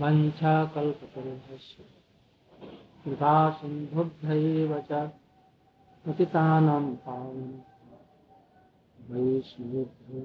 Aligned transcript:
वञ्चाकल्पतरुभ्यश्च 0.00 1.76
कृपा 3.04 3.34
सिन्धुभ्यैव 3.50 4.72
च 4.90 5.06
पतितानां 6.04 6.82
पावनं 7.04 7.52
वैष्णवेभ्यो 9.10 10.20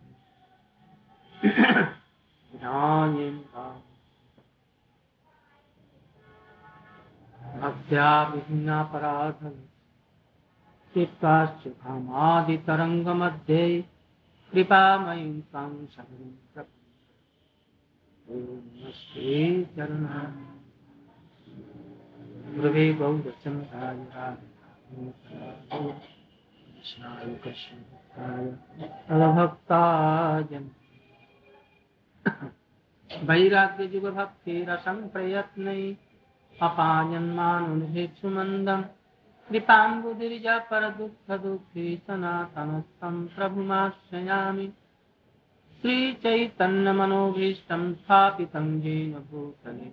भक्त्या 7.61 8.09
विभिन्नापराधम् 8.33 9.55
चित्ताश्च 10.93 11.63
कामादितरङ्गमध्ये 11.81 13.65
कृपामयीं 14.51 15.39
त्वां 15.41 15.71
शरणं 15.93 16.29
नमस्ते 18.29 19.31
चरणा 19.75 20.21
गुरवे 22.55 22.85
गौरचन्द्राय 22.93 23.97
कृष्णाय 25.71 27.33
कृष्णभक्ताय। 27.43 28.01
तदभक्ताय 32.27 33.25
वैराग्ययुगभक्तिरसं 33.27 34.97
प्रयत्नै 35.09 35.81
अपायन्मानुभिक्षु 36.61 38.29
मन्दम् 38.29 38.83
कृपाम्बुदिर्जा 39.49 40.57
परदुःखदुःखी 40.71 41.85
सनातनस्थं 42.07 43.15
भूतले 49.31 49.89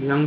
यं 0.00 0.26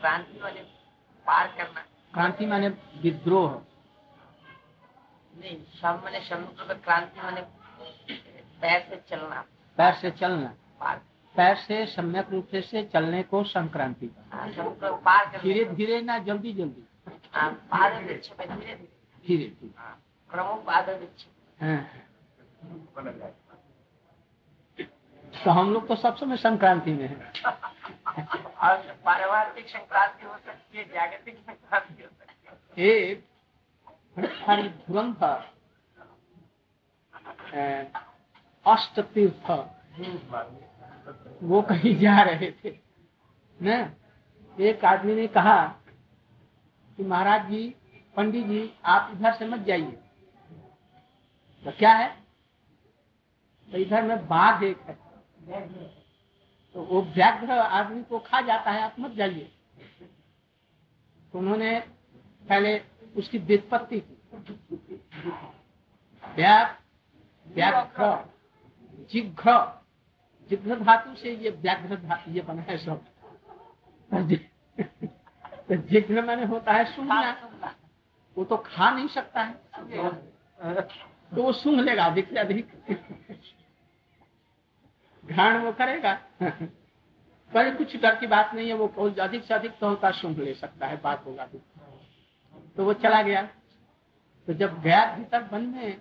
क्रांति 0.00 0.40
वाले 0.40 0.60
पार 1.26 1.46
करना। 1.46 1.80
क्रांति 2.14 2.46
माने 2.46 2.68
विद्रोह। 3.02 3.50
नहीं 5.34 5.56
शम 5.80 6.02
मैंने 6.04 6.20
समुद्र 6.20 6.74
क्रांति 6.74 7.20
माने 7.20 7.40
पैर 8.60 8.80
से 8.90 8.96
चलना। 9.10 9.44
पैर 9.78 9.94
से 9.94 10.10
चलना। 10.10 10.54
पार। 10.80 10.96
पैर 11.36 11.56
से 11.56 11.86
सम्यक 11.86 12.30
रूप 12.30 12.48
से 12.50 12.60
से 12.60 12.82
चलने 12.84 13.22
को 13.22 13.42
संक्रांति। 13.44 14.10
हाँ, 14.32 14.48
पार 14.82 15.40
धीरे 15.42 15.64
धीरे 15.64 16.00
ना 16.02 16.18
जल्दी 16.18 16.52
जल्दी। 16.52 16.84
हाँ, 17.32 17.52
धीरे 18.00 18.14
धीरे। 18.14 18.74
धीरे 19.26 19.44
धीरे 19.44 19.72
क्रमो 20.30 20.54
पाद 20.54 20.88
वृक्ष 20.90 21.26
हाँ। 21.62 21.88
तो 25.34 25.50
हम 25.50 25.72
लोग 25.72 25.86
तो 25.88 25.96
सब 25.96 26.16
समय 26.16 26.36
संक्रांति 26.36 26.92
में 26.92 27.06
है। 27.08 27.16
पारिवारिक 29.04 29.68
संक्रांति 29.68 30.26
हो 30.26 30.36
सकती 30.36 30.78
है 30.78 30.84
जागतिक 30.84 31.38
संक्रांति 31.38 32.02
हो 32.02 32.08
सकती 32.08 32.82
है 32.82 32.88
एक 32.88 33.26
अष्ट 38.66 39.00
तीर्थ 39.14 39.50
वो 41.42 41.62
कहीं 41.62 41.94
जा 41.98 42.20
रहे 42.22 42.50
थे 42.64 42.72
न? 43.58 43.90
एक 44.56 44.84
आदमी 44.84 45.14
ने 45.14 45.26
कहा 45.26 45.62
कि 46.98 47.04
महाराज 47.04 47.48
जी 47.50 47.62
पंडित 48.16 48.46
जी 48.46 48.72
आप 48.84 49.10
इधर 49.14 49.32
से 49.32 49.46
मत 49.46 49.60
जाइए। 49.60 49.98
तो 51.64 51.70
क्या 51.70 51.92
है? 51.92 52.08
तो 53.68 53.78
इधर 53.78 54.02
में 54.02 54.26
बाघ 54.28 54.62
एक 54.64 54.80
है। 54.88 55.09
तो 55.50 56.82
वो 56.82 57.00
व्याघ्र 57.14 57.52
आदमी 57.52 58.02
को 58.02 58.18
खा 58.18 58.40
जाता 58.40 58.70
है 58.70 58.82
आप 58.82 58.96
मत 59.00 59.12
जाइए। 59.12 59.50
तो 61.32 61.38
उन्होंने 61.38 61.78
पहले 62.44 62.80
उसकी 63.16 63.38
व्युत्पत्ति 63.40 64.00
की। 64.00 64.16
व्याघ्र 67.46 68.04
जिघ्र 69.12 69.52
जिघ्र 70.50 70.78
धातु 70.78 71.14
से 71.14 71.34
ये 71.34 71.50
व्याघ्र 71.50 71.96
धातु 71.96 72.30
ये 72.30 72.40
बना 72.42 72.62
है 72.62 72.76
सब। 72.78 73.04
तो 74.10 75.76
जिघ्र 75.76 76.22
मैंने 76.22 76.44
होता 76.46 76.72
है 76.72 76.84
सुनना 76.94 77.18
वो 78.36 78.44
तो 78.44 78.56
खा 78.56 78.90
नहीं 78.90 79.08
सकता 79.08 79.42
है। 79.42 79.54
तो 81.32 81.42
वो 81.42 81.52
सुन 81.52 81.80
लेगा 81.80 82.04
अधिक 82.04 82.28
से 82.28 82.38
अधिक। 82.38 82.66
घ्राण 85.30 85.58
वो 85.58 85.72
करेगा। 85.72 86.12
पर 87.52 87.74
कुछ 87.76 87.96
डर 87.96 88.14
की 88.14 88.26
बात 88.26 88.54
नहीं 88.54 88.68
है 88.68 88.74
वो 88.74 88.86
बहुत 88.88 89.18
अधिक 89.18 89.44
से 89.44 89.54
अधिक 89.54 89.78
तो 89.78 89.88
होता 89.88 90.10
सुन 90.10 90.34
ले 90.34 90.54
सकता 90.54 90.86
है 90.86 91.00
बात 91.00 91.24
होगा 91.26 91.46
तो, 91.46 91.58
तो 92.76 92.84
वो 92.84 92.92
चला 92.94 93.22
गया। 93.22 93.42
तो 94.48 94.54
जब 94.54 94.80
गया 94.82 95.04
भीतर 95.16 95.48
वन 95.52 95.66
में 95.66 96.00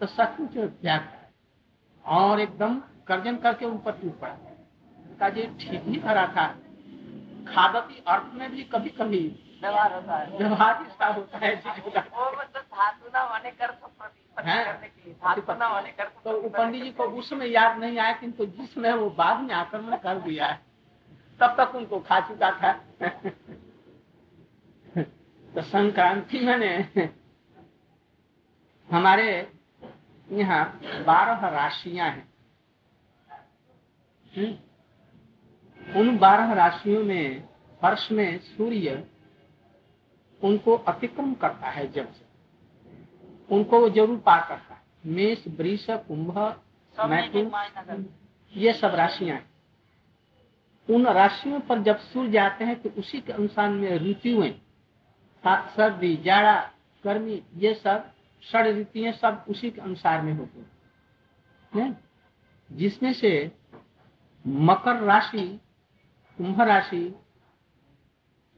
तो 0.00 0.06
सचमुच 0.06 0.56
त्याग 0.72 1.08
और 2.04 2.40
एकदम 2.40 2.78
कर्जन 3.08 3.36
करके 3.36 3.66
ऊपर 3.66 3.92
टूट 3.92 4.18
पड़ा 4.20 4.36
का 5.20 5.28
जी 5.28 5.42
ठीक 5.60 5.82
ही 5.82 5.96
करा 5.96 6.26
था। 6.26 6.46
खादती 7.48 8.02
अर्थ 8.08 8.34
में 8.34 8.50
भी 8.50 8.62
कभी 8.64 8.90
कभी 8.90 9.20
व्यवहार 9.66 9.92
होता 9.94 10.16
है। 10.16 10.38
व्यवहार 10.38 10.84
इसका 10.86 11.06
होता 11.08 11.38
है 11.38 11.54
वो 11.54 12.30
मतलब 12.32 12.62
धातु 12.62 13.10
ना 13.14 13.20
होने 13.22 13.50
कर 13.52 13.70
करने 14.36 15.12
धातु 15.12 15.52
ना 15.54 15.66
होने 15.66 15.90
कर 15.92 16.08
तो 16.24 16.48
पंडित 16.48 16.82
जी 16.82 16.90
को 16.92 17.04
उस 17.18 17.30
समय 17.30 17.50
याद 17.50 17.78
नहीं 17.78 17.98
आया 17.98 18.12
किंतु 18.12 18.46
जिसमें 18.46 18.92
वो 18.92 19.08
बाद 19.18 19.40
में 19.40 19.54
आक्रमण 19.54 19.96
कर 19.96 20.18
दिया 20.20 20.46
है 20.46 20.60
तब 21.40 21.56
तक 21.58 21.74
उनको 21.74 21.98
खा 22.00 22.20
चुका 22.20 22.50
था। 22.52 22.72
तो 25.48 25.62
संक्रांति 25.62 26.40
मैंने 26.40 26.70
हमारे 28.88 29.26
यहाँ 30.28 30.64
बारह 31.06 31.46
राशियाँ 31.48 32.08
हैं। 32.08 32.28
हम्म। 34.32 36.00
उन 36.00 36.16
बारह 36.18 36.52
राशियों 36.54 37.02
में 37.04 37.48
वर्ष 37.82 38.08
में 38.12 38.38
सूर्य 38.40 38.94
उनको 40.42 40.76
अतिक्रम 40.88 41.34
करता 41.34 41.70
है 41.70 41.86
जब 41.92 42.12
से। 42.12 42.24
उनको 43.50 43.80
वो 43.80 43.88
ज़रूर 43.90 44.16
पार 44.18 44.40
करता 44.48 44.74
है। 44.74 44.82
मेष 45.06 45.46
वृष 45.48 45.86
कुंभ 45.90 46.38
मैथुन 46.96 48.06
ये 48.54 48.72
सब 48.72 48.94
राशियाँ 48.94 49.36
हैं। 49.36 49.50
उन 50.88 51.06
राशियों 51.06 51.60
पर 51.60 51.82
जब 51.82 51.98
सूर्य 51.98 52.30
जाते 52.30 52.64
हैं 52.64 52.80
तो 52.82 52.90
उसी 52.98 53.20
के 53.20 53.32
अनुसार 53.32 53.70
में 53.70 53.98
ऋतुएँ 53.98 54.50
सर्दी 55.44 56.16
जाड़ा 56.16 56.54
गर्मी 57.04 57.42
ये 57.54 57.74
सब 57.74 58.12
षड 58.42 58.66
ऋतुएँ 58.66 59.12
सब 59.12 59.44
उसी 59.48 59.70
के 59.70 59.80
अनुसार 59.80 60.22
में 60.22 60.32
होती 60.32 60.66
हैं? 61.72 61.98
जिसमें 62.70 63.12
से 63.12 63.52
मकर 64.44 64.96
राशि 64.96 65.60
कुंभ 66.38 66.60
राशि 66.60 67.14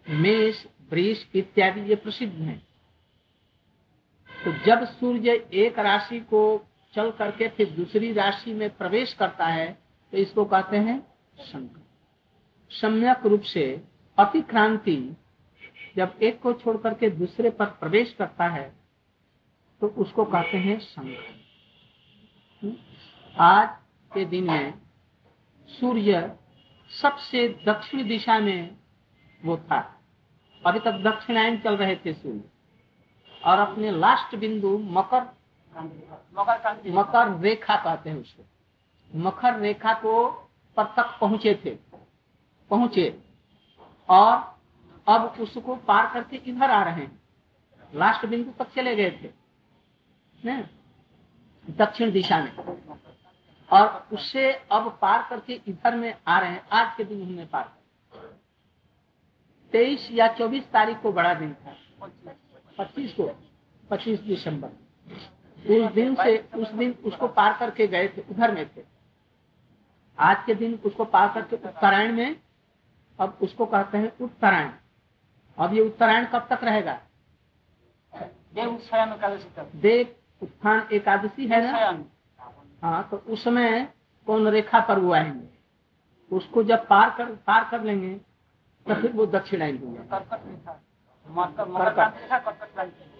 मेष 0.06 0.64
वृष 0.90 1.24
इत्यादि 1.34 1.80
ये 1.80 1.94
प्रसिद्ध 1.96 2.34
हैं। 2.34 2.58
तो 4.30 4.52
जब 4.66 4.84
सूर्य 4.84 5.32
एक 5.54 5.78
राशि 5.78 6.20
को 6.20 6.42
चल 6.94 7.10
करके 7.10 7.48
फिर 7.48 7.70
दूसरी 7.70 8.12
राशि 8.12 8.54
में 8.54 8.68
प्रवेश 8.76 9.12
करता 9.14 9.46
है 9.46 9.66
तो 10.12 10.16
इसको 10.16 10.44
कहते 10.44 10.76
हैं 10.76 10.98
संकर 11.38 11.86
सम्यक 12.70 13.26
रूप 13.26 13.42
से 13.42 13.64
अतिक्रांति 14.18 14.96
जब 15.96 16.18
एक 16.22 16.40
को 16.40 16.52
छोड़ 16.52 16.76
करके 16.76 17.10
दूसरे 17.10 17.50
पर 17.50 17.66
प्रवेश 17.80 18.14
करता 18.18 18.48
है 18.48 18.68
तो 19.82 19.86
उसको 19.98 20.24
कहते 20.24 20.58
हैं 20.58 20.78
संकर 20.78 21.36
आज 23.36 23.68
के 24.12 24.24
दिन 24.24 24.44
में 24.44 24.74
सूर्य 25.68 26.36
सबसे 26.90 27.48
दक्षिण 27.66 28.08
दिशा 28.08 28.38
में 28.38 28.76
वो 29.42 29.56
था। 29.56 29.80
अभी 30.66 30.80
तक 30.80 30.92
दक्षिणायन 31.02 31.58
चल 31.58 31.76
रहे 31.76 31.96
थे 31.96 32.12
सूर्य। 32.12 32.44
और 33.44 33.58
अपने 33.58 33.90
लास्ट 33.90 34.36
बिंदु 34.36 34.78
मकर 34.78 35.22
मकर 36.34 36.90
मकर 36.90 37.38
रेखा 37.40 37.76
कहते 37.76 38.10
हैं 38.10 38.16
उसको 38.16 38.44
मकर 39.14 39.58
रेखा 39.58 39.92
को 39.94 40.28
पर 40.76 40.84
तक 40.96 41.16
पहुँचे 41.20 41.54
थे, 41.64 41.70
पहुँचे। 42.70 43.22
और 44.08 44.58
अब 45.06 45.34
उसको 45.40 45.76
पार 45.76 46.10
करके 46.14 46.36
इधर 46.36 46.70
आ 46.70 46.82
रहे 46.82 46.94
हैं। 46.94 47.20
लास्ट 47.94 48.26
बिंदु 48.26 48.50
तक 48.58 48.72
चले 48.72 48.96
गए 48.96 49.10
थे 49.12 49.30
दक्षिण 51.66 52.10
दिशा 52.10 52.38
में। 52.38 52.56
और 53.70 54.06
उससे 54.12 54.52
अब 54.72 54.98
पार 55.02 55.26
करके 55.30 55.60
इधर 55.66 55.96
में 55.96 56.14
आ 56.28 56.38
रहे 56.38 56.50
हैं। 56.50 56.68
आज 56.72 56.96
के 56.96 57.04
दिन 57.04 57.20
उन्होंने 57.20 57.44
पार 57.44 57.72
तेईस 59.72 60.08
या 60.12 60.26
चौबीस 60.28 60.70
तारीख 60.72 61.00
को 61.02 61.12
बड़ा 61.12 61.32
दिन 61.34 61.54
था। 61.54 61.76
पच्चीस 62.78 63.12
को 63.12 63.28
पच्चीस 63.90 64.20
दिसंबर। 64.20 64.68
उस 65.76 65.92
दिन 65.92 66.14
से 66.14 66.36
उस 66.54 66.70
दिन 66.72 66.94
उसको 67.04 67.28
पार 67.28 67.56
करके 67.58 67.86
गए 67.86 68.08
थे 68.08 68.22
उधर 68.30 68.54
में 68.54 68.68
थे। 68.68 68.82
आज 70.18 70.44
के 70.46 70.54
दिन 70.54 70.78
उसको 70.84 71.04
पार 71.04 71.32
करके 71.34 71.56
उत्तरायण 71.56 72.12
में 72.12 72.36
अब 73.18 73.38
उसको 73.42 73.66
कहते 73.66 73.98
हैं 73.98 74.12
उत्तरायण। 74.20 74.70
अब 75.58 75.74
ये 75.74 75.80
उत्तरायण 75.80 76.24
कब 76.24 76.46
तक 76.50 76.64
रहेगा? 76.64 77.00
देव 78.54 80.14
उत्थान 80.42 80.88
एकादशी 80.92 81.46
है 81.46 81.60
ना? 81.62 82.04
हाँ 82.82 83.08
तो 83.10 83.16
उसमें 83.28 83.88
कौन 84.26 84.48
रेखा 84.48 84.80
पर 84.80 84.98
वो 84.98 85.12
आएँगे? 85.12 85.48
उसको 86.30 86.62
जब 86.62 86.86
पार 86.86 87.10
कर 87.10 87.34
पार 87.46 87.68
कर 87.70 87.82
लेंगे 87.84 88.20
तो 88.88 88.94
फिर 88.94 89.12
वो 89.12 89.26
दक्षिणायन 89.26 89.78
हो 89.78 89.94
जाएगा 89.94 90.18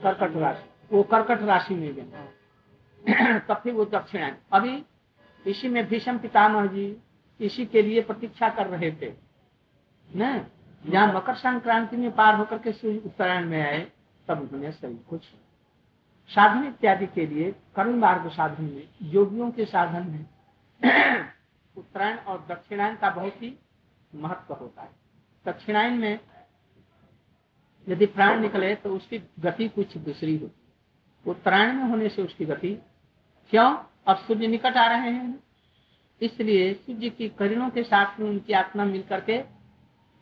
कर्कट 0.03 0.37
राशि 0.37 0.71
वो 0.93 1.03
कर्कट 1.03 1.43
राशि 1.43 1.75
में 1.75 1.95
गए 1.95 3.39
तब 3.39 3.61
फिर 3.63 3.73
वो 3.73 3.85
दक्षिणायन 3.85 4.37
अभी 4.53 4.85
इसी 5.47 5.69
में 5.69 5.87
भीषम 5.89 6.19
पितामह 6.19 6.67
जी 6.67 7.03
इसी 7.41 7.67
के 7.67 7.83
लिए 7.83 8.03
प्रतीक्षा 8.03 8.49
कर 8.49 8.67
रहे 8.67 8.91
थे। 8.93 9.13
न? 10.17 10.47
जहाँ 10.87 11.13
मकर 11.15 11.35
संक्रांति 11.35 11.97
में 11.97 12.11
पार 12.15 12.35
होकर 12.35 12.59
के 12.59 12.73
सूर्य 12.73 12.99
उत्तरायण 12.99 13.47
में 13.47 13.61
आए 13.63 13.93
तब 14.29 14.41
उन्होंने 14.41 14.73
सही 14.73 14.95
कुछ 15.11 15.25
साधन 16.31 16.67
इत्यादि 16.67 17.07
के 17.07 17.27
लिए 17.27 17.51
कर्म 17.77 17.99
मार्ग 17.99 18.31
साधन 18.31 18.65
में 18.65 18.89
योगियों 19.03 19.51
के 19.51 19.65
साधन 19.65 20.07
में 20.11 20.27
उत्तरायण 21.77 22.17
और 22.19 22.47
दक्षिणायन 22.49 22.97
का 22.97 23.11
बहुत 23.11 23.43
ही 23.43 23.59
महत्व 24.15 24.55
होता 24.55 24.83
है। 24.83 25.08
दक्षिणायन 25.47 25.99
में 25.99 26.19
यदि 27.87 28.07
प्राण 28.07 28.41
निकले 28.41 28.75
तो 28.75 28.95
उसकी 28.97 29.19
गति 29.41 29.69
कुछ 29.69 29.97
दूसरी 29.99 30.37
होती 30.37 31.31
उत्तरायण 31.31 31.73
में 31.73 31.85
होने 31.85 32.09
से 32.09 32.23
उसकी 32.23 32.45
गति 32.45 32.75
क्यों? 33.53 33.71
अब 34.07 34.17
सूर्य 34.17 34.47
निकट 34.47 34.77
आ 34.77 34.87
रहे 34.87 35.11
हैं। 35.11 35.39
इसलिए 36.21 36.73
सूर्य 36.75 37.11
की 37.11 37.29
करणों 37.29 37.69
के 37.71 37.83
साथ 37.83 38.19
में 38.21 38.29
उनकी 38.31 38.53
आत्मा 38.53 38.85
मिल 38.85 39.03
करके 39.03 39.43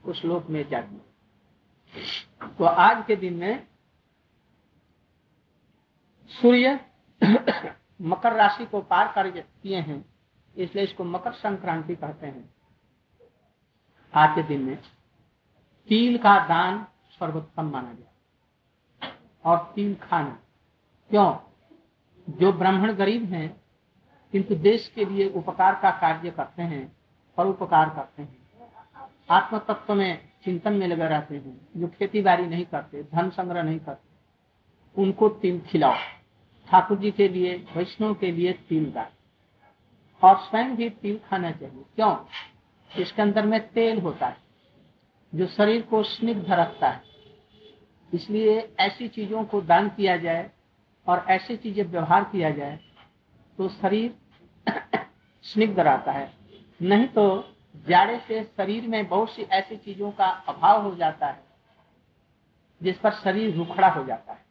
उस 0.05 0.25
लोक 0.25 0.49
में 0.51 0.69
जाती 0.69 0.97
तो 2.59 2.65
आज 2.65 3.05
के 3.07 3.17
दिन 3.17 3.35
में 3.35 3.67
सूर्य 6.31 6.81
मकर 8.03 8.33
राशि 8.33 8.65
को 8.67 8.81
पार 8.83 9.13
कर 9.13 9.31
किए 9.31 9.81
हैं, 9.81 10.05
इसलिए 10.57 10.85
इसको 10.85 11.05
मकर 11.05 11.33
संक्रांति 11.33 11.95
कहते 11.97 12.27
हैं। 12.27 12.55
आज 14.15 14.35
के 14.35 14.43
दिन 14.43 14.63
में 14.63 14.79
तिल 15.89 16.19
का 16.19 16.49
दान 16.49 16.87
सर्वोत्तम 17.11 17.71
माना 17.71 17.93
गया। 17.93 18.13
और 19.45 19.73
तिल 19.75 19.95
खाना। 19.95 20.39
क्यों? 21.11 21.37
जो 22.29 22.53
ब्राह्मण 22.53 22.93
गरीब 22.93 23.25
हैं, 23.25 23.61
किंतु 24.33 24.55
देश 24.55 24.93
के 24.95 25.05
लिए 25.05 25.31
उपकार 25.31 25.75
का 25.75 25.91
कार्य 25.91 26.31
करते 26.31 26.63
हैं 26.63 26.97
और 27.39 27.47
उपकार 27.47 27.91
करते 27.91 28.23
हैं। 28.23 28.39
आत्म 29.31 29.59
तत्व 29.59 29.95
में 29.95 30.29
चिंतन 30.45 30.73
में 30.73 30.87
लगे 30.87 31.05
रहते 31.05 31.37
हैं, 31.37 31.69
जो 31.77 31.89
खेती 31.89 32.23
बाड़ी 32.23 32.47
नहीं 32.47 32.65
करते, 32.65 33.03
धन 33.03 33.31
संग्रह 33.31 33.63
नहीं 33.63 33.81
करते, 33.81 34.09
उनको 35.03 35.29
तिल 35.29 35.61
खिलाओ। 35.61 35.95
ठाकुर 36.71 36.99
जी 36.99 37.11
के 37.11 37.29
लिए, 37.29 37.67
वैष्णव 37.77 38.15
के 38.15 38.33
लिए 38.33 38.53
तिल 38.53 38.93
दान। 38.93 39.07
और 40.23 40.37
स्वयं 40.37 40.77
भी 40.77 40.91
तिल 40.91 41.21
खाना 41.31 41.51
चाहिए। 41.51 41.85
क्यों? 41.97 42.17
इसके 43.03 43.23
अंदर 43.23 43.47
में 43.47 43.69
तेल 43.69 44.01
होता 44.01 44.27
है। 44.27 44.46
जो 45.33 45.47
शरीर 45.47 45.83
को 45.83 46.03
स्निग्ध 46.03 46.51
रखता 46.51 46.89
है। 46.89 47.03
इसलिए 48.13 48.59
ऐसी 48.81 49.09
चीज़ों 49.09 49.45
को 49.45 49.61
दान 49.61 49.89
किया 49.89 50.17
जाए 50.17 50.51
और 51.07 51.25
ऐसी 51.29 51.57
चीज़ें 51.57 51.85
व्यवहार 51.85 52.25
किया 52.25 52.51
जाए 52.51 52.79
तो 53.59 53.69
शरीर 53.69 54.15
स्निग्ध 55.45 55.81
रहता 55.81 56.13
है। 56.13 56.33
नहीं 56.83 57.07
तो 57.09 57.55
जाड़े 57.89 58.19
से 58.19 58.43
शरीर 58.45 58.87
में 58.89 59.07
बहुत 59.09 59.31
सी 59.31 59.43
ऐसी 59.43 59.77
चीज़ों 59.77 60.11
का 60.11 60.27
अभाव 60.49 60.83
हो 60.83 60.95
जाता 60.95 61.27
है, 61.27 61.43
जिस 62.81 62.99
पर 62.99 63.13
शरीर 63.15 63.55
रुखड़ा 63.55 63.89
हो 63.89 64.05
जाता 64.05 64.33
है। 64.33 64.45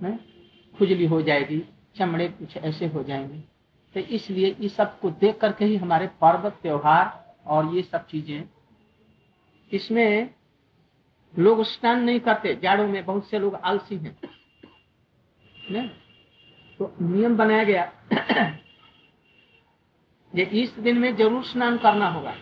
नहीं? 0.00 0.18
खुजली 0.78 1.06
हो 1.06 1.20
जाएगी, 1.22 1.62
चमड़े 1.96 2.28
कुछ 2.28 2.56
ऐसे 2.56 2.86
हो 2.86 3.02
जाएँगे। 3.02 3.38
तो 3.94 4.00
इसलिए 4.00 4.48
इस 4.50 4.76
सबको 4.76 5.10
देख 5.10 5.38
करके 5.38 5.64
ही 5.64 5.76
हमारे 5.76 6.06
पर्व, 6.20 6.48
त्योहार 6.50 7.36
और 7.46 7.74
ये 7.74 7.82
सब 7.82 8.06
चीज़ें 8.06 8.42
इसमें 9.72 10.34
लोग 11.34 11.62
स्नान 11.62 12.02
नहीं 12.04 12.20
करते 12.20 12.54
जाड़ों 12.54 12.86
में 12.88 13.04
बहुत 13.04 13.28
से 13.28 13.38
लोग 13.38 13.54
आलसी 13.54 13.96
हैं। 13.96 14.16
ने? 15.70 15.82
तो 16.78 16.94
नियम 17.00 17.36
बनाया 17.36 17.64
गया 17.64 17.92
ये 20.34 20.44
इस 20.62 20.78
दिन 20.78 20.98
में 20.98 21.14
ज़रूर 21.16 21.44
स्नान 21.44 21.78
करना 21.78 22.08
होगा। 22.08 22.34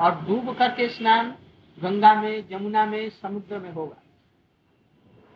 और 0.00 0.24
डूब 0.24 0.56
करके 0.56 0.88
स्नान 0.88 1.34
गंगा 1.78 2.14
में 2.14 2.48
जमुना 2.48 2.84
में 2.86 3.10
समुद्र 3.10 3.58
में 3.58 3.72
होगा। 3.72 3.96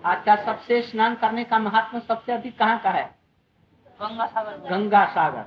आज 0.00 0.24
का 0.24 0.36
सबसे 0.44 0.80
स्नान 0.82 1.14
करने 1.14 1.44
का 1.44 1.58
महात्मा 1.58 2.00
सबसे 2.00 2.32
अधिक 2.32 2.58
कहाँ 2.58 2.78
का 2.78 2.90
है? 2.90 3.04
गंगा 4.00 4.26
सागर 4.26 4.56
गंगा 4.70 5.04
सागर 5.06 5.44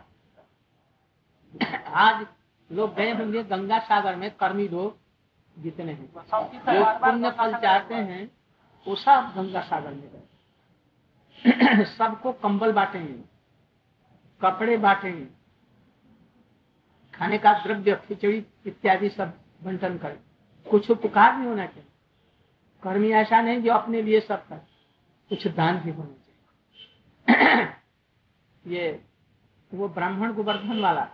आज 1.98 2.26
लोग 2.70 2.96
गए 2.96 3.12
होंगे 3.12 3.44
गंगा 3.44 3.80
सागर 3.80 4.16
में 4.16 4.30
कर्मी 4.32 4.68
लोग। 4.68 4.98
जितने 5.62 5.92
हैं। 5.94 6.14
जो 6.52 7.00
पुण्य 7.00 7.32
फल 7.32 7.58
चाहते 7.58 7.96
हैं। 7.96 8.32
वो 8.88 8.96
सब 8.96 9.34
गंगा 9.36 9.62
सागर 9.62 9.94
में 9.94 10.10
गए 10.12 11.84
सबको 11.86 12.32
कंबल 12.34 12.72
बांटेंगे 12.72 13.14
कपड़े 14.42 14.78
बांटेंगे 14.78 15.26
खाने 17.14 17.38
का 17.38 17.54
द्रव्य 17.54 17.96
खिचड़ी 18.08 18.46
इत्यादि 18.66 19.10
सब 19.10 19.34
बंटन 19.64 19.98
करें। 19.98 20.20
कुछ 20.72 20.92
उपकार 20.92 21.38
नहीं 21.38 21.48
होना 21.48 21.66
चाहिए। 21.66 21.88
कर्मी 22.84 23.12
ऐसा 23.12 23.42
नहीं 23.42 23.62
जो 23.62 23.74
अपने 23.74 24.02
लिए 24.02 24.20
सब 24.20 24.48
कर। 24.48 24.56
कुछ 25.30 25.48
दान 25.48 25.80
भी 25.80 25.92
होना 25.92 26.14
चाहिए। 26.14 27.74
ये 28.68 29.06
वो 29.74 29.90
ब्राह्मण 29.90 30.34
गोवर्धन 30.34 30.80
वाला। 30.80 31.08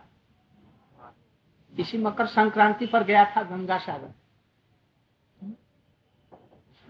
इसी 1.79 1.97
मकर 1.97 2.25
संक्रांति 2.25 2.85
पर 2.85 3.03
गया 3.03 3.25
था 3.25 3.43
गंगा 3.43 3.77
सागर। 3.77 4.24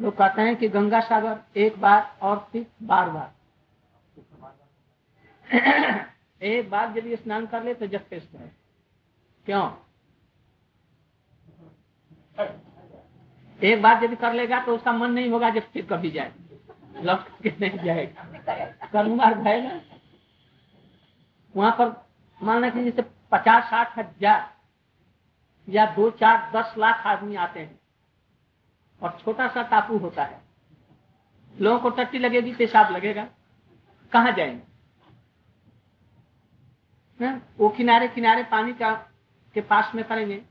लोग 0.01 0.17
कहते 0.17 0.41
हैं 0.41 0.55
कि 0.55 0.67
गंगा 0.69 0.99
सागर 0.99 1.59
एक 1.59 1.79
बार 1.81 2.17
और 2.21 2.47
फिर 2.51 2.65
बार 2.83 3.09
बार। 3.09 3.33
एक 6.41 6.69
बार 6.69 6.97
यदि 6.97 7.15
स्नान 7.15 7.45
कर 7.45 7.63
ले 7.63 7.73
तो 7.73 7.87
जब 7.87 8.09
टेस्ट 8.09 8.35
है 8.35 8.51
क्यों? 9.45 9.69
एक 13.59 13.81
बार 13.81 14.03
यदि 14.03 14.15
कर 14.15 14.33
लेगा 14.33 14.59
तो 14.59 14.75
उसका 14.75 14.91
मन 14.91 15.11
नहीं 15.11 15.29
होगा 15.29 15.49
जब 15.49 15.71
फिर 15.71 15.85
कभी 15.85 16.11
जाए। 16.11 16.33
लौट 16.95 17.27
के 17.43 17.53
नहीं 17.61 17.79
जाएगा। 17.79 18.87
कर्म 18.87 19.15
मार्ग 19.15 19.47
ना, 19.47 19.81
वहाँ 21.55 21.71
पर 21.71 22.05
मान 22.41 22.61
लें 22.61 22.83
जैसे 22.85 23.01
पचास 23.31 23.63
साठ 23.63 23.97
हज़ार 23.97 24.53
या 25.67 25.85
दो 25.85 26.09
चार 26.11 26.51
दस 26.55 26.73
लाख 26.77 27.07
आदमी 27.07 27.35
आते 27.35 27.59
हैं। 27.59 27.79
और 29.01 29.17
छोटा 29.25 29.47
सा 29.47 29.63
टापू 29.63 29.97
होता 29.97 30.23
है। 30.23 30.41
लोगों 31.59 31.79
को 31.79 31.89
टट्टी 31.89 32.19
लगेगी, 32.19 32.55
पेशाब 32.55 32.91
लगेगा। 32.91 33.27
कहा 34.13 34.31
जाएँगे? 34.31 34.75
है? 37.25 37.41
वो 37.57 37.69
किनारे 37.69 38.07
किनारे 38.07 38.43
पानी 38.43 38.73
का 38.73 38.93
के 39.53 39.61
पास 39.61 39.95
में 39.95 40.05
करेंगे 40.05 40.43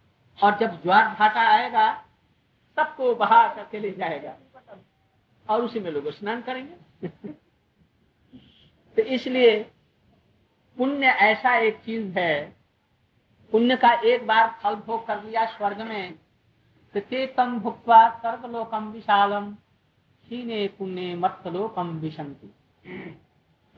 और 0.42 0.58
जब 0.58 0.82
ज्वार 0.82 1.16
भाटा 1.18 1.40
आएगा, 1.40 2.04
सबको 2.76 3.14
बहा 3.14 3.54
करके 3.54 3.80
ले 3.80 3.90
जाएगा। 3.90 4.36
और 5.50 5.62
उसी 5.62 5.80
में 5.80 5.90
लोग 5.90 6.10
स्नान 6.10 6.42
करेंगे। 6.42 7.08
तो 8.96 9.02
इसलिए 9.02 9.70
पुण्य 10.78 11.06
ऐसा 11.06 11.56
एक 11.56 11.76
चीज़ 11.76 12.18
है। 12.18 12.56
पुण्य 13.52 13.76
का 13.76 13.92
एक 13.92 14.26
बार 14.26 14.58
फल 14.62 14.74
भोग 14.74 15.06
कर 15.06 15.24
लिया 15.24 15.46
स्वर्ग 15.46 15.80
में 15.80 16.14
तम 17.00 17.58
भुक्वा 17.58 18.10
सर्वलोकम 18.10 18.88
विशालम 18.88 19.54
क्षीणे 19.54 20.68
पुण्य 20.68 21.14
मत्लोकम 21.14 21.88
विशंति 21.88 22.54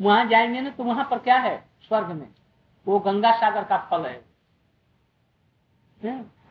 वहाँ 0.00 0.26
जाएँगे 0.26 0.60
ना 0.60 0.70
तो 0.70 0.84
वहाँ 0.84 1.08
पर 1.10 1.18
क्या 1.18 1.38
है? 1.38 1.68
स्वर्ग 1.88 2.06
में। 2.06 2.28
वो 2.86 2.98
गंगा 2.98 3.36
सागर 3.36 3.64
का 3.64 3.78
फल 3.78 4.06
है। 4.06 4.24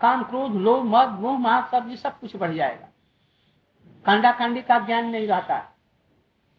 काम 0.01 0.23
क्रोध, 0.23 0.51
लोभ, 0.51 0.85
मद, 0.85 1.09
मोह, 1.09 1.37
माह, 1.37 1.67
सब 1.67 1.89
ये 1.89 1.97
सब 1.97 2.19
कुछ 2.19 2.35
बढ़ 2.35 2.53
जाएगा। 2.53 2.87
कांडा 4.05 4.31
कांडी 4.31 4.61
का 4.61 4.79
ज्ञान 4.79 5.05
नहीं 5.05 5.27
रहता। 5.27 5.75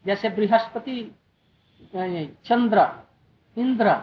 जैसे 0.07 0.29
बृहस्पति 0.29 1.15
चंद्र, 2.45 3.07
इंद्र, 3.59 4.03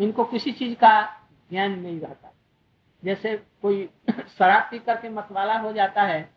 इनको 0.00 0.24
किसी 0.24 0.52
चीज़ 0.52 0.78
का 0.78 1.20
ज्ञान 1.50 1.70
नहीं 1.70 2.00
रहता। 2.00 2.25
जैसे 3.06 3.36
कोई 3.62 3.88
शराब 4.38 4.62
पी 4.70 4.78
करके 4.78 5.08
मतवाला 5.08 5.58
हो 5.58 5.72
जाता 5.72 6.02
है, 6.02 6.34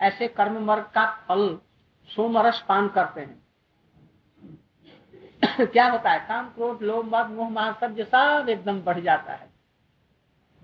ऐसे 0.00 0.28
कर्म 0.28 0.58
मर्ग 0.64 0.82
का 0.94 1.04
फल 1.28 1.58
सोमरस 2.10 2.64
पान 2.68 2.88
करते 2.88 3.20
हैं। 3.20 3.42
क्या 5.66 5.90
होता 5.90 6.10
है? 6.10 6.18
काम, 6.28 6.48
क्रोध, 6.48 6.82
लोभ, 6.82 7.14
मद, 7.14 7.30
मोह 7.30 7.48
माह 7.50 7.72
सब 7.72 8.00
सब 8.00 8.46
एकदम 8.48 8.80
बढ़ 8.82 9.00
जाता 9.00 9.32
है। 9.32 9.50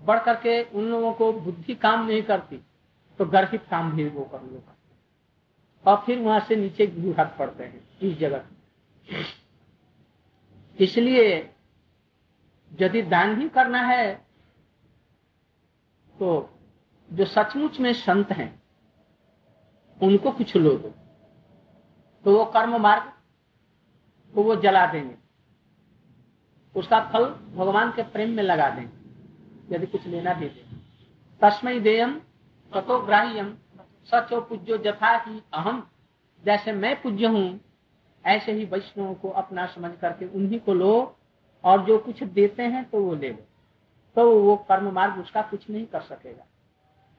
बढ़ 0.01 0.19
करके 0.19 0.63
उन 0.63 0.85
लोगों 0.85 1.13
को 1.13 1.31
बुद्धि 1.33 1.75
काम 1.75 2.05
नहीं 2.07 2.21
करती 2.23 2.57
तो 3.19 3.25
गर्भित 3.25 3.63
काम 3.71 3.91
भी 3.91 4.07
वो 4.09 4.23
कर 4.23 4.41
लो 4.41 4.63
और 5.85 6.03
फिर 6.05 6.19
वहाँ 6.19 6.39
से 6.39 6.55
नीचे 6.55 6.85
हाथ 7.17 7.37
पड़ते 7.37 7.63
हैं, 7.63 7.99
इस 8.01 8.17
जगह 8.17 8.43
इसलिए 10.79 11.53
यदि 12.71 13.01
दान 13.01 13.35
भी 13.35 13.49
करना 13.49 13.81
है 13.81 14.28
तो 16.19 16.49
जो 17.09 17.25
सचमुच 17.27 17.79
में 17.79 17.91
संत 17.95 18.31
हैं, 18.31 18.51
उनको 19.97 20.31
कुछ 20.31 20.55
लो 20.57 20.73
दो 20.73 20.93
तो 22.25 22.37
वो 22.37 22.45
कर्म 22.47 22.77
मार्ग 22.77 23.11
को 24.33 24.43
वो 24.43 24.55
जला 24.57 24.85
देंगे। 24.85 25.15
उसका 26.75 26.99
फल 27.11 27.25
भगवान 27.55 27.91
के 27.91 28.03
प्रेम 28.05 28.29
में 28.29 28.43
लगा 28.43 28.69
देंगे, 28.69 29.75
यदि 29.75 29.85
कुछ 29.87 30.05
लेना 30.07 30.33
भी 30.33 30.47
दे 30.47 30.65
तस्मय 31.41 31.79
देयम 31.79 32.13
तथो 32.71 32.99
ग्राह्यम 33.05 33.55
सचो 34.11 34.41
पूज्यो 34.41 34.77
जथा 34.79 35.15
ही 35.17 35.41
अहम 35.53 35.87
जैसे 36.43 36.71
मैं 36.73 37.01
पूज्य 37.01 37.27
हूँ, 37.27 37.59
ऐसे 38.25 38.51
ही 38.51 38.65
वैष्णव 38.65 39.13
को 39.13 39.29
अपना 39.31 39.65
समझ 39.67 39.91
करके 40.01 40.25
उन्हीं 40.27 40.59
को 40.59 40.73
लो, 40.73 41.15
और 41.63 41.85
जो 41.85 41.97
कुछ 41.99 42.23
देते 42.23 42.63
हैं 42.63 42.83
तो 42.89 43.03
वो 43.03 43.15
ले 43.15 43.29
लो। 43.29 43.45
तो 44.15 44.39
वो 44.41 44.55
कर्म 44.69 44.91
मार्ग 44.91 45.19
उसका 45.19 45.41
कुछ 45.41 45.69
नहीं 45.69 45.85
कर 45.85 46.01
सकेगा। 46.01 46.45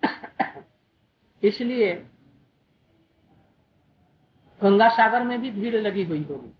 इसलिए 1.42 1.94
गंगा 4.60 4.88
सागर 4.88 5.22
में 5.22 5.40
भी 5.40 5.50
भीड़ 5.50 5.74
लगी 5.76 6.04
हुई 6.04 6.22
होगी 6.24 6.52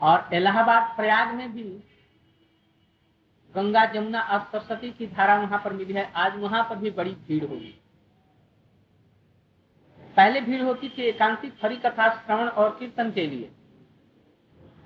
और 0.00 0.34
इलाहाबाद 0.34 0.96
प्रयाग 0.96 1.34
में 1.34 1.52
भी 1.52 1.62
गंगा 3.54 3.84
जमुना 3.84 4.20
और 4.22 4.40
सरस्वती 4.52 4.90
की 4.92 5.06
धारा 5.06 5.36
वहाँ 5.36 5.60
पर 5.64 5.72
मिली 5.72 5.94
है। 5.94 6.12
आज 6.12 6.38
वहाँ 6.40 6.62
पर 6.64 6.76
भी 6.76 6.90
बड़ी 6.90 7.10
भीड़ 7.10 7.44
होगी। 7.44 7.74
पहले 10.16 10.40
भीड़ 10.40 10.62
होती 10.62 10.88
थी 10.88 11.02
एकांतिक 11.02 11.54
हरि 11.64 11.76
कथा 11.76 12.08
श्रवण 12.16 12.48
और 12.48 12.76
कीर्तन 12.78 13.10
के 13.10 13.26
लिए। 13.26 13.50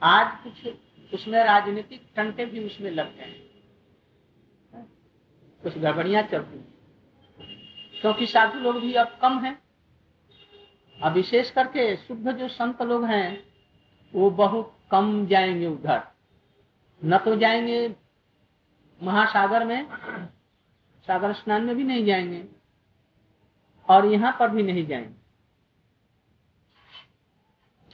आज 0.02 0.44
कुछ 0.44 1.14
उसमें 1.14 1.44
राजनीतिक 1.44 2.08
टंटे 2.16 2.44
भी 2.44 2.66
उसमें 2.66 2.90
लग 2.90 3.16
गए 3.16 3.49
कुछ 5.62 5.78
गड़बड़ियाँ 5.78 6.22
चलती 6.22 6.58
क्योंकि 8.00 8.26
साधु 8.26 8.58
लोग 8.58 8.80
भी 8.80 8.92
अब 8.94 9.18
कम 9.22 9.38
हैं। 9.38 9.58
अब 11.02 11.12
विशेष 11.12 11.50
करके 11.50 11.96
शुद्ध 11.96 12.32
जो 12.32 12.48
संत 12.48 12.82
लोग 12.82 13.04
हैं, 13.04 13.44
वो 14.14 14.30
बहुत 14.30 14.76
कम 14.90 15.26
जाएँगे 15.26 15.66
उधर। 15.66 16.02
न 17.04 17.18
तो 17.18 17.36
जाएँगे 17.36 17.96
महासागर 19.02 19.64
में, 19.64 19.86
सागर 21.08 21.32
स्नान 21.32 21.64
में 21.64 21.76
भी 21.76 21.84
नहीं 21.84 22.04
जाएँगे, 22.04 22.44
और 23.88 24.06
यहाँ 24.06 24.36
पर 24.40 24.48
भी 24.48 24.62
नहीं 24.62 24.86
जाएँगे। 24.86 25.18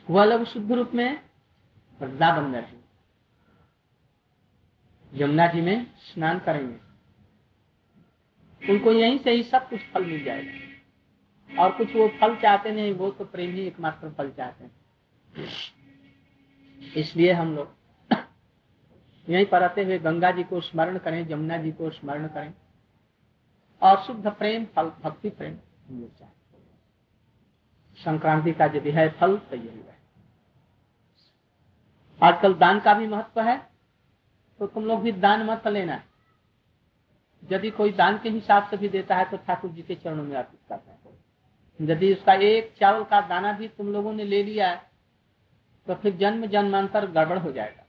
वह 0.09 0.25
लोग 0.25 0.45
शुद्ध 0.45 0.73
रूप 0.73 0.91
में 0.95 1.21
वृंदावन 2.01 2.45
में 2.45 2.61
रहेंगे 2.61 2.85
यमुना 5.13 5.47
जी 5.47 5.61
में 5.61 5.87
स्नान 5.99 6.39
करेंगे। 6.39 6.86
उनको 8.71 8.93
यहीं 8.93 9.19
से 9.19 9.31
ही 9.31 9.43
सब 9.43 9.69
कुछ 9.69 9.81
फल 9.95 10.05
मिल 10.05 10.25
जाएगा। 10.25 11.63
और 11.63 11.71
कुछ 11.73 11.95
वो 11.97 12.09
फल 12.21 12.37
चाहते 12.37 12.71
नहीं, 12.71 12.93
वो 12.95 13.11
तो 13.11 13.25
प्रेम 13.25 13.51
ही 13.51 13.61
एकमात्र 13.61 14.11
फल 14.11 14.31
चाहते 14.31 14.65
हैं। 14.65 14.73
इसलिए 16.97 17.33
हम 17.33 17.55
लोग 17.57 17.75
यहीं 19.29 19.47
पर 19.47 19.63
आते 19.63 19.85
हुए 19.85 19.99
गंगा 19.99 20.31
जी 20.31 20.43
को 20.45 20.61
स्मरण 20.61 20.99
करें 20.99 21.27
जमुना 21.29 21.57
जी 21.57 21.73
को 21.73 21.91
स्मरण 21.91 22.27
करें, 22.27 22.55
और 23.83 24.03
शुद्ध 24.03 24.27
प्रेम, 24.29 24.65
फल, 24.67 24.91
भक्ति 25.03 25.31
प्रेम 25.31 25.59
मिल 25.91 26.09
जाए 26.21 26.31
संक्रांति 27.99 28.53
का 28.53 28.65
यदि 28.65 28.91
है, 28.91 29.09
फल 29.11 29.37
तो 29.39 29.57
यही 29.57 29.67
है। 29.67 29.97
आजकल 32.21 32.55
दान 32.55 32.81
का 32.81 32.95
भी 32.95 33.07
महत्व 33.07 33.41
है 33.41 33.57
तो 34.61 34.67
तुम 34.67 34.85
लोग 34.85 35.01
भी 35.03 35.13
दान 35.13 35.43
मत 35.43 35.67
लेना। 35.69 36.03
यदि 37.53 37.71
कोई 37.71 37.93
दान 37.93 38.19
के 38.19 38.29
हिसाब 38.29 38.69
से 38.69 38.77
भी 38.77 38.89
देता 38.89 39.17
है 39.17 39.25
तो 39.25 39.37
ठाकुर 39.37 39.71
जी 39.71 39.83
के 39.83 39.95
चरणों 39.95 40.25
में 40.25 40.37
अर्पित 40.37 40.61
करता 40.69 40.91
है। 40.91 40.97
यदि 41.81 42.13
उसका 42.15 42.35
एक 42.35 42.73
चावल 42.81 43.05
का 43.05 43.21
दाना 43.21 43.53
भी 43.53 43.69
तुम 43.69 43.93
लोगों 43.93 44.13
ने 44.13 44.25
ले 44.25 44.43
लिया 44.43 44.69
है 44.69 44.91
तो 45.87 45.95
फिर 45.95 46.17
जन्म 46.17 46.47
जन्मांतर 46.47 47.07
गड़बड़ 47.07 47.39
हो 47.39 47.53
जाएगा। 47.53 47.83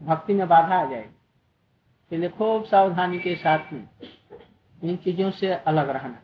भक्ति 0.00 0.34
में 0.34 0.48
बाधा 0.48 0.76
आ 0.76 0.84
जाएगी। 0.84 1.14
इसलिए 2.12 2.28
खूब 2.28 2.64
सावधानी 2.64 3.18
के 3.18 3.34
साथ 3.36 3.72
में 3.72 3.88
इन 4.84 4.96
चीज़ों 4.96 5.30
से 5.30 5.52
अलग 5.54 5.88
रहना। 5.88 6.22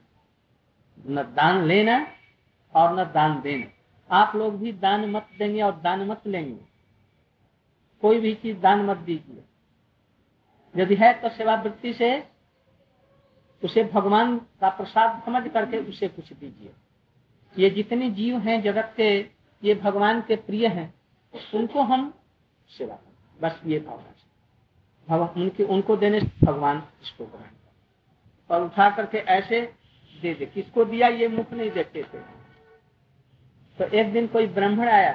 न 1.07 1.23
दान 1.35 1.65
लेना 1.65 2.07
और 2.75 3.01
न 3.01 3.05
दान 3.05 3.41
देना। 3.41 4.17
आप 4.17 4.37
लोग 4.37 4.59
भी 4.59 4.73
दान 4.73 5.11
मत 5.11 5.27
देंगे 5.39 5.63
और 5.63 5.81
दान 5.81 6.07
मत 6.07 6.27
लेंगे। 6.27 6.65
कोई 8.03 8.21
भी 8.21 8.35
चीज़ 8.35 8.59
दान 8.59 8.85
मत 8.85 8.97
दीजिए। 8.97 9.45
यदि 10.75 10.95
है 10.95 11.13
तो 11.13 11.29
सेवा 11.29 11.55
वृत्ति 11.55 11.93
से 11.93 12.11
उसे 13.63 13.85
भगवान 13.85 14.37
का 14.61 14.69
प्रसाद 14.69 15.23
समझ 15.27 15.47
करके 15.49 15.79
उसे 15.81 16.09
कुछ 16.09 16.33
दीजिए। 16.33 16.71
ये 17.55 17.71
जितने 17.71 18.11
जीव 18.11 18.39
हैं 18.39 18.61
जगत 18.63 18.93
के, 18.97 19.19
ये 19.63 19.75
भगवान 19.75 20.21
के 20.21 20.37
प्रिय 20.39 20.67
हैं, 20.67 20.93
उनको 21.55 21.83
हम 21.83 22.13
सेवा 22.71 22.95
करें 22.95 23.41
बस 23.41 23.61
ये 23.67 23.79
भावना 23.79 24.13
से। 24.13 25.41
उनके, 25.41 25.65
उनको 25.65 25.97
देने 25.97 26.21
से 26.21 26.47
भगवान 26.47 26.83
इसको 27.03 27.27
ग्रहण 27.27 27.51
और 28.51 28.65
उठा 28.65 28.89
करके 28.91 29.19
ऐसे 29.19 29.61
दे 30.23 30.35
दे, 30.35 30.47
किसको 30.47 30.85
दिया 30.85 31.09
ये 31.09 31.29
मुख 31.29 31.53
नहीं 31.53 31.71
देखते 31.71 32.03
थे। 32.05 32.19
तो 33.79 33.85
एक 33.87 34.13
दिन 34.13 34.27
कोई 34.27 34.47
ब्राह्मण 34.49 34.89
आया। 34.89 35.13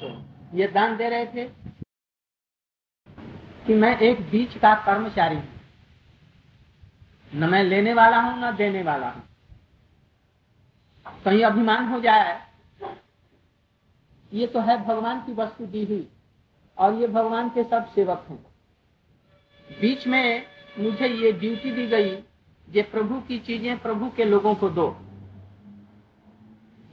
तो 0.00 0.08
ये 0.54 0.66
दान 0.68 0.96
दे 0.96 1.08
रहे 1.08 1.26
थे 1.26 1.44
कि 3.66 3.74
मैं 3.74 3.96
एक 3.98 4.20
बीच 4.30 4.56
का 4.58 4.74
कर्मचारी 4.86 5.36
हूँ। 5.36 5.54
न 7.32 7.48
मैं 7.50 7.62
लेने 7.64 7.92
वाला 7.94 8.20
हूँ, 8.20 8.38
न 8.40 8.54
देने 8.56 8.82
वाला 8.82 9.08
हूँ। 9.08 9.22
कहीं 11.24 11.42
अभिमान 11.44 11.88
हो 11.88 12.00
जाए 12.00 12.40
ये 14.32 14.46
तो 14.46 14.60
है 14.60 14.76
भगवान 14.86 15.20
की 15.20 15.32
वस्तु 15.32 15.66
दी 15.66 15.84
हुई, 15.84 16.06
और 16.78 16.94
ये 16.94 17.06
भगवान 17.08 17.48
के 17.48 17.64
सब 17.64 17.86
सेवक 17.94 18.26
हैं। 18.30 18.38
बीच 19.80 20.06
में 20.06 20.46
मुझे 20.78 21.08
ये 21.08 21.32
ड्यूटी 21.32 21.70
दी 21.70 21.86
गई 21.86 22.10
ये 22.68 22.82
प्रभु 22.84 23.20
की 23.20 23.38
चीज़ें 23.38 23.78
प्रभु 23.78 24.10
के 24.16 24.24
लोगों 24.24 24.54
को 24.54 24.68
दो। 24.70 24.88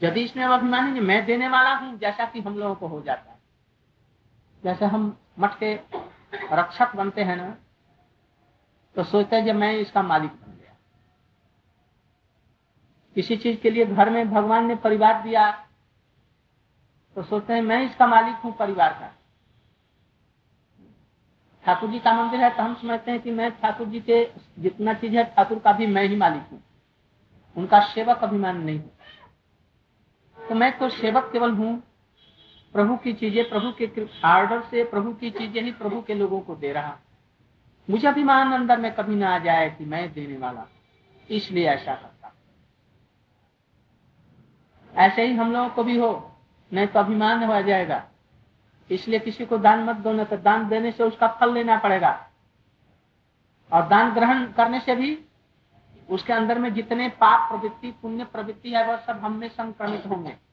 यदि 0.01 0.21
इसमें 0.21 0.43
अभिमान 0.45 0.99
मैं 1.03 1.25
देने 1.25 1.47
वाला 1.49 1.73
हूँ, 1.75 1.97
जैसा 1.99 2.25
कि 2.25 2.41
हम 2.41 2.57
लोगों 2.57 2.75
को 2.75 2.87
हो 2.87 3.01
जाता 3.01 3.31
है। 3.31 3.37
जैसे 4.63 4.85
हम 4.85 5.15
मठ 5.39 5.57
के 5.59 5.75
रक्षक 6.33 6.95
बनते 6.95 7.23
हैं 7.23 7.35
ना 7.35 7.49
तो 8.95 9.03
सोचते 9.03 9.35
हैं 9.35 9.45
जब 9.45 9.55
मैं 9.55 9.71
इसका 9.77 10.01
मालिक 10.03 10.31
बन 10.31 10.51
गया। 10.51 10.75
किसी 13.15 13.37
चीज़ 13.37 13.59
के 13.59 13.69
लिए 13.69 13.85
घर 13.85 14.09
में 14.09 14.29
भगवान 14.31 14.67
ने 14.67 14.75
परिवार 14.77 15.21
दिया 15.23 15.51
तो 17.17 17.23
सोचते 17.23 17.53
हैं 17.53 17.61
मैं 17.61 17.81
इसका 17.85 18.07
मालिक 18.07 18.35
हूँ 18.35 18.55
परिवार 18.57 18.93
का। 18.93 19.11
ठाकुर 21.63 21.89
जी 21.89 21.99
का 21.99 22.13
मंदिर 22.13 22.39
है 22.39 22.49
तो 22.49 22.63
हम 22.63 22.73
समझते 22.75 23.11
हैं 23.11 23.19
कि 23.21 23.31
मैं 23.31 23.51
ठाकुर 23.51 23.87
जी 23.87 23.99
के 23.99 24.23
जितना 24.59 24.93
चीज़ 24.93 25.15
है, 25.15 25.23
ठाकुर 25.25 25.59
का 25.59 25.71
भी 25.71 25.87
मैं 25.87 26.07
ही 26.07 26.15
मालिक 26.15 26.47
हूँ। 26.51 26.61
उनका 27.55 27.79
सेवक 27.85 28.23
अभिमान 28.23 28.63
नहीं 28.63 28.79
तो 30.37 30.55
मैं 30.55 30.77
तो 30.79 30.89
सेवक 30.91 31.29
केवल 31.33 31.51
हूँ 31.51 31.71
प्रभु 32.73 32.97
की 32.97 33.13
चीज़ें, 33.13 33.49
प्रभु 33.49 33.71
के 33.81 34.07
आर्डर 34.23 34.61
से 34.61 34.83
प्रभु 34.83 35.13
की 35.13 35.29
चीज़ें 35.29 35.61
ही 35.63 35.71
प्रभु 35.71 36.01
के 36.01 36.13
लोगों 36.13 36.39
को 36.41 36.55
दे 36.55 36.73
रहा। 36.73 36.97
मुझे 37.89 38.07
अभिमान 38.07 38.53
अंदर 38.53 38.77
में 38.77 38.93
कभी 38.95 39.15
ना 39.15 39.35
आ 39.35 39.37
जाए 39.39 39.69
कि 39.69 39.85
मैं 39.85 40.13
देने 40.13 40.37
वाला। 40.37 40.65
इसलिए 41.29 41.67
ऐसा 41.67 41.95
करता। 41.95 42.33
ऐसे 44.93 45.25
ही 45.25 45.33
हम 45.33 45.51
लोगों 45.53 45.69
को 45.69 45.83
भी 45.83 45.97
हो, 45.97 46.31
नहीं 46.73 46.87
तो 46.87 46.99
अभिमान 46.99 47.43
हो 47.43 47.61
जाएगा। 47.61 48.03
इसलिए 48.91 49.19
किसी 49.19 49.45
को 49.45 49.57
दान 49.57 49.83
मत 49.83 49.95
दो 49.95 50.11
न 50.11 50.23
तो 50.23 50.37
दान 50.37 50.67
देने 50.69 50.91
से 50.91 51.03
उसका 51.03 51.27
फल 51.27 51.53
लेना 51.53 51.77
पड़ेगा। 51.77 52.27
और 53.71 53.87
दान 53.87 54.13
ग्रहण 54.13 54.51
करने 54.51 54.79
से 54.79 54.95
भी 54.95 55.25
उसके 56.09 56.33
अंदर 56.33 56.59
में 56.59 56.73
जितने 56.73 57.09
पाप 57.09 57.49
प्रवृत्ति, 57.49 57.91
पुण्य 57.91 58.23
प्रवृत्ति 58.23 58.71
है, 58.71 58.87
वह 58.87 58.97
सब 58.97 59.19
हम 59.19 59.47
संक्रमित 59.47 60.05
होंगे। 60.05 60.52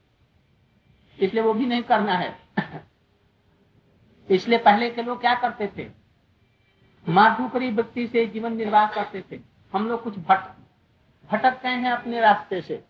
इसलिए 1.21 1.43
वो 1.43 1.53
भी 1.53 1.65
नहीं 1.65 1.83
करना 1.83 2.13
है। 2.13 2.35
इसलिए 4.29 4.59
पहले 4.59 4.89
के 4.89 5.01
लोग 5.01 5.21
क्या 5.21 5.35
करते 5.35 5.71
थे? 5.77 5.89
माधुकरी 7.09 7.69
व्यक्ति 7.71 8.07
से 8.07 8.25
जीवन 8.25 8.55
निर्वाह 8.55 8.87
करते 8.87 9.23
थे। 9.31 9.39
हम 9.73 9.87
लोग 9.87 10.03
कुछ 10.03 10.17
भट 10.17 10.39
भटक 11.31 11.63
गए 11.63 11.69
हैं 11.69 11.91
अपने 11.91 12.19
रास्ते 12.19 12.61
से। 12.61 12.83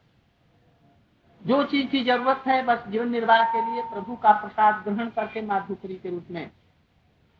जो 1.47 1.63
चीज़ 1.63 1.87
की 1.87 2.03
ज़रूरत 2.03 2.43
है, 2.47 2.63
बस 2.63 2.87
जीवन 2.87 3.09
निर्वाह 3.09 3.43
के 3.43 3.73
लिए 3.73 3.83
प्रभु 3.83 4.15
का 4.15 4.31
प्रसाद 4.31 4.83
ग्रहण 4.83 5.09
करके 5.09 5.41
माधुकरी 5.41 5.95
के 5.95 6.09
रूप 6.09 6.25
में 6.31 6.51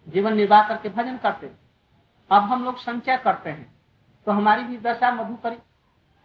जीवन 0.09 0.33
निर्वाह 0.33 0.67
करके 0.67 0.89
भजन 0.89 1.17
करते 1.17 1.51
अब 2.31 2.43
हम 2.43 2.63
लोग 2.65 2.77
संचय 2.77 3.17
करते 3.17 3.49
हैं। 3.49 3.81
तो 4.25 4.31
हमारी 4.31 4.63
भी 4.63 4.77
दशा 4.77 5.11
मधुकरी, 5.11 5.57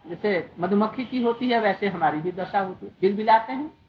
जैसे 0.09 0.51
मधुमक्खी 0.59 1.05
की 1.05 1.21
होती 1.21 1.49
है, 1.49 1.59
वैसे 1.59 1.87
हमारी 1.87 2.21
भी 2.21 2.31
दशा 2.31 2.59
होती 2.59 2.85
है। 2.85 2.91
बिल 3.01 3.15
बिलाते 3.15 3.53
हैं? 3.53 3.86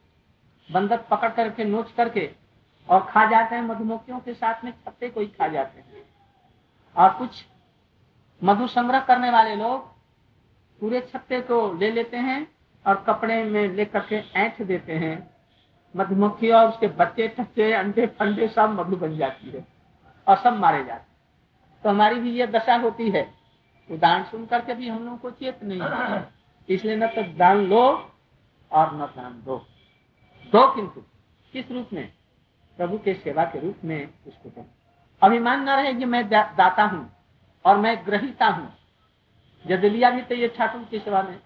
बंदक 0.70 1.06
पकड़ 1.10 1.28
करके, 1.30 1.64
नोच 1.64 1.92
करके 1.92 2.30
और 2.88 3.00
खा 3.04 3.24
जाते 3.26 3.54
हैं, 3.54 3.62
मधुमक्खियों 3.62 4.18
के 4.20 4.34
साथ 4.34 4.64
में 4.64 4.72
छत्ते 4.72 5.08
को 5.08 5.20
ही 5.20 5.26
खा 5.28 5.48
जाते 5.48 5.80
हैं। 5.80 6.04
और 6.96 7.10
कुछ 7.14 7.44
मधु 8.42 8.66
संग्रह 8.66 9.00
करने 9.00 9.30
वाले 9.30 9.54
लोग 9.56 9.86
पूरे 10.80 11.00
छत्ते 11.02 11.40
को 11.40 11.72
ले 11.72 11.90
लेते 11.90 12.16
हैं 12.16 12.46
और 12.86 13.04
कपड़े 13.06 13.42
में 13.44 13.68
लेकर 13.68 14.00
के 14.00 14.16
ऐठ 14.36 14.62
देते 14.62 14.92
हैं। 14.94 15.16
मधुमक्खी 15.94 16.50
और 16.50 16.68
उसके 16.68 16.86
बच्चे 16.88 17.28
टच्चे 17.28 17.72
अंडे, 17.72 18.06
फंडे 18.08 18.48
सब 18.48 18.70
मधु 18.70 18.96
बन 18.96 19.16
जाती 19.16 19.50
है 19.50 19.66
और 20.26 20.36
सब 20.36 20.56
मारे 20.56 20.84
जाते 20.84 21.00
हैं। 21.00 21.16
तो 21.84 21.90
हमारी 21.90 22.20
भी 22.20 22.32
ये 22.32 22.46
दशा 22.46 22.76
होती 22.76 23.10
है। 23.10 23.26
उदाहरण 23.88 24.24
सुन 24.24 24.44
करके 24.46 24.74
भी 24.74 24.88
हम 24.88 25.04
लोगों 25.04 25.16
को 25.18 25.30
चेत 25.30 25.62
नहीं 25.62 26.20
इसलिए 26.68 26.96
न 26.96 27.06
तो 27.06 27.22
दान 27.36 27.64
लो 27.66 27.82
और 28.72 28.94
न 28.94 29.06
दान 29.16 29.42
दो। 29.46 29.56
दो 30.52 30.66
किंतु। 30.68 31.00
किस 31.52 31.70
रूप 31.70 31.88
में? 31.92 32.12
प्रभु 32.78 32.98
के 32.98 33.14
सेवा 33.14 33.44
के 33.44 33.60
रूप 33.60 33.84
में 33.84 34.08
उसको 34.26 34.48
दो 34.48 34.66
अभिमान 35.22 35.62
न 35.62 35.70
रहे 35.70 35.92
कि 35.94 36.04
मैं 36.04 36.28
दा, 36.28 36.42
दाता 36.58 36.82
हूँ 36.82 37.10
और 37.64 37.76
मैं 37.76 37.96
ग्रहिता 38.06 38.46
हूँ। 38.46 38.72
यदि 39.64 39.88
लिया 39.88 40.10
भी 40.10 40.22
तो 40.22 40.34
ये 40.34 40.48
ठाकुर 40.48 40.84
की 40.90 40.98
सेवा 40.98 41.22
में। 41.22 41.38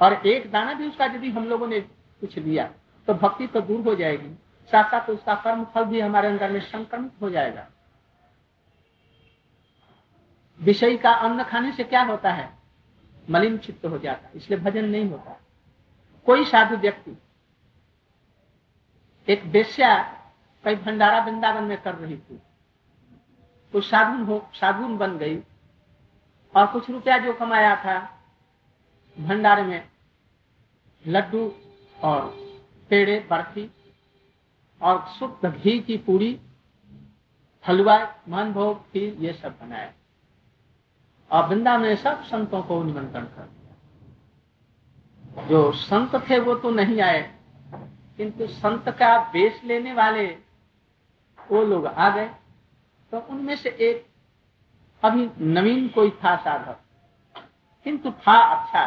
और 0.00 0.26
एक 0.26 0.50
दाना 0.50 0.74
भी 0.74 0.88
उसका 0.88 1.04
यदि 1.04 1.30
हम 1.30 1.44
लोगों 1.44 1.66
ने 1.66 1.80
कुछ 1.80 2.36
लिया 2.38 2.64
तो 3.08 3.14
भक्ति 3.14 3.46
तो 3.46 3.60
दूर 3.60 3.80
हो 3.80 3.94
जाएगी। 3.94 4.34
साथ 4.70 4.90
साथ 4.90 5.10
उसका 5.10 5.34
कर्म 5.34 5.64
फल 5.64 5.84
भी 5.84 6.00
हमारे 6.00 6.28
अंदर 6.28 6.50
में 6.50 6.60
संक्रमित 6.60 7.12
हो 7.22 7.30
जाएगा। 7.30 7.66
विषय 10.60 10.96
का 10.96 11.10
अन्न 11.12 11.44
खाने 11.44 11.72
से 11.72 11.84
क्या 11.84 12.02
होता 12.02 12.30
है? 12.30 12.50
मलिन 13.30 13.58
चित्त 13.58 13.84
हो 13.86 13.98
जाता 13.98 14.26
है 14.26 14.32
इसलिए 14.36 14.58
भजन 14.60 14.84
नहीं 14.84 15.10
होता। 15.10 15.40
कोई 16.26 16.44
साधु 16.44 16.76
व्यक्ति 16.76 17.16
एक 19.28 19.50
बेस्या 19.52 19.96
कई 20.64 20.74
भंडारा 20.76 21.24
वृंदावन 21.24 21.64
में 21.64 21.82
कर 21.82 21.94
रही 21.94 22.16
थी। 22.16 22.42
तो 23.72 23.80
साधुन 23.80 24.24
हो, 24.24 24.48
साधुन 24.54 24.96
बन 24.98 25.18
गई 25.18 25.36
और 26.54 26.66
कुछ 26.66 26.90
रुपया 26.90 27.18
जो 27.18 27.32
कमाया 27.32 27.76
था 27.76 27.98
भंडारे 29.18 29.62
में, 29.62 29.88
लड्डू 31.06 31.52
और 32.02 32.20
पेड़े, 32.90 33.26
बर्फ़ी 33.30 33.70
और 34.82 35.06
शुद्ध 35.08 35.50
घी 35.50 35.78
की 35.80 35.96
पूरी, 35.96 36.40
हलवा 37.68 38.14
मान 38.28 38.52
भोग 38.52 38.82
खीर, 38.92 39.14
ये 39.14 39.32
सब 39.32 39.58
बनाया। 39.60 39.92
और 41.30 41.48
वृंदावन 41.48 41.82
में 41.82 41.96
सब 41.96 42.22
संतों 42.24 42.62
को 42.62 42.82
निमंत्रण 42.82 43.24
कर 43.24 43.55
जो 45.36 45.70
संत 45.74 46.14
थे 46.30 46.38
वो 46.40 46.54
तो 46.54 46.70
नहीं 46.70 47.00
आए, 47.02 47.20
किंतु 48.18 48.46
संत 48.46 48.88
का 48.98 49.16
बेस 49.32 49.60
लेने 49.64 49.92
वाले 49.92 50.26
वो 51.38 51.62
लोग 51.64 51.86
आ 51.86 52.08
गए। 52.10 52.28
तो 53.12 53.18
उनमें 53.30 53.54
से 53.56 53.68
एक 53.80 54.06
अभी 55.02 55.28
नवीन 55.40 55.88
कोई 55.88 56.10
था 56.24 56.36
साधक, 56.36 56.78
किंतु 57.86 58.10
था 58.10 58.38
अच्छा। 58.54 58.86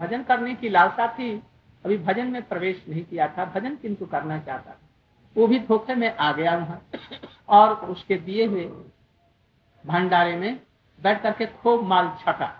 भजन 0.00 0.22
करने 0.22 0.54
की 0.54 0.68
लालसा 0.68 1.06
थी, 1.08 1.34
अभी 1.84 1.96
भजन 1.98 2.26
में 2.26 2.42
प्रवेश 2.42 2.84
नहीं 2.88 3.04
किया 3.04 3.28
था, 3.28 3.44
भजन 3.46 3.76
किंतु 3.76 4.06
करना 4.06 4.38
चाहता 4.38 4.70
था। 4.70 4.80
वो 5.36 5.46
भी 5.46 5.58
धोखे 5.60 5.94
में 5.94 6.10
आ 6.10 6.32
गया 6.32 6.56
वहाँ, 6.56 6.80
और 7.48 7.74
उसके 7.86 8.16
दिए 8.16 8.46
हुए 8.46 8.64
भंडारे 9.84 10.36
में 10.36 10.60
बैठ 10.98 11.22
करके 11.22 11.46
खूब 11.46 11.82
माल 11.86 12.10
छका 12.20 12.52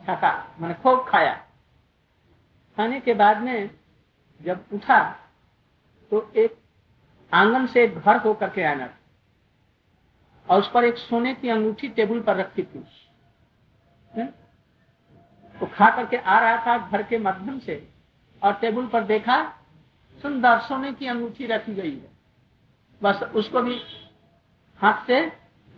छका 0.00 0.32
मैंने 0.60 0.74
खूब 0.74 1.04
खाया। 1.08 1.32
खाने 2.78 3.00
के 3.00 3.14
बाद 3.14 3.40
में 3.40 3.70
जब 4.40 4.64
उठा 4.72 5.02
तो 6.12 6.30
एक 6.36 6.56
आँगन 7.32 7.66
से 7.66 7.82
एक 7.84 7.98
घर 7.98 8.16
होकर 8.16 8.50
के 8.50 8.62
आना 8.64 8.88
और 10.48 10.60
उस 10.60 10.70
पर 10.70 10.84
एक 10.84 10.96
सोने 10.98 11.34
की 11.34 11.48
अंगूठी 11.48 11.88
टेबल 11.90 12.20
पर 12.20 12.36
रखी 12.36 12.62
थी। 12.62 12.84
तो 15.56 15.66
खा 15.66 15.90
करके 15.90 16.16
आ 16.16 16.38
रहा 16.40 16.56
था 16.66 16.76
घर 16.88 17.02
के 17.02 17.18
माध्यम 17.18 17.58
से 17.58 17.76
और 18.42 18.52
टेबल 18.52 18.86
पर 18.86 19.04
देखा, 19.04 19.42
सुंदर 20.20 20.58
सोने 20.60 20.92
की 20.92 21.06
अंगूठी 21.06 21.46
रखी 21.46 21.74
गई 21.74 21.90
है। 21.90 22.10
बस 23.00 23.22
उसको 23.34 23.62
भी 23.62 23.80
हाथ 24.80 25.06
से 25.06 25.20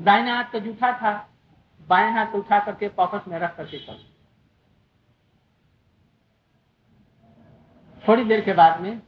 दाहिने 0.00 0.30
हाथ 0.30 0.44
तो 0.44 0.60
जूठा 0.60 0.92
था, 0.92 1.12
बाएँ 1.88 2.12
हाथ 2.12 2.34
उठा 2.34 2.58
करके 2.58 2.88
पॉकेट 2.90 3.28
में 3.28 3.38
रख 3.38 3.56
करके 3.56 3.78
चल। 3.78 3.98
थोड़ी 8.08 8.24
देर 8.24 8.40
के 8.40 8.52
बाद 8.52 8.80
में 8.80 9.02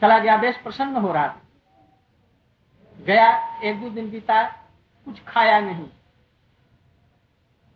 चला 0.00 0.18
गया 0.18 0.36
बेश 0.36 0.56
प्रसन्न 0.56 0.96
हो 0.96 1.12
रहा 1.12 1.28
था। 1.28 1.42
गया, 3.04 3.60
एक 3.60 3.80
दो 3.80 3.90
दिन 3.90 4.10
बीता, 4.10 4.48
कुछ 5.04 5.22
खाया 5.22 5.60
नहीं। 5.60 5.88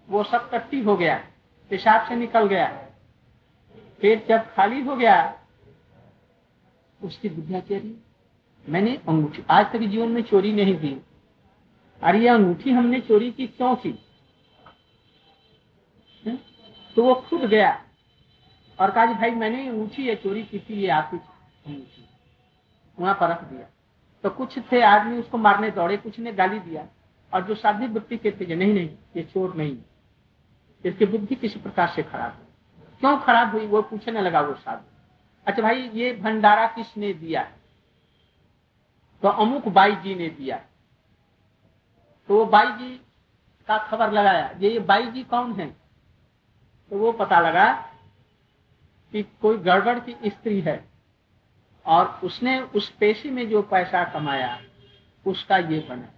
वो 0.09 0.25
सब 0.25 0.51
टट्टी 0.51 0.81
हो 0.81 0.97
गया, 0.97 1.25
पेशाब 1.71 2.09
से 2.09 2.17
निकल 2.17 2.47
गया। 2.47 2.67
पेट 4.01 4.29
जब 4.29 4.55
खाली 4.55 4.81
हो 4.81 4.97
गया, 4.97 5.41
उसकी 7.03 7.29
बुद्धिया 7.29 7.61
चेरी 7.61 7.97
मैंने 8.69 8.97
अंगूठी, 9.09 9.45
आज 9.51 9.73
तक 9.73 9.79
जीवन 9.79 10.09
में 10.09 10.23
चोरी 10.23 10.53
नहीं 10.53 10.77
की। 10.77 11.07
अरे, 12.03 12.19
ये 12.19 12.29
अंगूठी 12.29 12.71
हमने 12.71 13.01
चोरी 13.01 13.33
की 13.33 13.47
क्यों 13.47 13.77
की? 13.77 13.93
तो 16.97 17.05
वो 17.05 17.15
खुद 17.15 17.41
गया। 17.41 17.85
और 18.81 18.91
कहा 18.91 19.07
भाई, 19.07 19.31
मैंने 19.31 19.71
ऊँची 19.71 20.03
ये 20.03 20.15
चोरी 20.15 20.43
की 20.43 20.59
थी, 20.59 20.75
ये 20.75 20.89
आपकी 20.89 21.17
अंगूठी 21.17 22.09
वहाँ 22.99 23.15
पर 23.21 23.29
रख 23.29 23.45
दिया। 23.45 23.67
तो 24.23 24.31
कुछ 24.31 24.59
थे 24.73 24.83
आदमी 24.83 25.19
उसको 25.19 25.39
मारने 25.39 25.71
दौड़े, 25.71 25.97
कुछ 25.97 26.19
ने 26.19 26.33
गाली 26.33 26.59
दिया। 26.59 26.87
और 27.35 27.45
जो 27.45 27.55
साधी 27.55 27.87
बुद्धि 27.87 28.17
के 28.17 28.31
थे, 28.31 28.57
नहीं 28.57 28.75
नहीं, 28.75 28.91
ये 29.17 29.23
चोर 29.23 29.55
नहीं। 29.55 29.79
इसकी 30.85 31.07
बुद्धि 31.07 31.35
किसी 31.35 31.61
प्रकार 31.61 31.89
से 31.89 32.03
खराब 32.03 32.37
हुई 32.37 32.47
क्यों 33.01 33.19
खराब 33.19 33.51
हुई? 33.51 33.67
वो 33.67 33.83
पूछने 33.83 34.21
लगा 34.21 34.41
वो 34.41 34.55
साधु। 34.55 34.85
अच्छा 35.47 35.63
भाई, 35.63 35.91
ये 35.95 36.13
भंडारा 36.13 36.67
किसने 36.67 37.13
दिया? 37.13 37.43
तो 39.23 39.29
अमुक 39.29 39.69
बाई 39.69 39.97
जी 39.97 40.15
ने 40.15 40.29
दिया। 40.29 40.57
तो 42.29 42.37
वो 42.39 42.45
बाई 42.45 42.67
जी 42.67 43.01
का 43.69 43.79
खबर 43.79 44.13
लगाया, 44.13 44.55
ये 44.59 44.79
बाई 44.79 45.07
जी 45.07 45.23
कौन 45.23 45.53
है? 45.53 45.67
तो 46.91 46.99
वो 46.99 47.13
पता 47.13 47.41
लगा 47.41 47.90
कि 49.13 49.23
कोई 49.23 49.57
गड़बड़ 49.59 49.99
की 49.99 50.31
स्त्री 50.31 50.61
है 50.61 50.85
और 51.87 52.21
उसने 52.25 52.61
उस 52.61 52.91
पेशे 52.91 53.31
में 53.31 53.49
जो 53.49 53.63
पैसा 53.63 54.05
कमाया, 54.05 54.59
उसका 55.27 55.57
ये 55.57 55.87
बना। 55.89 56.09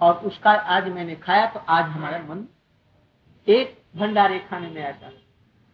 और 0.00 0.14
उसका 0.14 0.50
आज 0.50 0.88
मैंने 0.88 1.14
खाया 1.16 1.46
तो 1.46 1.60
आज 1.60 1.84
हमारा 1.84 2.18
मन 2.18 2.46
एक 3.46 3.82
भंडारे 3.96 4.38
खाने 4.38 4.68
में 4.68 4.82
ऐसा 4.82 5.10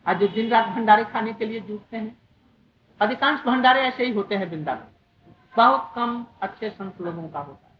आज 0.07 0.21
जो 0.21 0.29
दिन 0.29 0.49
रात 0.51 0.67
भंडारे 0.67 1.05
खाने 1.05 1.33
के 1.33 1.45
लिए 1.45 1.61
जुटते 1.61 1.97
हैं, 1.97 2.17
अधिकांश 3.01 3.41
भंडारे 3.41 3.81
ऐसे 3.81 4.05
ही 4.05 4.13
होते 4.13 4.35
हैं 4.35 4.51
वृंदावन 4.51 4.85
बहुत 5.57 5.93
कम 5.97 6.27
अच्छे 6.43 6.71
संत 6.71 7.01
लोगों 7.01 7.29
का 7.29 7.41
होता 7.41 7.67
है। 7.67 7.75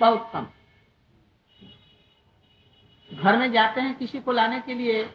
बहुत 0.00 0.30
कम। 0.32 0.46
घर 3.10 3.36
में 3.36 3.52
जाते 3.52 3.80
हैं, 3.80 3.94
किसी 3.94 4.20
को 4.20 4.32
लाने 4.32 4.60
के 4.60 4.74
लिए 4.74 5.14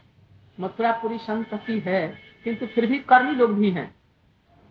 मथुरापुरी 0.59 1.17
संतति 1.17 1.79
है। 1.79 2.30
किंतु 2.43 2.65
फिर 2.65 2.86
भी 2.86 2.99
कर्मी 2.99 3.32
लोग 3.32 3.54
भी 3.54 3.71
हैं। 3.71 3.95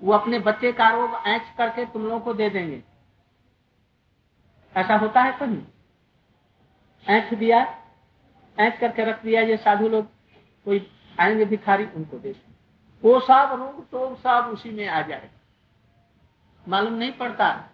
वो 0.01 0.13
अपने 0.13 0.39
बच्चे 0.39 0.73
का 0.73 0.89
रोग 0.91 1.15
ऐच 1.27 1.43
करके 1.59 1.85
तुम 1.85 2.05
लोगों 2.05 2.21
को 2.21 2.35
दे 2.35 2.51
देंगे। 2.51 2.83
ऐसा 4.77 4.97
होता 4.97 5.23
है 5.23 5.33
कभी? 5.33 5.63
ऐठ 7.09 7.35
दिया 7.35 7.77
ऐठ 8.59 8.81
करके 8.81 9.05
रख 9.05 9.23
दिया, 9.23 9.41
ये 9.41 9.57
साधु 9.57 9.89
लोग 9.89 10.07
कोई 10.65 10.91
आएँगे 11.21 11.45
भिखारी, 11.45 11.85
उनको 11.85 12.19
दे 12.19 12.37
वो 13.05 13.21
सब 13.21 13.51
रोग 13.53 13.89
तो 13.91 14.15
सब 14.15 14.51
उसी 14.53 14.71
में 14.71 14.89
आ 14.89 15.03
जाए। 15.03 15.31
मालूम 16.69 16.95
नहीं 16.95 17.13
पड़ता। 17.13 17.71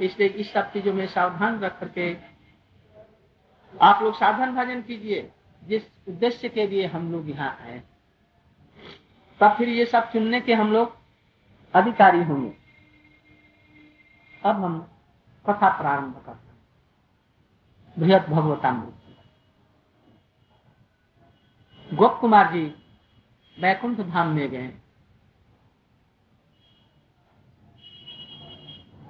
इसलिए 0.00 0.28
इस 0.28 0.52
सब 0.52 0.72
चीज़ों 0.72 0.92
में 0.92 1.06
सावधान 1.06 1.58
रख 1.60 1.80
करके 1.80 2.16
आप 3.80 4.02
लोग 4.02 4.14
साधन 4.14 4.54
भजन 4.54 4.82
कीजिए। 4.82 5.30
जिस 5.64 5.82
उद्देश्य 6.08 6.48
के 6.48 6.66
लिए 6.66 6.86
हम 6.86 7.12
लोग 7.12 7.30
यहाँ 7.30 7.58
आए 7.62 7.82
तब 9.42 9.56
फिर 9.56 9.68
ये 9.68 9.86
सब 9.86 10.12
चुनने 10.12 10.40
के 10.40 10.54
हम 10.54 10.72
लोग 10.72 10.96
अधिकारी 11.74 12.22
होंगे। 12.22 12.56
अब 14.44 14.64
हम 14.64 14.88
कथा 15.48 15.68
प्रारंभ 15.78 16.22
करते 16.26 16.48
हैं। 16.48 16.58
बृहद 17.98 18.22
भगवतामृत। 18.22 19.16
गोप 21.94 22.18
कुमार 22.20 22.52
जी 22.52 22.74
वैकुंठ 23.60 24.00
धाम 24.00 24.28
में 24.28 24.50
गए। 24.50 24.72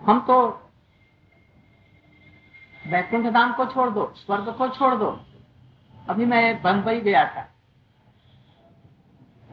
हम 0.03 0.21
तो 0.27 0.49
वैकुंठ 2.87 3.27
धाम 3.27 3.53
को 3.53 3.66
छोड़ 3.66 3.90
दो, 3.90 4.12
स्वर्ग 4.16 4.55
को 4.59 4.68
छोड़ 4.68 4.95
दो। 4.95 5.21
अभी 6.09 6.27
मैं 6.27 6.62
बंबई 6.62 7.01
गया 7.01 7.25
था। 7.25 7.52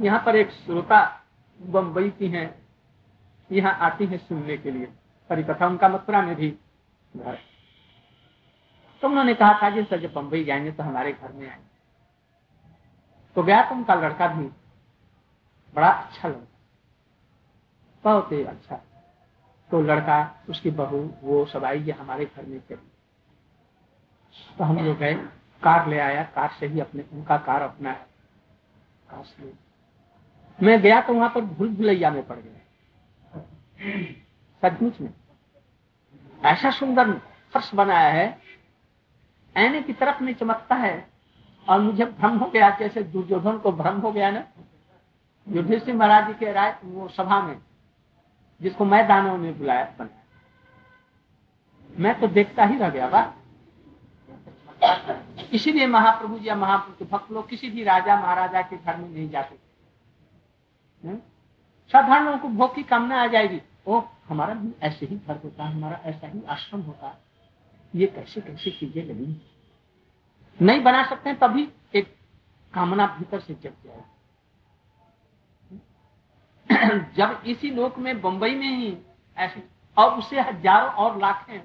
यहाँ 0.01 0.23
पर 0.25 0.35
एक 0.35 0.51
श्रोता 0.51 1.25
बम्बई 1.61 2.09
की 2.09 2.27
हैं, 2.27 2.67
यहाँ 3.51 3.73
आती 3.73 4.05
है 4.05 4.17
सुनने 4.17 4.57
के 4.57 4.71
लिए। 4.71 4.85
परिकथा 5.29 5.67
उनका 5.67 5.89
मथुरा 5.89 6.21
में 6.21 6.35
भी 6.35 6.57
घर। 7.17 7.39
तो 9.01 9.07
उन्होंने 9.07 9.33
कहा 9.33 9.59
था 9.63 9.69
कि, 9.69 9.83
सर, 9.83 9.99
जब 9.99 10.13
बम्बई 10.13 10.43
जाएँगे 10.43 10.71
तो 10.71 10.83
हमारे 10.83 11.13
घर 11.13 11.31
में 11.31 11.49
आएँगे। 11.49 11.69
तो 13.35 13.43
गया 13.43 13.69
तो 13.69 13.75
उनका 13.75 13.95
लड़का 13.95 14.27
भी 14.27 14.43
बड़ा 15.75 15.89
अच्छा 15.89 16.27
लड़का। 16.27 16.47
बहुत 18.03 18.31
ही 18.31 18.43
अच्छा। 18.43 18.75
तो 19.71 19.81
लड़का, 19.81 20.43
उसकी 20.49 20.71
बहू, 20.71 21.13
वो 21.23 21.45
सब 21.45 21.65
आई 21.65 21.83
ये 21.83 21.91
हमारे 21.91 22.25
घर 22.25 22.45
में 22.45 22.59
चली। 22.59 22.91
तो 24.57 24.63
हम 24.63 24.85
लोग 24.85 24.97
गए, 24.97 25.13
कार 25.63 25.87
ले 25.87 25.99
आया, 25.99 26.23
कार 26.23 26.51
से 26.59 26.67
ही 26.67 26.79
अपने, 26.79 27.05
उनका 27.13 27.37
कार 27.37 27.61
अपना 27.61 27.91
है। 27.91 28.07
कार 29.09 29.23
से 29.23 29.68
मैं 30.63 30.81
गया 30.81 31.01
तो 31.01 31.13
वहाँ 31.13 31.29
पर 31.29 31.41
भूल 31.41 31.69
भुलैया 31.69 32.11
में 32.11 32.27
पड़ 32.27 32.35
गया। 32.35 32.55
सचमुच 34.63 35.01
में। 35.01 35.13
ऐसा 36.45 36.71
सुंदर 36.71 37.13
फर्श 37.53 37.73
बनाया 37.73 38.09
है, 38.09 38.41
ऐने 39.55 39.81
की 39.81 39.93
तरफ़ 39.93 40.23
में 40.23 40.33
चमकता 40.33 40.75
है, 40.75 41.07
और 41.69 41.79
मुझे 41.79 42.05
भ्रम 42.05 42.37
हो 42.37 42.45
गया, 42.45 42.69
जैसे 42.69 43.03
दुर्योधन 43.03 43.57
को 43.57 43.71
भ्रम 43.71 43.99
हो 43.99 44.11
गया 44.11 44.31
ना। 44.31 44.43
युधिष्ठिर 45.47 45.95
महाराज 45.95 46.27
जी 46.27 46.33
के 46.33 46.51
राय, 46.51 46.79
वो 46.83 47.07
सभा 47.07 47.41
में, 47.41 47.59
जिसको 48.61 48.85
मैं 48.85 49.07
दानव 49.07 49.37
में 49.37 49.57
बुलाया, 49.57 49.93
बनाया। 49.99 50.23
मैं 51.99 52.19
तो 52.19 52.27
देखता 52.27 52.65
ही 52.65 52.77
रह 52.77 52.89
गया 52.89 53.09
बा 53.09 53.33
इसीलिए 55.53 55.87
महाप्रभु 55.87 56.37
या 56.37 56.55
महाप्रभु 56.55 57.17
भक्त 57.17 57.31
लोग 57.31 57.49
किसी 57.49 57.69
भी 57.69 57.83
राजा, 57.83 58.15
महाराजा 58.21 58.61
के 58.61 58.77
घर 58.77 58.97
में 58.97 59.09
नहीं 59.09 59.29
जाते। 59.29 59.68
साधारण 61.03 62.25
लोगों 62.25 62.37
को 62.37 62.47
भोग 62.47 62.75
की 62.75 62.83
कामना 62.83 63.21
आ 63.23 63.27
जाएगी। 63.27 63.61
ओ 63.87 64.01
हमारा 64.29 64.53
भी 64.53 64.73
ऐसे 64.81 65.05
ही 65.05 65.15
घर 65.17 65.37
होता 65.37 65.63
है, 65.63 65.73
हमारा 65.73 65.99
ऐसा 66.05 66.27
ही 66.27 66.43
आश्रम 66.43 66.81
होता 66.81 67.17
ये 67.93 68.07
कैसे 68.07 68.41
कैसे 68.41 68.71
चीज़ें 68.71 69.03
लगी 69.03 69.41
नहीं 70.59 70.83
बना 70.83 71.03
सकते 71.05 71.33
तभी 71.33 71.67
एक 71.95 72.15
कामना 72.73 73.05
भीतर 73.19 73.39
से 73.39 73.53
जग 73.53 73.73
जाए। 73.85 74.03
जब 77.15 77.43
इसी 77.45 77.69
लोक 77.71 77.97
में, 77.97 78.21
बंबई 78.21 78.55
में 78.55 78.77
ही 78.77 78.97
ऐसे, 79.37 79.63
और 79.97 80.17
उससे 80.17 80.41
हज़ारों 80.41 80.89
और 80.89 81.17
लाखें 81.17 81.61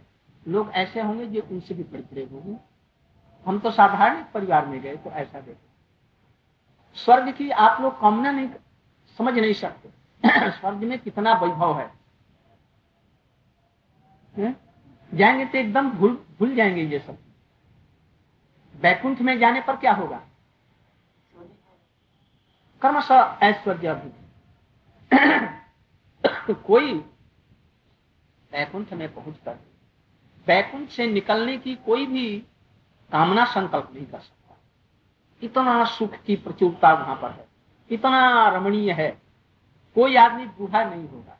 लोग 0.46 0.70
ऐसे 0.70 1.00
होंगे 1.00 1.26
जो 1.26 1.42
उनसे 1.50 1.74
भी 1.74 1.82
बड़े 1.82 2.02
बड़े 2.02 2.24
होंगे। 2.24 2.56
हम 3.46 3.58
तो 3.58 3.70
साधारण 3.70 4.22
परिवार 4.34 4.66
में 4.66 4.80
गए 4.80 4.96
तो 4.96 5.10
ऐसा 5.10 5.40
देखे। 5.40 5.72
स्वर्ग 6.96 7.32
की 7.34 7.50
आप 7.50 7.80
लोग 7.80 8.00
कामना 8.00 8.30
नहीं 8.30 8.48
समझ 9.18 9.34
नहीं 9.34 9.52
सकते। 9.52 9.88
स्वर्ग 10.50 10.78
में 10.78 10.98
कितना 10.98 11.32
वैभव 11.32 11.78
है। 11.80 11.92
जाएँगे 15.14 15.44
तो 15.44 15.58
एकदम 15.58 15.90
भूल 15.90 16.14
भूल 16.38 16.54
जाएँगे 16.54 16.82
ये 16.82 16.98
सब। 16.98 17.18
बैकुंठ 18.74 19.20
में 19.20 19.38
जाने 19.38 19.60
पर 19.60 19.76
क्या 19.76 19.92
होगा? 19.92 20.22
कर्मश 22.82 23.10
ऐश्वर्य 23.42 23.88
अभी 23.88 24.10
तो 26.46 26.54
कोई 26.54 26.92
बैकुंठ 28.52 28.92
में 28.92 29.14
पहुंचकर 29.14 29.58
बैकुंठ 30.46 30.88
से 30.88 31.06
निकलने 31.06 31.56
की 31.58 31.74
कोई 31.74 32.06
भी 32.06 32.38
कामना 33.12 33.44
संकल्प 33.44 33.90
नहीं 33.94 34.06
कर 34.06 34.18
सकता। 34.18 34.56
इतना 35.42 35.84
सुख 35.84 36.14
की 36.16 36.36
प्रचुरता 36.36 36.92
वहाँ 36.92 37.16
पर 37.16 37.30
है। 37.30 37.53
इतना 37.90 38.48
रमणीय 38.48 38.92
है। 38.92 39.22
कोई 39.94 40.16
आदमी 40.16 40.46
बूढ़ा 40.46 40.84
नहीं 40.84 41.08
होगा। 41.08 41.38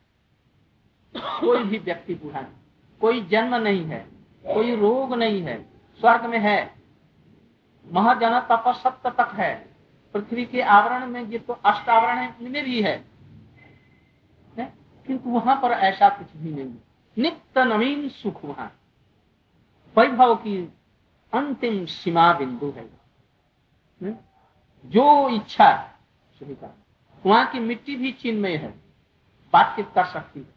कोई 1.40 1.64
भी 1.64 1.78
व्यक्ति 1.78 2.14
बूढ़ा 2.14 2.40
नहीं। 2.40 2.52
कोई 3.00 3.24
जन्म 3.24 3.54
नहीं 3.54 3.85
है। 3.85 3.98
कोई 4.46 4.76
रोग 4.76 5.14
नहीं 5.14 5.42
है। 5.42 5.62
स्वर्ग 6.00 6.24
में 6.24 6.38
है। 6.38 6.74
महाजन 7.92 8.40
तप 8.40 8.64
सप्त 8.68 9.07
तक 9.07 9.28
है। 9.35 9.74
पृथ्वी 10.14 10.44
के 10.44 10.61
आवरण 10.61 11.07
में 11.07 11.22
ये 11.22 11.38
तो 11.38 11.52
अष्टावरण 11.52 12.18
है, 12.18 12.37
इनमें 12.40 12.64
भी 12.64 12.83
है। 12.83 13.04
किंतु 15.07 15.30
वहाँ 15.30 15.61
पर 15.62 15.70
ऐसा 15.70 16.09
कुछ 16.09 16.37
भी 16.37 16.50
नहीं 16.50 16.74
नित्य 17.18 17.64
नवीन 17.64 18.09
सुख 18.09 18.44
वहाँ। 18.44 18.72
वैभव 19.98 20.37
की 20.37 20.72
अंतिम 21.35 21.87
सीमा 21.87 22.33
बिंदु 22.33 22.70
है। 22.70 22.90
जो 24.87 25.28
इच्छा 25.28 25.93
स्वीकार 26.38 26.75
वहाँ 27.27 27.47
की 27.47 27.59
मिट्टी 27.59 27.97
भी 27.97 28.12
चिन्मय 28.12 28.57
है। 28.57 28.70
बातचीत 29.53 29.88
कर 29.94 30.05
सकती 30.05 30.40
है। 30.40 30.55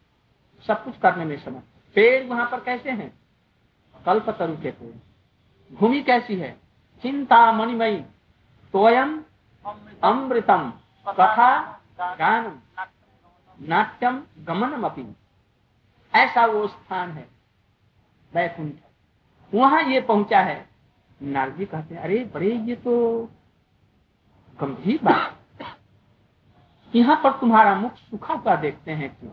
सब 0.66 0.84
कुछ 0.84 0.98
करने 0.98 1.24
में 1.24 1.38
समझ 1.44 1.62
पेड़ 1.94 2.26
वहाँ 2.26 2.48
पर 2.50 2.60
कैसे 2.60 2.90
हैं? 2.90 3.18
कल्प 4.06 4.30
तरु 4.30 4.56
के 4.56 4.70
पेड़। 4.70 5.76
भूमि 5.76 6.02
कैसी 6.02 6.36
है? 6.36 6.60
चिंता 7.02 7.52
मणिमयी। 7.52 8.00
तोयम 8.72 9.24
अमृतम। 10.04 10.72
कथा, 11.08 11.72
गानम, 12.00 12.58
नाट्यम 13.60 14.22
गमनम 14.38 14.82
अपनी 14.82 15.14
ऐसा 16.14 16.46
वो 16.46 16.66
स्थान 16.66 17.10
है। 17.10 17.28
वैकुंठ 18.34 18.72
वहाँ 19.54 19.82
ये 19.82 20.00
पहुँचा 20.00 20.40
है। 20.40 20.68
नारजी 21.22 21.64
कहते 21.66 21.94
हैं, 21.94 22.02
अरे 22.02 22.24
बड़े 22.34 22.52
ये 22.52 22.76
तो 22.76 23.24
गंभीर 24.60 25.00
बात 25.02 25.37
यहाँ 26.94 27.16
पर 27.16 27.32
तुम्हारा 27.32 27.74
मुख 27.74 27.94
सुखा 27.94 28.34
हुआ 28.34 28.56
देखते 28.56 28.90
हैं 28.90 29.20
क्यों? 29.20 29.30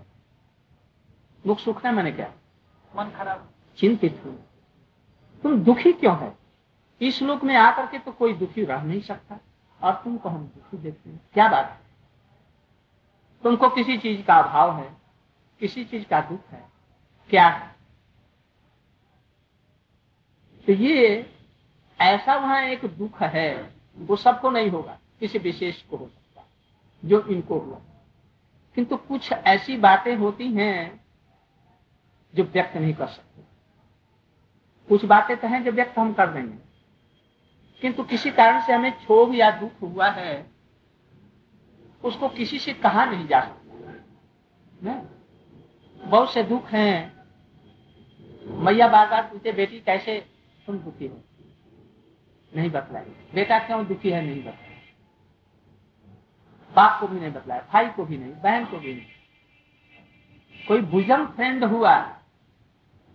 मुख 1.47 1.59
सूखना 1.59 1.91
मैंने 1.91 2.11
क्या 2.11 2.33
मन 2.95 3.11
खराब। 3.11 3.49
चिंतित 3.77 4.21
हूँ। 4.25 4.45
तुम 5.43 5.63
दुखी 5.63 5.93
क्यों 5.93 6.19
है? 6.19 6.37
इस 7.01 7.21
लोक 7.21 7.43
में 7.43 7.55
आकर 7.55 7.87
के 7.87 7.99
तो 7.99 8.11
कोई 8.11 8.33
दुखी 8.33 8.65
रह 8.65 8.83
नहीं 8.83 9.01
सकता। 9.01 9.39
और 9.83 9.93
तुमको 9.93 10.29
हम 10.29 10.47
दुखी 10.47 10.77
देखते 10.77 11.09
हैं। 11.09 11.21
क्या 11.33 11.49
बात 11.49 11.65
है? 11.65 11.79
तुमको 13.43 13.69
किसी 13.69 13.97
चीज़ 13.97 14.25
का 14.25 14.35
अभाव 14.35 14.77
है? 14.77 14.97
किसी 15.59 15.85
चीज़ 15.85 16.05
का 16.05 16.21
दुख 16.21 16.47
है? 16.49 16.69
क्या 17.29 17.47
है? 17.47 17.75
तो 20.65 20.73
ये 20.73 21.31
ऐसा 22.01 22.35
वहाँ 22.35 22.61
एक 22.61 22.85
दुख 22.85 23.21
है 23.21 23.75
वो 23.97 24.15
सबको 24.15 24.49
नहीं 24.49 24.69
होगा। 24.69 24.99
किसी 25.19 25.39
विशेष 25.39 25.81
को 25.81 25.97
हो 25.97 26.07
सकता 26.07 26.24
जो 27.05 27.21
इनको 27.21 27.59
हुआ। 27.59 27.81
किंतु 28.75 28.97
कुछ 28.97 29.31
ऐसी 29.31 29.77
बातें 29.77 30.15
होती 30.15 30.53
हैं 30.53 31.05
जो 32.35 32.43
व्यक्त 32.43 32.77
नहीं 32.77 32.93
कर 32.93 33.07
सकते। 33.07 33.41
कुछ 34.89 35.05
बातें 35.05 35.37
तो 35.37 35.47
हैं 35.47 35.63
जो 35.63 35.71
व्यक्त 35.71 35.99
हम 35.99 36.13
कर 36.13 36.29
देंगे। 36.29 36.57
किंतु 37.81 38.03
किसी 38.03 38.31
कारण 38.31 38.61
से 38.61 38.73
हमें 38.73 38.91
क्षोभ 38.91 39.35
या 39.35 39.51
दुख 39.51 39.81
हुआ 39.81 40.09
है, 40.09 40.51
उसको 42.03 42.29
किसी 42.29 42.59
से 42.59 42.73
कहा 42.73 43.05
नहीं 43.05 43.27
जा 43.27 43.41
सकता। 43.41 43.65
बहुत 46.05 46.33
से 46.33 46.43
दुख 46.43 46.67
हैं। 46.67 47.15
मैया 48.45 48.87
बार 48.87 49.09
बार 49.09 49.23
पूछे 49.23 49.51
बेटी, 49.51 49.79
कैसे 49.79 50.25
तुम 50.65 50.77
दुखी 50.77 51.07
हो? 51.07 51.21
नहीं 52.55 52.69
बतलाए 52.69 53.05
बेटा, 53.33 53.59
क्यों 53.59 53.85
दुखी 53.85 54.09
है? 54.09 54.21
नहीं 54.21 54.41
बतलाए 54.41 54.64
बाप 56.75 56.99
को 57.01 57.07
भी 57.07 57.19
नहीं 57.19 57.31
बतलाया 57.33 57.65
भाई 57.73 57.89
को 57.89 58.05
भी 58.05 58.17
नहीं 58.17 58.31
बहन 58.43 58.65
को 58.65 58.77
भी 58.77 58.93
नहीं। 58.93 60.65
कोई 60.67 60.81
भुजम 60.81 61.25
फ्रेंड 61.25 61.63
हुआ? 61.63 61.95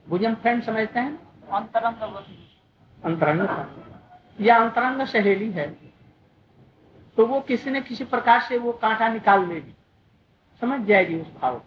भुजम 0.06 0.34
फ्रेंड 0.34 0.62
समझते 0.62 1.00
हैं? 1.00 1.18
अंतरंग 1.48 1.94
अंतरंग 3.02 3.40
या 4.38 4.56
अंतरंग 4.56 5.06
सहेली 5.06 5.50
है 5.52 5.68
तो 7.16 7.26
वो 7.26 7.40
किसी 7.40 7.70
न 7.70 7.80
किसी 7.80 8.04
प्रकार 8.04 8.40
से 8.40 8.58
वो 8.58 8.72
कांटा 8.72 9.08
निकाल 9.08 9.46
लेगी 9.48 9.74
समझ 10.62 10.80
जाएगी 10.86 11.20
उस 11.20 11.32
भाव 11.34 11.58
को। 11.58 11.64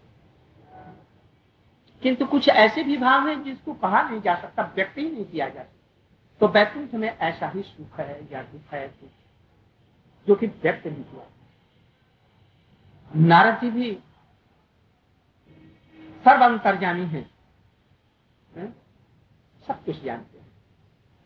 किंतु 2.04 2.26
कुछ 2.26 2.50
ऐसे 2.50 2.84
भी 2.84 2.98
भाव 2.98 3.28
है 3.30 3.44
जिसको 3.44 3.74
कहा 3.74 4.02
नहीं 4.02 4.22
जा 4.22 4.36
सकता 4.36 4.64
व्यक्त 4.76 4.98
ही 4.98 5.10
नहीं 5.12 5.26
किया 5.26 5.48
जा 5.50 5.62
सकता। 5.62 6.38
तो 6.42 6.48
वैकुंठ 6.48 6.94
में 6.94 7.08
ऐसा 7.10 7.48
ही 7.48 7.62
सुख 7.62 8.00
है 8.00 8.20
या 8.32 8.42
दुख 8.44 8.74
है 8.74 8.88
जो 10.28 10.36
कि 10.36 10.48
व्यक्त 10.48 10.88
नहीं 10.88 11.04
किया। 11.04 11.28
नारद 13.16 13.60
जी 13.62 13.70
भी 13.70 14.00
सर्व 16.26 16.44
अंतर्जामी 16.46 17.06
है, 17.06 17.30
है? 18.56 18.72
सब 19.68 19.84
कुछ 19.86 20.04
जानते 20.04 20.38
हैं। 20.38 20.52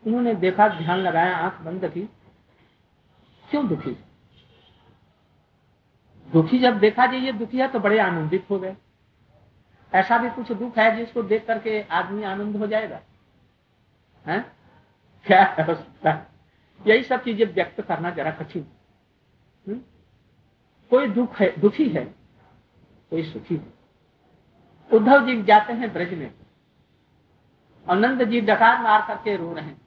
उन्होंने 0.08 0.36
देखा 0.36 0.68
ध्यान 0.70 1.00
लगाया 1.00 1.38
आँख 1.38 1.62
बंद 1.62 1.86
की। 1.86 2.02
क्यों 3.50 3.68
दुखी? 3.68 3.98
दुखी 6.28 6.60
जब 6.60 6.80
देखा 6.80 7.06
जी 7.06 7.18
ये 7.18 7.32
दुखी 7.32 7.58
है 7.58 7.68
तो 7.68 7.80
बड़े 7.80 8.00
आनंदित 8.00 8.48
हो 8.50 8.60
गए। 8.60 8.76
ऐसा 9.94 10.18
भी 10.18 10.30
कुछ 10.30 10.52
दुख 10.52 10.78
है 10.78 10.96
जिसको 10.96 11.24
देख 11.24 11.46
करके 11.48 11.82
आदमी 11.82 12.24
आनंद 12.24 12.56
हो 12.56 12.68
जाएगा? 12.68 13.00
है? 14.26 14.40
क्या 15.26 15.66
हो 15.70 15.76
सकता 15.76 16.12
है 16.12 16.28
यही 16.88 17.04
सब 17.04 17.24
चीज़ें 17.24 17.46
व्यक्त 17.46 17.82
करना 17.82 18.10
जरा 18.10 18.32
कठिन। 18.32 18.68
हम्म? 19.68 19.82
कोई 20.90 21.08
दुख 21.08 21.40
है, 21.40 21.60
दुखी 21.60 21.90
है, 21.90 22.06
कोई 23.10 23.24
सुखी 23.24 23.56
है। 23.56 23.74
उद्धव 24.94 25.26
जी 25.26 25.44
जाते 25.44 25.74
हैं 25.74 25.94
ब्रज 25.94 26.14
में। 26.14 26.34
आनंद 27.90 28.24
जी 28.24 28.42
डकार 28.42 28.82
मार 28.82 29.08
करके 29.08 29.36
रो 29.36 29.54
रहे 29.54 29.64
हैं। 29.64 29.82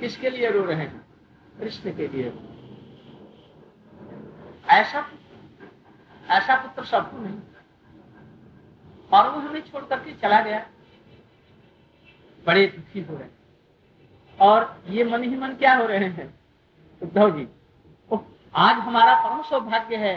किसके 0.00 0.30
लिए 0.30 0.50
रो 0.50 0.64
रहे 0.64 0.76
हैं? 0.76 1.06
कृष्ण 1.58 1.96
के 1.96 2.08
लिए। 2.08 2.30
रो 2.30 2.38
ऐसा 4.68 5.10
ऐसा 6.28 6.56
पुत्र 6.56 6.84
सबको 6.84 7.18
नहीं। 7.18 7.40
और 9.12 9.30
वो 9.30 9.38
हमें 9.40 9.60
छोड़ 9.60 9.84
करके 9.84 10.12
चला 10.12 10.40
गया। 10.40 10.70
बड़े 12.46 12.66
दुखी 12.66 13.00
हो 13.00 13.14
रहे 13.14 13.24
हैं। 13.24 13.38
और 14.40 14.82
ये 14.88 15.04
मन 15.04 15.22
ही 15.22 15.36
मन 15.36 15.48
क्या 15.48 15.76
हो 15.76 15.86
रहे 15.86 16.08
हैं? 16.08 16.40
उद्धव 17.02 17.38
जी 17.38 17.48
आज 18.54 18.76
हमारा 18.76 19.14
परम 19.22 19.42
सौभाग्य 19.42 19.96
है 19.96 20.16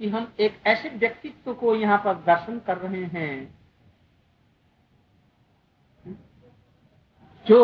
कि 0.00 0.08
हम 0.08 0.32
एक 0.40 0.60
ऐसे 0.66 0.88
व्यक्तित्व 0.88 1.52
को 1.54 1.74
यहाँ 1.74 1.98
पर 1.98 2.14
दर्शन 2.26 2.58
कर 2.58 2.78
रहे 2.78 3.04
हैं 3.06 3.34
जो 7.46 7.60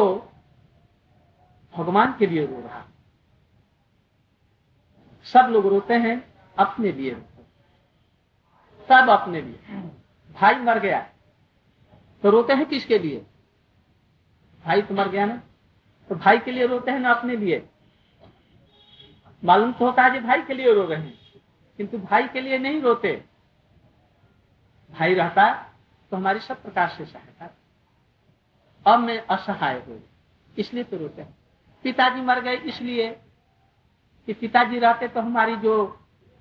भगवान 1.74 2.14
के 2.18 2.26
लिए 2.26 2.46
रो 2.46 2.61
रहा 2.61 2.84
सब 5.26 5.48
लोग 5.50 5.66
रोते 5.66 5.94
हैं, 5.94 6.16
अपने 6.56 6.92
लिए 6.92 7.11
रोते 7.11 7.42
सब 8.88 9.11
अपने 9.11 9.40
लिए। 9.42 9.80
भाई 10.30 10.54
मर 10.56 10.78
गया 10.78 11.00
तो 12.22 12.30
रोते 12.30 12.52
हैं 12.52 12.66
किसके 12.66 12.98
लिए? 12.98 13.24
भाई 14.64 14.82
तो 14.82 14.94
मर 14.94 15.08
गया 15.08 15.26
ना। 15.26 15.37
तो 16.11 16.14
भाई 16.14 16.38
के 16.38 16.50
लिए 16.52 16.66
रोते 16.66 16.90
हैं 16.90 16.98
ना 17.00 17.11
अपने 17.11 17.37
लिए? 17.37 17.58
मालूम 19.42 19.72
तो 19.72 19.85
होता 19.85 20.03
है 20.03 20.11
कि 20.11 20.20
भाई 20.20 20.42
के 20.42 20.55
लिए 20.55 20.72
रो 20.74 20.85
रहे 20.85 20.98
हैं, 20.98 21.18
किंतु 21.79 21.98
भाई 22.01 22.29
के 22.29 22.40
लिए 22.40 22.59
नहीं 22.59 22.81
रोते। 22.83 23.12
भाई 24.92 25.14
रहता 25.14 25.53
तो 26.12 26.16
हमारी 26.16 26.40
सब 26.40 26.62
प्रकार 26.62 26.88
से 26.88 27.05
सहायता। 27.05 27.55
अब 28.87 29.01
मैं 29.01 29.18
असहाय 29.20 29.74
हो, 29.79 30.01
इसलिए 30.57 30.85
तो 30.85 30.96
रोते 30.96 31.22
हैं। 31.22 31.37
पिताजी 31.85 32.20
मर 32.22 32.40
गए 32.40 32.57
इसलिए 32.57 33.11
कि 34.29 34.33
पिताजी 34.35 34.79
रहते 34.79 35.09
तो 35.09 35.20
हमारी 35.20 35.57
जो 35.59 35.74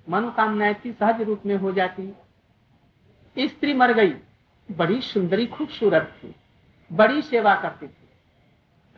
मनोकामनाएँ 0.06 0.74
थी 0.74 0.92
सहज 0.92 1.20
रूप 1.22 1.42
में 1.46 1.56
हो 1.56 1.72
जाती। 1.72 2.12
स्त्री 3.36 3.74
मर 3.74 3.92
गई, 3.92 4.14
बड़ी 4.68 5.00
सुंदरी, 5.02 5.46
खूबसूरत 5.46 6.12
थी, 6.16 6.34
बड़ी 6.90 7.22
सेवा 7.22 7.54
करती 7.56 7.86
थी। 7.86 8.08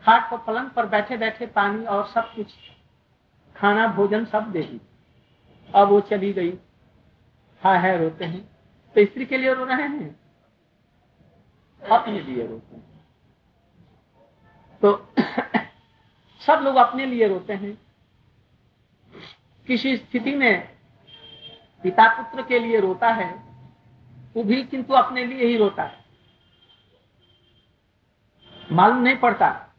खाट 0.05 0.29
पर 0.31 0.37
पलंग 0.43 0.69
पर 0.69 0.85
बैठे 0.87 1.17
बैठे 1.17 1.45
पानी 1.47 1.85
और 1.85 2.05
सब 2.07 2.33
कुछ 2.35 2.53
खाना 3.61 3.87
भोजन 3.87 4.25
सब 4.25 4.51
दे 4.51 4.61
दी। 4.61 4.81
अब 5.75 5.87
वो 5.87 6.01
चली 6.01 6.33
गई। 6.33 6.57
हा 7.63 7.77
है 7.77 7.97
रोते 7.97 8.25
हैं। 8.25 8.43
तो 8.95 9.05
स्त्री 9.05 9.25
के 9.25 9.37
लिए 9.37 9.53
रो 9.53 9.65
रहे 9.65 9.87
हैं? 9.87 10.19
अपने 11.91 12.19
लिए 12.19 12.47
रोते 12.47 12.75
हैं। 12.75 13.07
तो 14.81 15.13
सब 16.39 16.59
लोग 16.63 16.75
अपने 16.75 17.05
लिए 17.05 17.27
रोते 17.27 17.53
हैं। 17.53 17.77
किसी 19.67 19.97
स्थिति 19.97 20.35
में 20.35 20.77
पिता 21.83 22.21
पुत्र 22.21 22.45
के 22.45 22.59
लिए 22.59 22.79
रोता 22.79 23.09
है, 23.09 23.35
वो 24.35 24.43
भी 24.43 24.63
किंतु 24.63 24.93
अपने 24.93 25.25
लिए 25.25 25.45
ही 25.45 25.57
रोता 25.57 25.83
है। 25.83 26.05
मालूम 28.71 28.97
नहीं 28.97 29.17
पड़ता, 29.17 29.75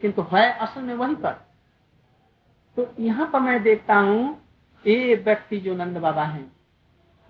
किंतु 0.00 0.22
है 0.22 0.58
असल 0.58 0.80
में 0.80 0.94
वहीं 0.94 1.16
पर। 1.16 1.51
तो 2.76 2.94
यहाँ 3.00 3.30
पर 3.32 3.40
मैं 3.40 3.62
देखता 3.62 3.94
हूँ, 3.94 4.48
ये 4.86 5.14
व्यक्ति 5.14 5.60
जो 5.60 5.74
नंद 5.74 5.96
बाबा 5.96 6.24
हैं, 6.24 6.52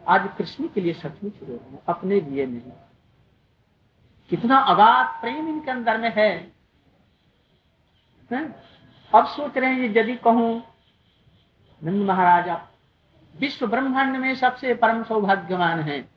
आज 0.08 0.28
कृष्ण 0.38 0.68
के 0.68 0.80
लिए 0.80 0.92
सचमुच 0.92 1.32
रो 1.42 1.46
रहे 1.48 1.70
हैं, 1.70 1.82
अपने 1.88 2.20
लिए 2.20 2.46
नहीं। 2.46 2.72
कितना 4.30 4.56
अगाध 4.56 5.06
प्रेम 5.20 5.48
इनके 5.48 5.70
अंदर 5.70 5.98
में 5.98 6.12
है। 6.16 6.52
है? 8.30 8.44
अब 9.14 9.26
सोच 9.26 9.58
रहे 9.58 9.74
हैं 9.74 9.90
यदि 9.90 10.16
कहूँ, 10.16 10.62
नंद 11.84 12.06
महाराजा 12.06 12.68
विश्व 13.38 13.66
ब्रह्मांड 13.66 14.16
में 14.16 14.34
सबसे 14.34 14.74
परम 14.74 15.02
सौभाग्यवान 15.04 15.80
है। 15.80 16.08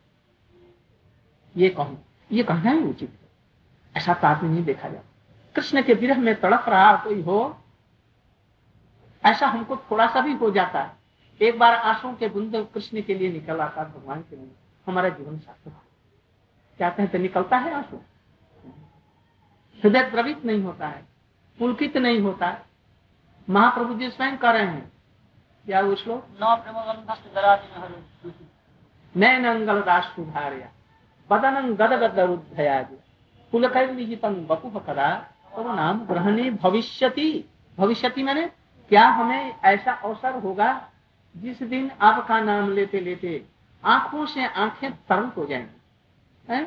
ये 1.57 1.69
कहूँ, 1.69 2.05
ये 2.31 2.43
कहना 2.43 2.71
ही 2.71 2.83
उचित 2.83 3.09
है। 3.09 3.29
ऐसा 3.97 4.13
तो 4.13 4.27
आदमी 4.27 4.49
नहीं 4.49 4.63
देखा 4.63 4.89
जाता। 4.89 5.09
कृष्ण 5.55 5.81
के 5.81 5.93
विरह 5.93 6.17
में 6.17 6.35
तड़प 6.35 6.65
रहा 6.67 6.95
कोई 6.95 7.21
हो 7.21 7.61
ऐसा 9.25 9.47
हमको 9.47 9.75
थोड़ा 9.91 10.07
सा 10.07 10.21
भी 10.21 10.33
हो 10.33 10.49
जाता 10.51 10.81
है। 10.81 10.91
एक 11.41 11.57
बार 11.59 11.75
आँसू 11.75 12.11
के 12.15 12.27
बुंद 12.29 12.55
कृष्ण 12.73 13.01
के 13.01 13.13
लिए 13.13 13.31
निकल 13.31 13.59
आता 13.59 13.81
है 13.81 13.91
भगवान 13.91 14.21
के 14.21 14.35
लिए। 14.35 14.51
हमारा 14.87 15.09
जीवन 15.09 15.37
सार्थक 15.39 15.81
कहते 16.79 17.01
हैं 17.01 17.11
तो 17.11 17.17
निकलता 17.17 17.57
है 17.57 17.73
आँसू। 17.73 17.97
हृदय 19.79 20.03
द्रवित 20.03 20.45
नहीं 20.45 20.61
होता 20.63 20.87
है, 20.87 21.03
पुलकित 21.59 21.97
नहीं 21.97 22.19
होता 22.19 22.47
है। 22.47 22.61
महाप्रभु 23.47 23.93
जी 23.93 24.09
स्वयं 24.09 24.37
कर 24.37 24.53
रहे 24.53 24.65
हैं। 24.65 24.91
क्या 25.65 25.81
वो 25.81 25.95
श्लोक? 25.95 26.27
नैन 29.15 29.45
अंगल 29.45 29.81
राष्ट्र 29.81 30.21
बदन 31.29 31.73
गद 31.73 31.93
गद 31.93 32.15
कुल 33.53 33.67
कर 33.67 33.91
निजितम 33.91 34.35
बपु 34.47 34.79
कदा 34.79 35.09
तो 35.55 35.73
नाम 35.75 35.99
ग्रहणी 36.05 36.49
भविष्यति। 36.51 37.45
भविष्यति 37.77 38.23
मैंने 38.23 38.49
क्या 38.89 39.07
हमें 39.09 39.59
ऐसा 39.65 39.91
अवसर 39.93 40.39
होगा 40.39 40.71
जिस 41.35 41.61
दिन 41.63 41.91
आपका 42.01 42.39
नाम 42.39 42.69
लेते 42.71 42.99
लेते 42.99 43.45
आँखों 43.83 44.25
से 44.25 44.45
आँखें 44.45 44.91
तरल 45.09 45.25
हो 45.27 45.45
जाएँगी? 45.45 46.65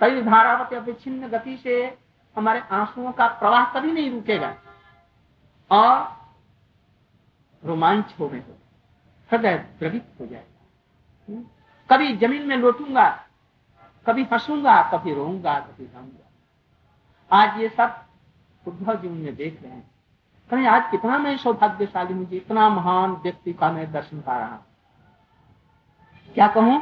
कई 0.00 0.22
धारावत 0.22 0.72
अविच्छिन्न 0.74 1.28
गति 1.28 1.56
से 1.56 1.82
हमारे 2.36 2.60
आंसुओं 2.70 3.12
का 3.12 3.26
प्रवाह 3.28 3.72
कभी 3.72 3.92
नहीं 3.92 4.10
रुकेगा। 4.10 4.54
और 5.70 6.20
रोमांच 7.62 8.14
हो 8.20 8.28
गए, 8.28 8.42
हृदय 9.30 9.56
द्रवित 9.78 10.06
हो 10.20 10.26
जाएगा? 10.26 11.42
कभी 11.90 12.16
ज़मीन 12.16 12.46
में 12.46 12.56
लौटूँगा, 12.56 13.08
कभी 14.06 14.22
हंसूँगा, 14.24 14.82
कभी 14.90 15.14
रोऊँगा, 15.14 15.58
कभी 15.60 15.84
गाऊँगा। 15.84 16.26
आज 17.30 17.60
ये 17.60 17.68
सब 17.68 18.04
उद्धव 18.66 18.94
जी 18.94 19.08
में 19.08 19.34
देख 19.36 19.62
रहे 19.62 19.72
हैं। 19.72 19.90
कहीं, 20.50 20.66
आज 20.66 20.90
कितना 20.90 21.18
मैं 21.18 21.36
सौभाग्यशाली 21.36 22.14
मुझे, 22.14 22.36
इतना 22.36 22.68
महान 22.68 23.12
व्यक्ति 23.14 23.52
का 23.52 23.70
मैं 23.72 23.90
दर्शन 23.92 24.20
पा 24.20 24.38
रहा 24.38 24.48
हूँ। 24.48 24.64
क्या 26.34 26.48
कहूँ? 26.48 26.80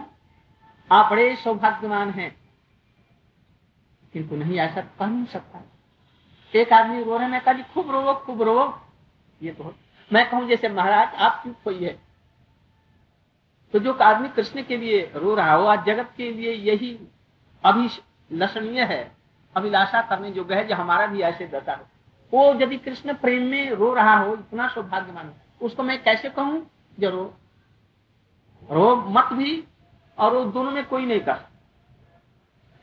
आप 0.90 1.10
बड़े 1.10 1.34
सौभाग्यवान 1.36 2.10
हैं। 2.10 2.30
किंतु 4.14 4.36
नहीं, 4.36 4.58
ऐसा 4.58 4.80
कह 4.80 5.06
नहीं 5.06 5.26
सकता। 5.26 5.62
एक 6.54 6.72
आदमी 6.72 7.02
रो 7.04 7.16
रहे 7.18 7.28
मैं 7.28 7.40
कहा 7.40 7.62
खूब 7.74 7.90
रो 7.90 8.14
खूब 8.16 8.42
रो 8.42 8.80
ये 9.42 9.52
तो 9.52 9.74
मैं 10.10 10.28
कहूँ, 10.30 10.46
जैसे 10.48 10.68
महाराज, 10.68 11.14
आप 11.14 11.42
चुप 11.44 11.56
हुई 11.66 11.84
है 11.84 11.98
तो 13.74 13.78
जो 13.78 13.92
आदमी 13.94 14.28
कृष्ण 14.28 14.62
के 14.62 14.76
लिए 14.76 15.00
रो 15.14 15.34
रहा 15.34 15.52
हो, 15.52 15.64
आज 15.64 15.84
जगत 15.86 16.12
के 16.16 16.30
लिए 16.32 16.52
यही 16.52 16.98
अभिलषणीय 17.64 18.82
है, 18.82 19.00
अभिलाषा 19.56 20.00
करने 20.02 20.30
जो 20.30 20.46
है, 20.50 20.66
जो 20.68 20.74
हमारा 20.74 21.06
भी 21.06 21.20
ऐसे 21.22 21.46
दशा 21.48 21.74
हो। 21.74 21.86
वो 22.32 22.52
यदि 22.54 22.76
कृष्ण 22.76 23.14
प्रेम 23.14 23.42
में 23.42 23.70
रो 23.70 23.92
रहा 23.94 24.16
हो, 24.16 24.34
इतना 24.34 24.68
सौभाग्यमान 24.68 25.32
उसको 25.60 25.82
मैं 25.82 26.02
कैसे 26.02 26.28
कहूँ? 26.30 26.66
ज़रूर। 26.98 27.36
रो 28.68 28.96
मत 29.08 29.32
भी, 29.32 29.64
और 30.18 30.34
वो 30.34 30.44
दोनों 30.46 30.70
में 30.70 30.84
कोई 30.86 31.06
नहीं 31.06 31.20
कर। 31.20 31.38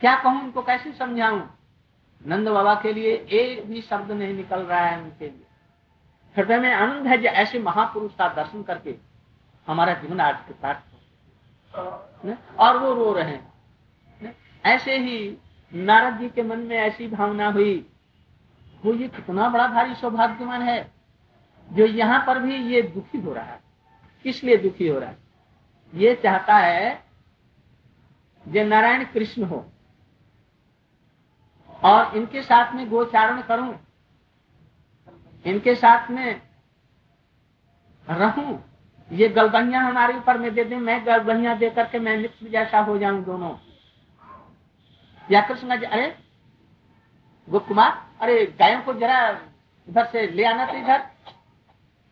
क्या 0.02 0.16
कहूँ 0.16 0.42
उनको, 0.44 0.62
कैसे 0.62 0.92
समझाऊं? 0.94 1.42
नंद 2.22 2.48
बाबा 2.50 2.74
के 2.76 2.94
लिए 2.94 3.14
एक 3.14 3.66
भी 3.68 3.82
शब्द 3.82 4.12
नहीं 4.12 4.34
निकल 4.34 4.60
रहा 4.62 4.80
है 4.80 5.02
उनके 5.02 5.26
लिए। 5.26 5.46
हृदय 6.36 6.60
में 6.60 6.74
आनंद 6.74 7.08
है 7.08 7.18
जो 7.18 7.30
ऐसे 7.32 7.60
महापुरुष 7.60 8.12
का 8.12 8.28
दर्शन 8.34 8.64
करके 8.64 8.96
हमारा 9.68 9.94
जीवन 9.94 10.20
आज 10.22 10.36
के 10.48 10.54
साथ 10.54 10.76
और 12.60 12.78
वो 12.78 12.94
रो 12.94 13.12
रहे 13.14 13.32
हैं। 13.32 14.36
ऐसे 14.64 14.98
ही 14.98 15.38
नारद 15.72 16.20
जी 16.20 16.30
के 16.30 16.44
मन 16.44 16.60
में 16.60 16.78
ऐसी 16.78 17.08
भावना 17.08 17.50
हुई 17.50 17.86
वो 18.86 18.94
ये 18.94 19.08
कितना 19.08 19.50
बड़ा 19.50 19.68
भारी 19.68 19.96
सौभाग्यवान 19.96 20.62
है 20.62 20.94
जो 21.70 21.86
यहाँ 21.86 22.24
पर 22.28 22.40
भी 22.40 22.56
ये 22.74 22.82
दुखी 22.84 23.22
हो 23.22 23.34
रहा 23.34 23.44
है। 23.44 23.60
किस 24.26 24.44
लिए 24.44 24.58
दुखी 24.58 24.88
हो 24.88 25.00
रहा 25.00 25.10
है? 25.10 25.18
ये 25.94 26.16
चाहता 26.16 26.56
है 26.56 27.04
जो 28.46 28.64
नारायण 28.64 29.04
कृष्ण 29.04 29.44
हो 29.44 29.66
और 31.84 32.16
इनके 32.18 32.42
साथ 32.42 32.74
में 32.74 32.90
गोचारण 32.90 33.42
करूँ, 33.42 33.74
इनके 35.46 35.76
साथ 35.76 36.10
में 36.12 36.42
रहूँ, 38.08 38.64
ये 39.12 39.28
गलबहिया 39.30 39.82
हमारे 39.82 40.14
ऊपर 40.18 40.38
में 40.38 40.54
दे 40.54 40.64
दें, 40.64 40.78
मैं 40.78 41.06
गलबहिया 41.06 41.56
दे 41.56 41.70
करके 41.70 42.00
मैं 42.00 42.18
मित्र 42.18 42.50
जैसा 42.50 42.80
हो 42.80 42.98
जाऊँ 42.98 43.24
दोनों। 43.24 43.56
या 45.32 45.42
कृष्ण 45.42 45.78
अरे 45.78 46.16
गुप्त 47.48 47.68
कुमार 47.68 48.05
अरे 48.22 48.46
गायों 48.60 48.82
को 48.82 48.94
जरा 48.94 49.18
इधर 49.88 50.06
से 50.06 50.28
ले 50.28 50.46
आना 50.46 50.66
तो 50.66 50.78
इधर। 50.78 51.00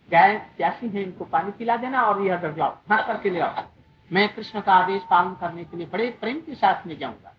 गाय 0.09 0.35
प्यासी 0.57 0.87
है, 0.89 1.03
इनको 1.03 1.25
पानी 1.25 1.51
पिला 1.51 1.75
देना 1.77 2.01
और 2.01 2.21
यह 2.21 2.37
अगर 2.37 2.57
लाओ 2.57 2.77
हाँ 2.89 3.05
करके 3.07 3.29
ले 3.29 3.39
आओ। 3.39 3.63
मैं 4.11 4.27
कृष्ण 4.35 4.61
का 4.61 4.73
आदेश 4.73 5.01
पालन 5.09 5.33
करने 5.33 5.63
के 5.63 5.77
लिए 5.77 5.87
बड़े 5.87 6.09
प्रेम 6.11 6.39
के 6.41 6.55
साथ 6.55 6.87
में 6.87 6.97
जाऊँगा। 6.97 7.33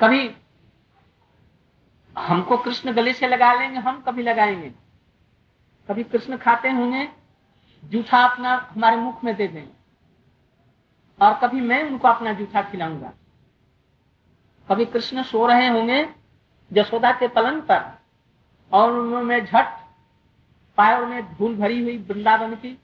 कभी 0.00 0.30
हमको 2.18 2.56
कृष्ण 2.56 2.92
गले 2.92 3.12
से 3.12 3.28
लगा 3.28 3.52
लेंगे, 3.52 3.78
हम 3.78 4.00
कभी 4.00 4.22
लगाएँगे 4.22 4.68
कभी 5.88 6.04
कृष्ण 6.04 6.36
खाते 6.36 6.70
होंगे, 6.70 7.08
जूठा 7.84 8.18
अपना 8.24 8.54
हमारे 8.70 8.96
मुख 8.96 9.24
में 9.24 9.34
दे 9.36 9.48
देंगे। 9.48 9.72
और 11.20 11.38
कभी 11.38 11.60
मैं 11.60 11.82
उनको 11.84 12.08
अपना 12.08 12.32
जूठा 12.32 12.62
खिलाऊँगा। 12.62 13.12
कभी 14.68 14.84
कृष्ण 14.84 15.22
सो 15.22 15.46
रहे 15.46 15.68
होंगे 15.68 16.04
जसोदा 16.70 17.12
के 17.12 17.28
पलंग 17.28 17.62
पर 17.62 17.82
और 18.72 18.92
उन्होंने 18.92 19.40
झट 19.40 19.80
पायों 20.78 21.06
में 21.06 21.22
धूल 21.34 21.56
भरी 21.56 21.80
हुई 21.82 21.96
वृंदावन 22.08 22.54
की 22.54 22.78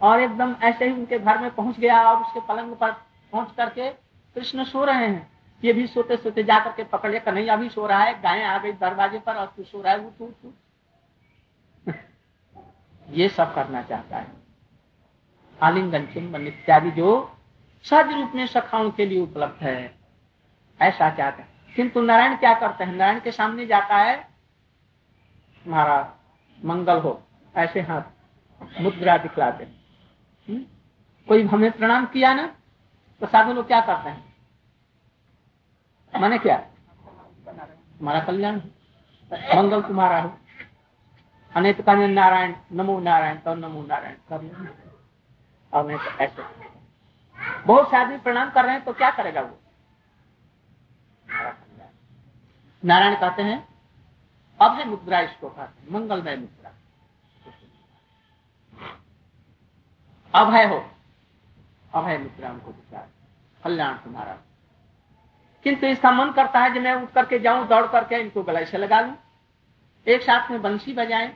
और 0.00 0.20
एकदम 0.20 0.54
ऐसे 0.62 0.84
ही 0.84 0.92
उनके 0.92 1.18
घर 1.18 1.38
में 1.38 1.54
पहुँच 1.54 1.78
गया 1.80 2.02
और 2.02 2.22
उसके 2.22 2.40
पलंग 2.48 2.74
पर 2.76 2.90
पहुँच 3.32 3.48
करके 3.56 3.90
कृष्ण 3.90 4.64
सो 4.64 4.84
रहे 4.84 5.06
हैं। 5.06 5.30
ये 5.62 5.72
भी 5.72 5.86
सोते 5.86 6.16
सोते 6.16 6.42
जाकर 6.42 6.72
के 6.72 6.84
पकड़ 6.84 7.10
लिया 7.10 7.20
कन्हैया 7.22 7.56
भी 7.56 7.68
सो 7.68 7.86
रहा 7.86 8.02
है, 8.02 8.20
गायें 8.22 8.44
आ 8.44 8.58
गई 8.58 8.72
दरवाजे 8.74 9.18
पर 9.18 9.34
और 9.34 9.52
तू 9.56 9.62
सो 9.64 9.82
रहा 9.82 9.92
है 9.92 9.98
वो 9.98 10.10
तू 10.18 10.26
तू 10.42 10.52
ये 13.08 13.28
सब 13.28 13.54
करना 13.54 13.82
चाहता 13.82 14.16
है। 14.16 14.26
आलिंगन 15.60 16.06
चुंबन 16.14 16.46
इत्यादि 16.46 16.90
जो 16.90 17.10
सहज 17.84 18.12
रूप 18.12 18.32
में 18.34 18.46
सखाओं 18.46 18.90
के 18.90 19.06
लिए 19.06 19.20
उपलब्ध 19.20 19.62
है। 19.62 20.01
ऐसा 20.82 21.10
चाहता 21.10 21.42
हैं 21.42 21.74
किंतु 21.76 22.02
नारायण 22.02 22.36
क्या 22.36 22.54
करते 22.54 22.84
हैं? 22.84 22.92
नारायण 22.92 23.20
के 23.20 23.32
सामने 23.32 23.66
जाता 23.66 23.96
है। 23.96 24.28
महाराज, 25.66 26.06
मंगल 26.64 26.98
हो, 27.00 27.22
ऐसे 27.56 27.80
हाथ 27.80 28.80
मुद्रा 28.80 29.16
दिखलाते 29.18 29.64
हैं। 29.64 29.84
हम्म? 30.48 30.64
कोई 31.28 31.42
हमें 31.46 31.72
प्रणाम 31.72 32.06
किया 32.06 32.34
ना 32.34 32.46
तो 33.20 33.26
साधु 33.26 33.52
लोग 33.52 33.66
क्या 33.66 33.80
करते 33.80 34.08
हैं? 34.08 34.34
माने 36.20 36.38
क्या? 36.38 36.56
तुम्हारा 37.48 38.20
कल्याण 38.20 38.56
मंगल 39.56 39.82
तुम्हारा 39.82 40.20
हो। 40.20 40.38
अनेक 41.56 41.80
का 41.80 41.94
नारायण 41.94 42.54
नमो 42.72 43.00
नारायण 43.00 43.36
तो 43.36 43.54
नमो 43.54 43.82
नारायण, 43.82 44.14
कर 44.32 46.24
ऐसे। 46.24 46.42
बहुत 47.66 47.90
से 47.90 47.96
आदमी 47.96 48.16
प्रणाम 48.16 48.50
कर 48.50 48.64
रहे 48.64 48.74
हैं 48.74 48.84
तो 48.84 48.92
क्या 48.92 49.10
करेगा 49.10 49.40
वो? 49.40 49.61
नारायण 52.82 53.14
कहते 53.14 53.42
हैं 53.42 53.68
है 54.60 54.84
मुद्रा 54.88 55.20
इसको 55.20 55.48
कहते 55.48 55.80
हैं, 55.80 55.90
मंगलमय 55.90 56.36
मुद्रा 56.36 56.70
अभय 60.34 60.64
हो 60.66 60.76
अभय 61.92 62.18
मुद्रा 62.18 62.50
उनको 62.50 62.70
विचार, 62.70 63.08
कल्याण 63.62 63.94
तुम्हारा। 63.94 64.36
किंतु 65.64 65.86
इसका 65.86 66.10
मन 66.12 66.32
करता 66.32 66.60
है 66.60 66.70
कि 66.70 66.80
मैं 66.80 66.94
उठ 66.94 67.12
करके 67.12 67.38
जाऊँ, 67.38 67.66
दौड़ 67.68 67.86
करके 67.86 68.20
इनको 68.20 68.42
गले 68.42 68.64
से 68.66 68.78
लगा 68.78 69.00
लू, 69.00 69.12
एक 70.06 70.22
साथ 70.22 70.50
में 70.50 70.62
बंसी 70.62 70.92
बजाए, 70.92 71.26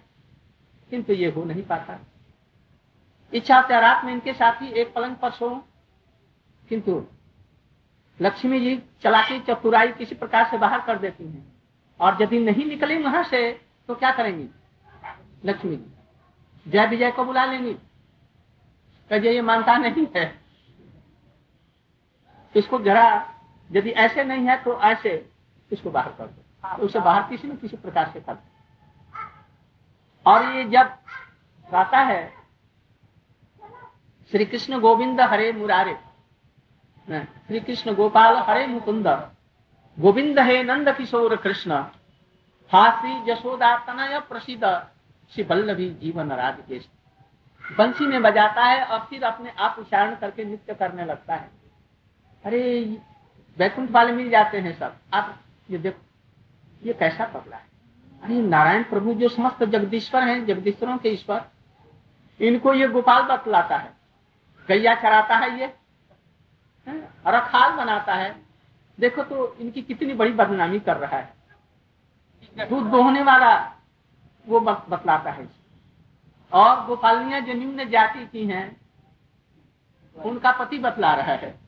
किंतु 0.91 1.13
ये 1.13 1.31
हो 1.31 1.45
नहीं 1.45 1.63
पाता। 1.63 1.99
इच्छा 3.33 3.61
से 3.63 3.81
रात 3.81 4.05
में 4.05 4.13
इनके 4.13 4.33
साथ 4.33 4.63
ही 4.63 4.69
एक 4.73 4.95
पलंग 4.95 5.17
पर 5.17 5.31
सो 5.31 5.51
किंतु 6.71 7.05
लक्ष्मी 8.21 8.61
जी 8.61 8.77
चलाकी 9.03 9.39
चतुराई 9.41 9.93
किसी 9.93 10.15
प्रकार 10.15 10.49
से 10.51 10.59
बाहर 10.59 10.81
कर 10.81 10.99
देती 10.99 11.25
हैं। 11.25 11.45
और 12.01 12.23
यदि 12.23 12.39
नहीं 12.39 12.65
निकले 12.67 12.97
वहाँ 13.03 13.23
से 13.25 13.51
तो 13.89 13.95
क्या 13.95 14.11
करेंगी? 14.11 14.49
लक्ष्मी 15.45 15.77
जी, 15.77 15.93
जय 16.67 16.87
विजय 16.87 17.11
को 17.11 17.25
बुला 17.25 17.45
लेंगी। 17.45 17.73
कहिए, 19.11 19.33
ये 19.33 19.41
मानता 19.41 19.77
नहीं 19.77 20.07
है। 20.17 20.25
इसको 22.55 22.79
जरा, 22.81 23.35
यदि 23.71 23.91
ऐसे 23.91 24.25
नहीं 24.25 24.47
है 24.47 24.57
तो 24.63 24.81
ऐसे 24.81 25.29
इसको 25.71 25.91
बाहर 25.91 26.13
कर 26.13 26.27
दो। 26.27 26.85
उसे 26.85 27.01
बाहर 27.01 27.29
किसी 27.31 27.49
न 27.49 27.57
किसी 27.57 27.77
प्रकार 27.77 28.11
से 28.13 28.21
कर 28.21 28.39
और 30.27 30.45
ये 30.47 30.65
जब 30.65 30.97
गाता 31.69 31.99
है, 31.99 32.33
श्री 34.33 34.45
कृष्ण 34.45 34.79
गोविंद 34.81 35.21
हरे 35.21 35.53
मुरारे 35.53 35.95
श्री 37.11 37.61
कृष्ण 37.61 37.95
गोपाल 37.95 38.37
हरे 38.37 38.67
मुकुंद। 38.67 39.31
गोविंद 39.99 40.39
हे 40.39 40.63
नंद 40.63 40.97
किशोर 40.97 41.37
कृष्ण। 41.37 41.73
हा 42.73 43.01
श्री 43.01 43.35
जशोदा 43.35 43.77
तनय 43.77 44.21
प्रसिद्ध। 44.21 44.87
श्री 45.31 45.43
वल्लभी 45.43 45.91
जीवन 45.91 46.33
राज 46.33 46.85
बंसी 47.79 48.07
में 48.07 48.23
बजाता 48.23 48.65
है 48.65 48.85
और 48.85 49.07
फिर 49.11 49.23
अपने 49.23 49.51
आप 49.51 49.77
उच्चारण 49.79 50.15
करके 50.15 50.45
नृत्य 50.45 50.75
करने 50.75 51.05
लगता 51.05 51.35
है। 51.35 51.51
अरे, 52.45 52.99
वैकुंठ 53.59 53.91
वाले 53.91 54.13
मिल 54.13 54.31
जाते 54.31 54.59
हैं 54.59 54.79
सब। 54.79 54.97
आप 55.15 55.37
ये 55.71 55.79
देखो, 55.79 56.03
ये 56.87 56.93
कैसा 56.93 57.25
पगला 57.25 57.57
है? 57.57 57.67
अरे, 58.23 58.35
नारायण 58.35 58.83
प्रभु 58.83 59.15
जो 59.15 59.29
समस्त 59.29 59.65
जगदीश्वर 59.65 60.23
हैं, 60.23 60.47
जगदीश्वरों 60.47 60.99
के 60.99 61.09
ईश्वर। 61.09 61.45
इनको 62.41 62.75
ये 62.75 62.89
गोपाल 62.89 63.23
बतलाता 63.23 63.77
है। 63.77 63.93
गैया 64.69 64.95
चराता 64.95 65.37
है 65.37 65.61
ये। 65.61 65.86
रखाल 67.27 67.73
बनाता 67.73 68.15
है। 68.15 68.47
देखो 69.01 69.23
तो 69.23 69.55
इनकी 69.55 69.83
कितनी 69.83 70.15
बड़ी 70.15 70.33
बदनामी 70.33 70.81
कर 70.81 70.97
रहा 70.97 71.17
है। 71.17 71.35
दूध 72.69 72.91
दोहने 72.91 73.23
वाला 73.23 73.73
वो 74.49 74.61
बतलाता 74.61 75.31
है। 75.31 75.49
और 76.53 76.87
गोपालियाँ 76.87 77.41
जो 77.41 77.53
निम्न 77.53 77.89
जाति 77.89 78.27
की 78.27 78.47
हैं, 78.47 78.81
उनका 80.17 80.53
पति 80.53 80.79
बतला 80.79 81.15
रहा 81.15 81.33
है। 81.33 81.61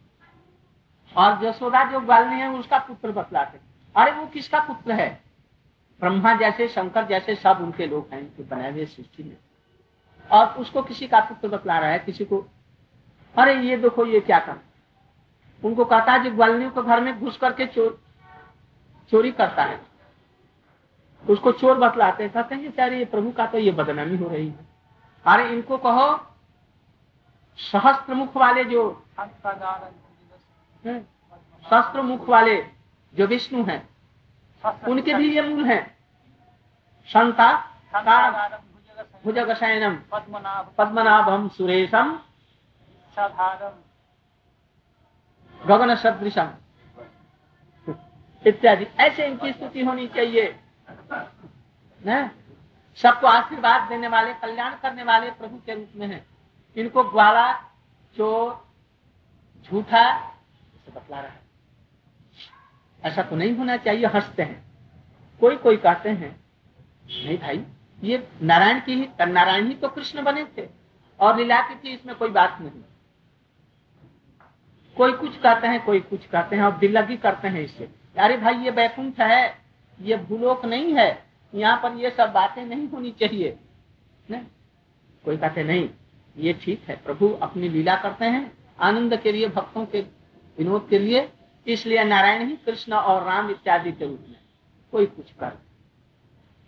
और 1.16 1.40
जसोदा 1.40 1.84
जो 1.84 2.00
ग्वालनी 2.00 2.40
है, 2.40 2.48
उसका 2.48 2.78
पुत्र 2.78 3.12
बतलाते 3.12 3.60
अरे 3.96 4.12
वो 4.12 4.26
किसका 4.26 4.60
पुत्र 4.60 4.92
है? 4.92 5.20
ब्रह्मा 6.00 6.34
जैसे, 6.34 6.68
शंकर 6.68 7.06
जैसे 7.06 7.34
सब 7.34 7.58
उनके 7.60 7.86
लोग 7.86 8.08
हैं 8.12 8.20
उनके 8.20 8.42
बनाए 8.42 8.72
हुए 8.72 8.86
सृष्टि 8.86 9.22
में। 9.22 9.36
और 10.30 10.46
उसको 10.46 10.82
किसी 10.82 11.08
का 11.08 11.20
पुत्र 11.20 11.48
बतला 11.48 11.78
रहा 11.78 11.90
है, 11.90 11.98
किसी 11.98 12.24
को। 12.24 12.46
अरे 13.38 13.54
ये 13.54 13.76
देखो, 13.76 14.06
ये 14.06 14.20
क्या 14.20 14.38
कर 14.38 14.67
उनको 15.62 15.84
कहता 15.84 16.12
है 16.12 16.22
जो 16.24 16.30
ग्वालनियों 16.30 16.70
के 16.70 16.82
घर 16.82 17.00
में 17.00 17.20
घुस 17.20 17.36
करके 17.36 17.66
चोर 17.66 18.00
चोरी 19.10 19.30
करता 19.32 19.62
है। 19.62 19.80
उसको 21.24 21.52
चोर 21.52 21.78
बतलाते 21.78 22.22
हैं, 22.22 22.32
कहते 22.32 22.54
हैं 22.54 22.74
यार 22.78 22.92
ये 22.92 23.04
प्रभु 23.04 23.30
का 23.30 23.46
तो 23.46 23.58
ये 23.58 23.70
बदनामी 23.70 24.16
हो 24.16 24.28
रही 24.28 24.48
है। 24.48 24.66
अरे, 25.26 25.48
इनको 25.48 25.76
कहो 25.78 26.06
सहस्त्र 27.58 28.14
मुख 28.14 28.36
वाले 28.36 28.64
जो 28.64 29.04
सहस्त्र 30.86 32.02
मुख 32.02 32.28
वाले 32.28 32.56
जो 33.14 33.26
विष्णु 33.26 33.64
हैं, 33.64 33.88
उनके 34.88 35.14
भी 35.14 35.34
ये 35.34 35.42
मूल 35.42 35.64
हैं। 35.64 35.98
संता 37.08 37.48
भुजगशयनम 39.24 39.96
पद्मनाभम 40.78 41.48
सुरेशम 41.48 42.18
गगन 45.66 45.94
सदृशम 45.94 46.50
इत्यादि। 48.46 48.86
ऐसे 49.00 49.26
इनकी 49.26 49.52
स्तुति 49.52 49.84
होनी 49.84 50.06
चाहिए। 50.08 50.58
सबको 52.98 53.26
आशीर्वाद 53.26 53.88
देने 53.88 54.08
वाले, 54.08 54.34
कल्याण 54.34 54.74
करने 54.74 55.02
वाले 55.02 55.30
प्रभु 55.30 55.56
के 55.56 55.74
रूप 55.74 55.88
में 55.96 56.06
है। 56.06 56.24
इनको 56.76 57.04
ग्वाला, 57.04 57.52
चोर, 58.16 58.66
झूठा 59.64 60.18
बतला 60.94 61.20
रहा 61.20 61.30
है। 61.30 61.40
ऐसा 63.04 63.22
तो 63.22 63.36
नहीं 63.36 63.56
होना 63.56 63.76
चाहिए, 63.76 64.06
हँसते 64.06 64.42
हैं। 64.42 64.64
कोई 65.40 65.56
कोई 65.56 65.76
कहते 65.76 66.08
हैं, 66.10 66.30
नहीं 67.06 67.38
भाई, 67.38 67.64
ये 68.02 68.28
नारायण 68.42 68.80
की 68.80 68.94
ही, 68.94 69.08
नारायण 69.22 69.66
ही 69.66 69.74
तो 69.74 69.88
कृष्ण 69.88 70.22
बने 70.22 70.44
थे 70.58 70.68
और 71.20 71.36
लीला 71.36 71.60
की 71.62 71.74
थी, 71.74 71.94
इसमें 71.94 72.14
कोई 72.16 72.28
बात 72.28 72.58
नहीं। 72.60 72.82
कोई 74.98 75.12
कुछ 75.12 75.38
कहते 75.38 75.66
हैं, 75.66 75.84
कोई 75.84 76.00
कुछ 76.00 76.26
कहते 76.26 76.56
हैं, 76.56 76.62
और 76.62 76.78
दिल्लगी 76.78 77.16
करते 77.16 77.48
हैं 77.48 77.60
इससे। 77.60 77.88
अरे 78.18 78.36
भाई, 78.36 78.54
ये 78.54 78.70
बैकुंठ 78.70 79.20
है, 79.20 79.58
ये 80.00 80.16
भूलोक 80.16 80.64
नहीं 80.64 80.94
है, 80.94 81.24
यहाँ 81.54 81.80
पर 81.82 81.92
ये 81.92 82.10
सब 82.10 82.32
बातें 82.32 82.64
नहीं 82.64 82.88
होनी 82.88 83.10
चाहिए। 83.10 83.58
न? 84.30 84.46
कोई 85.24 85.36
कहते 85.36 85.62
नहीं, 85.62 85.90
ये 86.36 86.52
ठीक 86.52 86.84
है, 86.88 86.96
प्रभु 86.96 87.28
अपनी 87.28 87.68
लीला 87.68 87.96
करते 87.96 88.24
हैं, 88.24 88.52
आनंद 88.80 89.16
के 89.16 89.32
लिए, 89.32 89.48
भक्तों 89.48 89.86
के 89.86 90.00
विनोद 90.58 90.86
के 90.90 90.98
लिए, 90.98 91.32
इसलिए 91.66 92.04
नारायण 92.04 92.48
ही 92.48 92.56
कृष्ण 92.56 92.92
और 92.92 93.24
राम 93.24 93.50
इत्यादि 93.50 93.92
के 93.92 94.04
रूप 94.04 94.20
में। 94.28 94.36
कोई 94.92 95.06
कुछ 95.06 95.32
कर। 95.40 95.52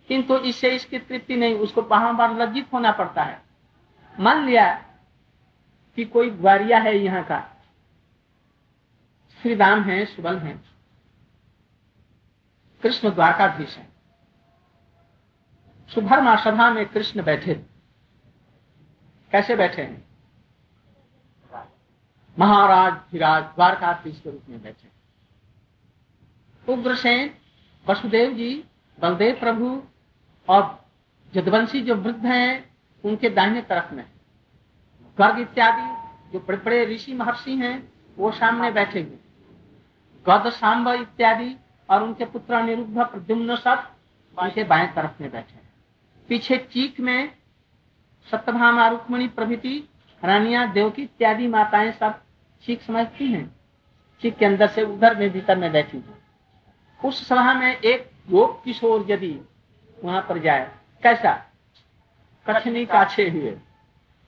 किंतु 0.07 0.37
इससे 0.37 0.69
इसकी 0.69 0.99
तृप्ति 0.99 1.35
नहीं, 1.35 1.55
उसको 1.55 1.81
बार 1.81 2.13
बार 2.13 2.41
लज्जित 2.41 2.67
होना 2.73 2.91
पड़ता 2.91 3.23
है। 3.23 3.41
मान 4.19 4.45
लिया 4.45 4.73
कि 5.95 6.05
कोई 6.05 6.29
ग्वारिया 6.29 6.77
है 6.77 6.97
यहाँ 6.97 7.23
का 7.23 7.60
श्री 9.41 9.55
राम 9.55 9.83
है, 9.83 10.05
सुबल 10.05 10.37
है। 10.37 10.61
कृष्ण 12.83 13.09
द्वारकाधीश 13.09 13.77
है। 13.77 13.87
सुभर्मा 15.93 16.35
सभा 16.35 16.69
में 16.69 16.85
कृष्ण 16.85 17.23
बैठे। 17.23 17.53
कैसे 19.31 19.55
बैठे 19.55 19.81
हैं? 19.81 20.05
महाराज 22.39 22.93
धीराज 23.11 23.43
द्वारकाधीश 23.43 24.19
के 24.19 24.31
रूप 24.31 24.41
में 24.49 24.61
बैठे 24.61 24.87
उग्रसेन 26.73 27.33
वसुदेव 27.89 28.33
जी, 28.33 28.63
बलदेव 28.99 29.39
प्रभु 29.39 29.83
और 30.49 30.85
जदवंशी 31.33 31.81
जो 31.81 31.95
वृद्ध 31.95 32.25
हैं, 32.25 32.77
उनके 33.05 33.29
दाहिने 33.29 33.61
तरफ़ 33.61 33.93
में 33.93 34.05
गर्ग 35.21 35.39
इत्यादि 35.39 35.95
जो 36.33 36.39
बड़े 36.39 36.57
बड़े 36.57 36.85
ऋषि 36.85 37.13
महर्षि 37.13 37.55
हैं, 37.55 37.93
वो 38.17 38.31
सामने 38.31 38.71
बैठे 38.71 39.01
हुए 39.01 39.17
गद 40.27 40.49
सांब 40.49 40.87
इत्यादि 40.87 41.55
और 41.89 42.03
उनके 42.03 42.25
पुत्र 42.25 42.53
अनिरुद्ध 42.53 42.97
प्रद्युम्न 42.97 43.55
सब 43.55 43.91
उनके 44.37 44.63
बाएँ 44.63 44.93
तरफ़ 44.93 45.21
में 45.21 45.31
बैठे 45.31 45.53
हैं। 45.53 45.73
पीछे 46.29 46.57
चीक 46.57 46.99
में 46.99 47.35
सत्यभामा 48.31 48.87
रुक्मणी 48.87 49.27
प्रभृति, 49.27 49.89
रानिया, 50.23 50.65
देवकी 50.65 51.01
इत्यादि 51.01 51.47
माताएँ 51.47 51.91
सब 51.91 52.21
चीक 52.63 52.81
समझती 52.81 53.31
हैं। 53.31 53.55
चीक 54.21 54.37
के 54.37 54.45
अंदर 54.45 54.67
से 54.67 54.83
उधर 54.83 55.15
में 55.15 55.29
भीतर 55.29 55.57
में 55.57 55.71
बैठी 55.71 55.97
हुई 55.97 57.09
उस 57.09 57.27
सभा 57.27 57.53
में 57.53 57.77
एक 57.77 58.11
योग 58.29 58.63
किशोर 58.63 59.05
यदि 59.09 59.39
वहाँ 60.03 60.25
पर 60.29 60.37
जाए, 60.37 60.71
कैसा? 61.03 61.33
कठनी 62.47 62.85
काछे 62.85 63.29
हुए। 63.29 63.57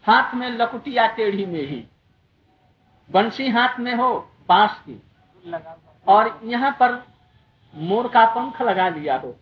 हाथ 0.04 0.36
में 0.36 0.50
लकुटिया 0.50 1.08
टेढ़ी 1.08 1.46
में 1.46 1.68
ही। 1.68 1.88
बंसी 3.12 3.50
हाथ 3.50 3.80
में 3.80 3.96
हो, 3.96 4.32
बाँस 4.50 4.80
की। 4.80 5.02
और 6.08 6.40
यहाँ 6.44 6.72
पर 6.72 7.08
मोर 7.76 8.08
का 8.08 8.26
पंख 8.26 8.62
लगा 8.62 8.90
लिया 8.90 9.18
हो 9.18 9.36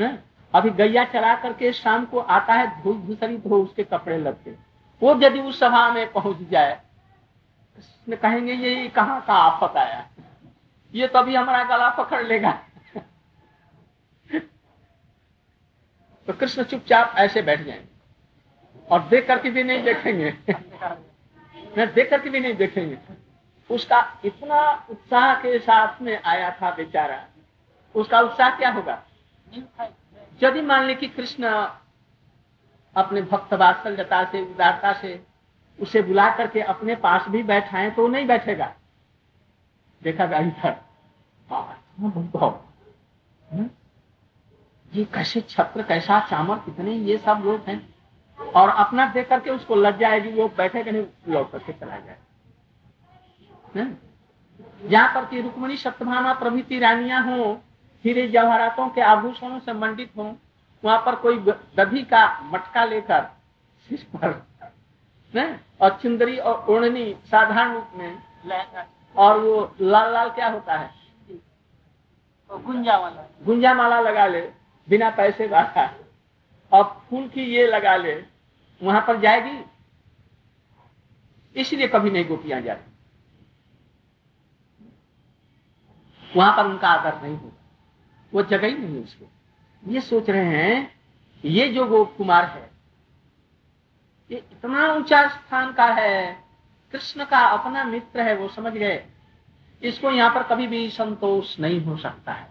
न? 0.00 0.18
अभी 0.54 0.70
गैया 0.70 1.04
चला 1.04 1.34
करके 1.34 1.72
शाम 1.72 2.04
को 2.04 2.18
आता 2.18 2.54
है 2.54 2.82
धूल 2.82 2.96
धूसरित 2.98 3.42
हो 3.46 3.62
उसके 3.62 3.84
कपड़े 3.84 4.18
लगते 4.18 4.50
वो 5.02 5.20
यदि 5.22 5.40
उस 5.40 5.60
सभा 5.60 5.92
में 5.92 6.12
पहुँच 6.12 6.36
जाए 6.50 6.80
कहेंगे 8.10 8.52
ये 8.52 8.88
कहाँ 8.88 9.24
का 9.26 9.34
आफत 9.34 9.76
आया? 9.76 10.08
ये 10.94 11.06
तो 11.06 11.18
अभी 11.18 11.34
हमारा 11.34 11.64
गला 11.64 11.90
पकड़ 11.90 12.26
लेगा। 12.26 12.50
तो 16.26 16.32
कृष्ण 16.32 16.62
चुपचाप 16.62 17.14
ऐसे 17.16 17.42
बैठ 17.42 17.62
जाएँगे। 17.62 17.88
और 18.90 19.08
देख 19.08 19.26
करके 19.26 19.50
भी 19.50 19.62
नहीं 19.62 19.82
देखेंगे। 19.82 20.38
मैं 21.78 21.94
देख 21.94 22.10
करके 22.10 22.30
भी 22.30 22.40
नहीं 22.40 22.54
देखेंगे। 22.54 22.98
उसका 23.70 24.18
इतना 24.24 24.86
उत्साह 24.90 25.34
के 25.34 25.58
साथ 25.58 26.02
में 26.02 26.22
आया 26.22 26.50
था 26.50 26.70
बेचारा। 26.70 27.24
उसका 27.94 28.20
उत्साह 28.20 28.50
क्या 28.50 28.70
होगा? 28.70 29.02
यदि 30.42 30.60
मान 30.60 30.84
ली 30.84 30.94
कि 30.94 31.08
कृष्ण 31.08 31.68
अपने 32.96 33.22
भक्त 33.22 33.54
वात्सल्यता 33.54 34.24
से, 34.24 34.40
उदारता 34.40 34.92
से 34.92 35.26
उसे 35.80 36.02
बुला 36.02 36.30
करके 36.30 36.60
अपने 36.60 36.94
पास 36.94 37.28
भी 37.28 37.42
बैठाए 37.42 37.90
तो 37.90 38.08
नहीं 38.08 38.26
बैठेगा। 38.26 38.74
देखा 40.02 40.26
गया 40.26 40.38
इधर। 40.38 40.76
हम्म? 43.52 43.70
ये 44.94 45.04
कैसे 45.04 45.40
छत्र, 45.40 45.82
कैसा 45.82 46.20
चामर, 46.20 46.56
कितने 46.58 46.92
ये 46.92 47.18
सब 47.18 47.42
लोग 47.44 47.60
हैं। 47.60 47.94
और 48.56 48.68
अपना 48.68 49.06
देख 49.06 49.28
करके 49.28 49.50
उसको 49.50 49.74
लग 49.74 49.98
जाएगी 49.98 50.32
वो 50.32 50.48
बैठे 50.48 50.84
कहीं 50.84 51.06
लौट 51.28 51.52
करके 51.52 51.72
चला 51.72 51.96
जाए? 51.96 52.18
जहाँ 53.76 55.08
पर 55.14 55.24
की 55.24 55.40
रुक्मणी 55.40 55.76
सत्यभामा 55.76 56.32
प्रभृति 56.32 56.78
रानियाँ 56.78 57.22
हो 57.24 57.52
हीरे 58.04 58.26
जवाहरातों 58.28 58.88
के 58.88 59.00
आभूषणों 59.00 59.58
से 59.60 59.72
मंडित 59.72 60.10
हो 60.16 60.34
वहाँ 60.84 60.98
पर 61.06 61.14
कोई 61.14 61.38
दधी 61.76 62.02
का 62.02 62.26
मटका 62.42 62.84
लेकर 62.84 63.22
सिर 63.88 64.06
पर 64.14 64.44
और 65.80 65.98
चुंदरी 66.02 66.36
और 66.38 66.66
ओढ़नी 66.68 67.12
साधारण 67.26 67.74
रूप 67.74 67.90
में 67.96 68.18
और 69.16 69.38
वो 69.40 69.74
लाल 69.80 70.12
लाल 70.12 70.28
क्या 70.30 70.48
होता 70.48 70.74
है? 70.74 70.90
गुंजा 72.50 72.98
माला 73.00 73.22
गुंजा 73.44 73.74
माला 73.74 74.00
लगा 74.00 74.26
ले 74.26 74.40
बिना 74.88 75.10
पैसे 75.10 75.46
वाला। 75.46 75.86
और 76.72 76.84
फूल 77.10 77.28
की 77.28 77.44
ये 77.44 77.66
लगा 77.66 77.96
ले 77.96 78.14
वहाँ 78.80 79.00
पर 79.06 79.20
जाएगी? 79.20 79.64
इसलिए 81.56 81.88
कभी 81.88 82.10
नहीं 82.10 82.28
गोपियाँ 82.28 82.60
जाती। 82.60 82.95
वहाँ 86.36 86.56
पर 86.56 86.66
उनका 86.66 86.88
आदर 86.88 87.22
नहीं 87.22 87.36
होगा। 87.36 87.62
वो 88.32 88.42
जगह 88.42 88.66
ही 88.66 88.74
नहीं 88.74 89.02
उसको। 89.04 89.26
ये 89.82 90.00
सोच 90.00 90.30
रहे 90.30 90.44
हैं 90.44 91.00
ये 91.44 91.68
जो 91.68 91.86
गोप 91.86 92.14
कुमार 92.16 92.44
है 92.44 92.70
ये 94.30 94.38
इतना 94.52 94.92
ऊँचा 94.92 95.26
स्थान 95.28 95.72
का 95.72 95.86
है 95.86 96.44
कृष्ण 96.92 97.24
का 97.24 97.38
अपना 97.38 97.84
मित्र 97.84 98.20
है 98.20 98.36
वो 98.36 98.48
समझ 98.48 98.72
गए। 98.72 99.04
इसको 99.82 100.10
यहाँ 100.10 100.34
पर 100.34 100.42
कभी 100.42 100.66
भी 100.66 100.88
संतोष 100.90 101.58
नहीं 101.60 101.80
हो 101.80 101.96
सकता 101.96 102.32
है? 102.32 102.48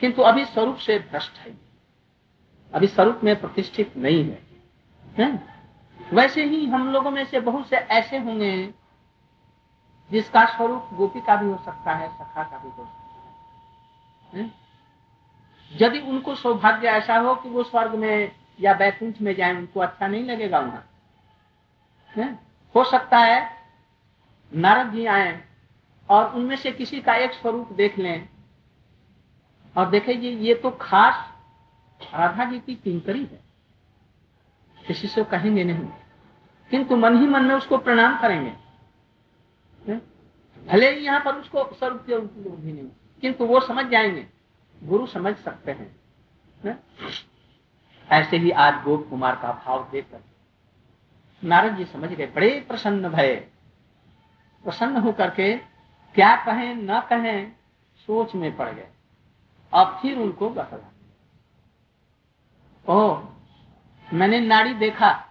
किंतु 0.00 0.22
अभी 0.22 0.44
स्वरूप 0.44 0.76
से 0.76 0.98
भ्रष्ट 0.98 1.38
है। 1.38 1.54
अभी 2.72 2.86
स्वरूप 2.86 3.20
में 3.24 3.40
प्रतिष्ठित 3.40 3.96
नहीं 3.96 4.24
है, 4.24 4.42
है? 5.18 5.28
वैसे 6.12 6.44
ही 6.44 6.64
हम 6.66 6.88
लोगों 6.92 7.10
में 7.10 7.24
से 7.24 7.40
बहुत 7.40 7.68
से 7.68 7.76
ऐसे 7.76 8.18
होंगे 8.18 8.74
जिसका 10.10 10.44
स्वरूप 10.44 10.88
गोपी 10.92 11.20
का 11.20 11.36
भी 11.36 11.46
हो 11.46 11.58
सकता 11.64 11.92
है, 11.92 12.08
सखा 12.08 12.42
का 12.42 12.58
भी 12.58 12.68
हो 12.68 12.84
सकता 12.84 14.38
है। 14.38 14.50
यदि 15.72 15.98
उनको 15.98 16.34
सौभाग्य 16.34 16.88
ऐसा 16.88 17.16
हो 17.16 17.34
कि 17.34 17.48
वो 17.48 17.62
स्वर्ग 17.62 17.94
में 17.94 18.32
या 18.60 18.74
बैकुंठ 18.74 19.20
में 19.20 19.34
जाए, 19.34 19.52
उनको 19.52 19.80
अच्छा 19.80 20.06
नहीं 20.06 20.24
लगेगा 20.24 20.58
वहाँ। 20.58 20.88
हो 22.74 22.84
सकता 22.84 23.18
है 23.18 23.56
नारद 24.54 24.92
जी 24.92 25.06
आए 25.06 25.44
और 26.08 26.34
उनमें 26.34 26.56
से 26.56 26.72
किसी 26.72 27.00
का 27.00 27.14
एक 27.14 27.32
स्वरूप 27.32 27.72
देख 27.72 27.98
लें। 27.98 28.28
और 29.76 29.90
देखे 29.90 30.14
जी, 30.14 30.28
ये 30.28 30.54
तो 30.54 30.70
खास 30.70 31.34
राधा 32.14 32.44
जी 32.44 32.58
की 32.58 32.74
किंकरी 32.74 33.24
है। 33.24 33.44
किसी 34.86 35.08
से 35.08 35.24
कहेंगे 35.24 35.64
नहीं। 35.64 35.88
किंतु 36.70 36.96
मन 36.96 37.18
ही 37.18 37.26
मन 37.26 37.44
में 37.44 37.54
उसको 37.54 37.78
प्रणाम 37.78 38.18
करेंगे। 38.18 38.63
भले 39.88 40.94
ही 40.94 41.04
यहाँ 41.06 41.20
पर 41.20 41.34
उसको 41.34 41.74
स्वरूप 41.74 42.00
भी 42.60 42.72
नहीं 42.72 42.88
किंतु 43.20 43.46
वो 43.46 43.60
समझ 43.60 43.86
जाएँगे। 43.86 44.26
गुरु 44.82 45.06
समझ 45.06 45.36
सकते 45.36 45.72
हैं 45.72 45.96
ने? 46.64 46.76
ऐसे 48.10 48.36
ही 48.36 48.50
आज 48.50 48.82
गोप 48.84 49.06
कुमार 49.10 49.36
का 49.36 49.62
भाव 49.66 49.88
देखकर 49.92 50.20
नारद 51.44 51.76
जी 51.76 51.84
समझ 51.84 52.10
गए। 52.10 52.26
बड़े 52.26 52.64
प्रसन्न 52.68 53.08
भय। 53.08 53.34
प्रसन्न 54.64 54.96
होकर 54.96 55.30
के 55.30 55.56
क्या 56.14 56.36
कहें, 56.36 56.74
न 56.74 57.00
कहें, 57.00 57.52
सोच 57.96 58.34
में 58.34 58.56
पड़ 58.56 58.68
गए। 58.68 58.88
अब 59.74 59.98
फिर 60.02 60.18
उनको 60.18 60.50
बतला 60.50 60.90
ओ 62.88 63.24
मैंने 64.12 64.40
नाड़ी 64.40 64.74
देखा। 64.74 65.24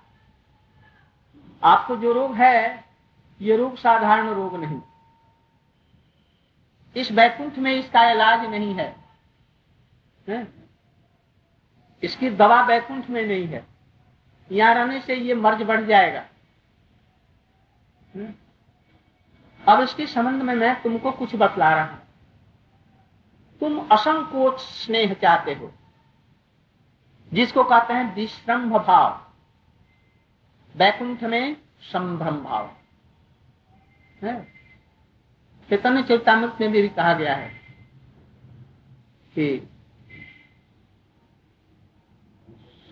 आपको 1.63 1.95
जो 1.95 2.13
रोग 2.13 2.35
है 2.35 2.82
ये 3.43 3.55
रोग 3.57 3.77
साधारण 3.77 4.29
रोग 4.29 4.55
नहीं। 4.55 4.81
इस 6.95 7.11
वैकुंठ 7.11 7.57
में 7.57 7.71
इसका 7.71 8.09
इलाज 8.11 8.45
नहीं 8.45 8.73
है? 8.73 8.95
इसकी 12.03 12.29
दवा 12.31 12.61
बैकुंठ 12.63 13.09
में 13.09 13.21
नहीं 13.23 13.47
है। 13.47 13.65
यहाँ 14.49 14.73
रहने 14.75 14.99
से 15.01 15.15
ये 15.15 15.33
मर्ज 15.35 15.61
बढ़ 15.63 15.85
जाएगा। 15.85 16.23
अब 19.61 19.81
इसके 19.81 20.05
संबंध 20.07 20.41
में 20.41 20.53
मैं 20.55 20.81
तुमको 20.81 21.11
कुछ 21.13 21.35
बतला 21.35 21.73
रहा 21.75 21.83
हूँ। 21.83 22.01
तुम 23.61 23.79
असंकोच 23.87 24.59
स्नेह 24.59 25.13
चाहते 25.13 25.53
हो, 25.53 25.71
जिसको 27.31 27.63
कहते 27.63 27.93
हैं 27.93 28.13
विश्रम्भ 28.15 28.75
भाव। 28.77 29.19
बैकुंठ 30.75 31.23
में 31.23 31.55
संभ्रम 31.83 32.37
भाव। 32.39 32.69
चैतन्य 34.23 36.03
चैतामृत 36.03 36.57
में 36.61 36.71
भी 36.71 36.87
कहा 36.89 37.13
गया 37.13 37.35
है 37.35 37.49
कि 39.35 39.69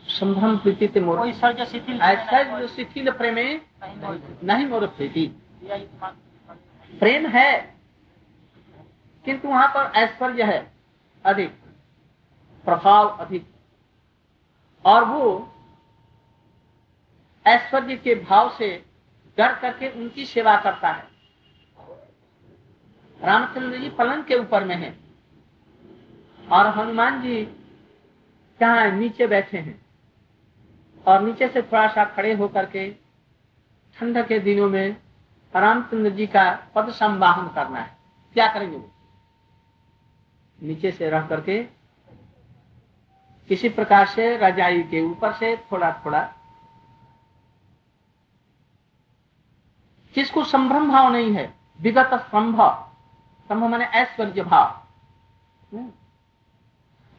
संभ्रम 0.07 0.57
प्रीति 0.57 0.99
मोर 0.99 1.27
ऐसा 1.27 1.51
जो 1.51 2.67
शिथिल 2.67 3.11
प्रेमे 3.11 3.43
नहीं 3.83 4.65
मोर 4.67 4.85
प्रीति। 4.87 5.25
प्रेम 6.93 7.27
है 7.27 7.51
किंतु 9.25 9.47
वहाँ 9.47 9.67
पर 9.67 9.91
ऐश्वर्य 9.99 10.43
है 10.43 10.59
अधिक 11.25 11.51
प्रभाव 12.65 13.07
अधिक। 13.17 13.45
और 14.85 15.03
वो 15.05 15.23
ऐश्वर्य 17.45 17.95
के 17.97 18.15
भाव 18.15 18.49
से 18.49 18.69
डर 19.37 19.55
करके 19.55 19.89
उनकी 19.91 20.25
सेवा 20.25 20.55
करता 20.61 20.91
है। 20.91 21.10
रामचंद्र 23.23 23.77
जी 23.77 23.89
पलंग 23.89 24.23
के 24.23 24.35
ऊपर 24.35 24.63
में 24.63 24.75
है। 24.75 24.99
और 26.51 26.67
हनुमान 26.67 27.21
जी 27.21 27.45
कहा 28.59 28.85
नीचे 28.85 29.27
बैठे 29.27 29.57
हैं। 29.57 29.85
और 31.07 31.21
नीचे 31.21 31.47
से 31.47 31.61
थोड़ा 31.61 31.87
सा 31.87 32.05
खड़े 32.05 32.33
होकर 32.33 32.65
के 32.65 32.89
ठंड 33.97 34.25
के 34.25 34.39
दिनों 34.39 34.69
में 34.69 34.97
रामचंद्र 35.55 36.09
जी 36.09 36.27
का 36.27 36.51
पद 36.75 36.89
संवाहन 36.89 37.47
करना 37.47 37.79
है। 37.79 37.97
क्या 38.33 38.47
करेंगे 38.53 38.77
वो? 38.77 38.91
नीचे 40.63 40.91
से 40.91 41.09
रह 41.09 41.27
करके 41.27 41.63
किसी 43.49 43.69
प्रकार 43.69 44.05
से 44.05 44.37
रजाई 44.37 44.83
के 44.83 45.01
ऊपर 45.01 45.33
से 45.33 45.55
थोड़ा 45.71 46.01
थोड़ा 46.05 46.21
किसको 50.15 50.43
संभ्रम 50.43 50.91
भाव 50.91 51.11
नहीं 51.11 51.33
है, 51.33 51.53
विगत 51.81 52.09
स्तंभ 52.13 52.61
स्तंभ 53.51 53.63
मैंने 53.63 53.85
ऐश्वर्य 53.85 54.43
भाव। 54.43 54.67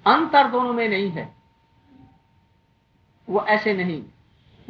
अंतर 0.06 0.50
दोनों 0.50 0.72
में 0.72 0.88
नहीं 0.88 1.10
है। 1.10 1.34
वो 3.28 3.40
ऐसे 3.40 3.74
नहीं, 3.74 4.04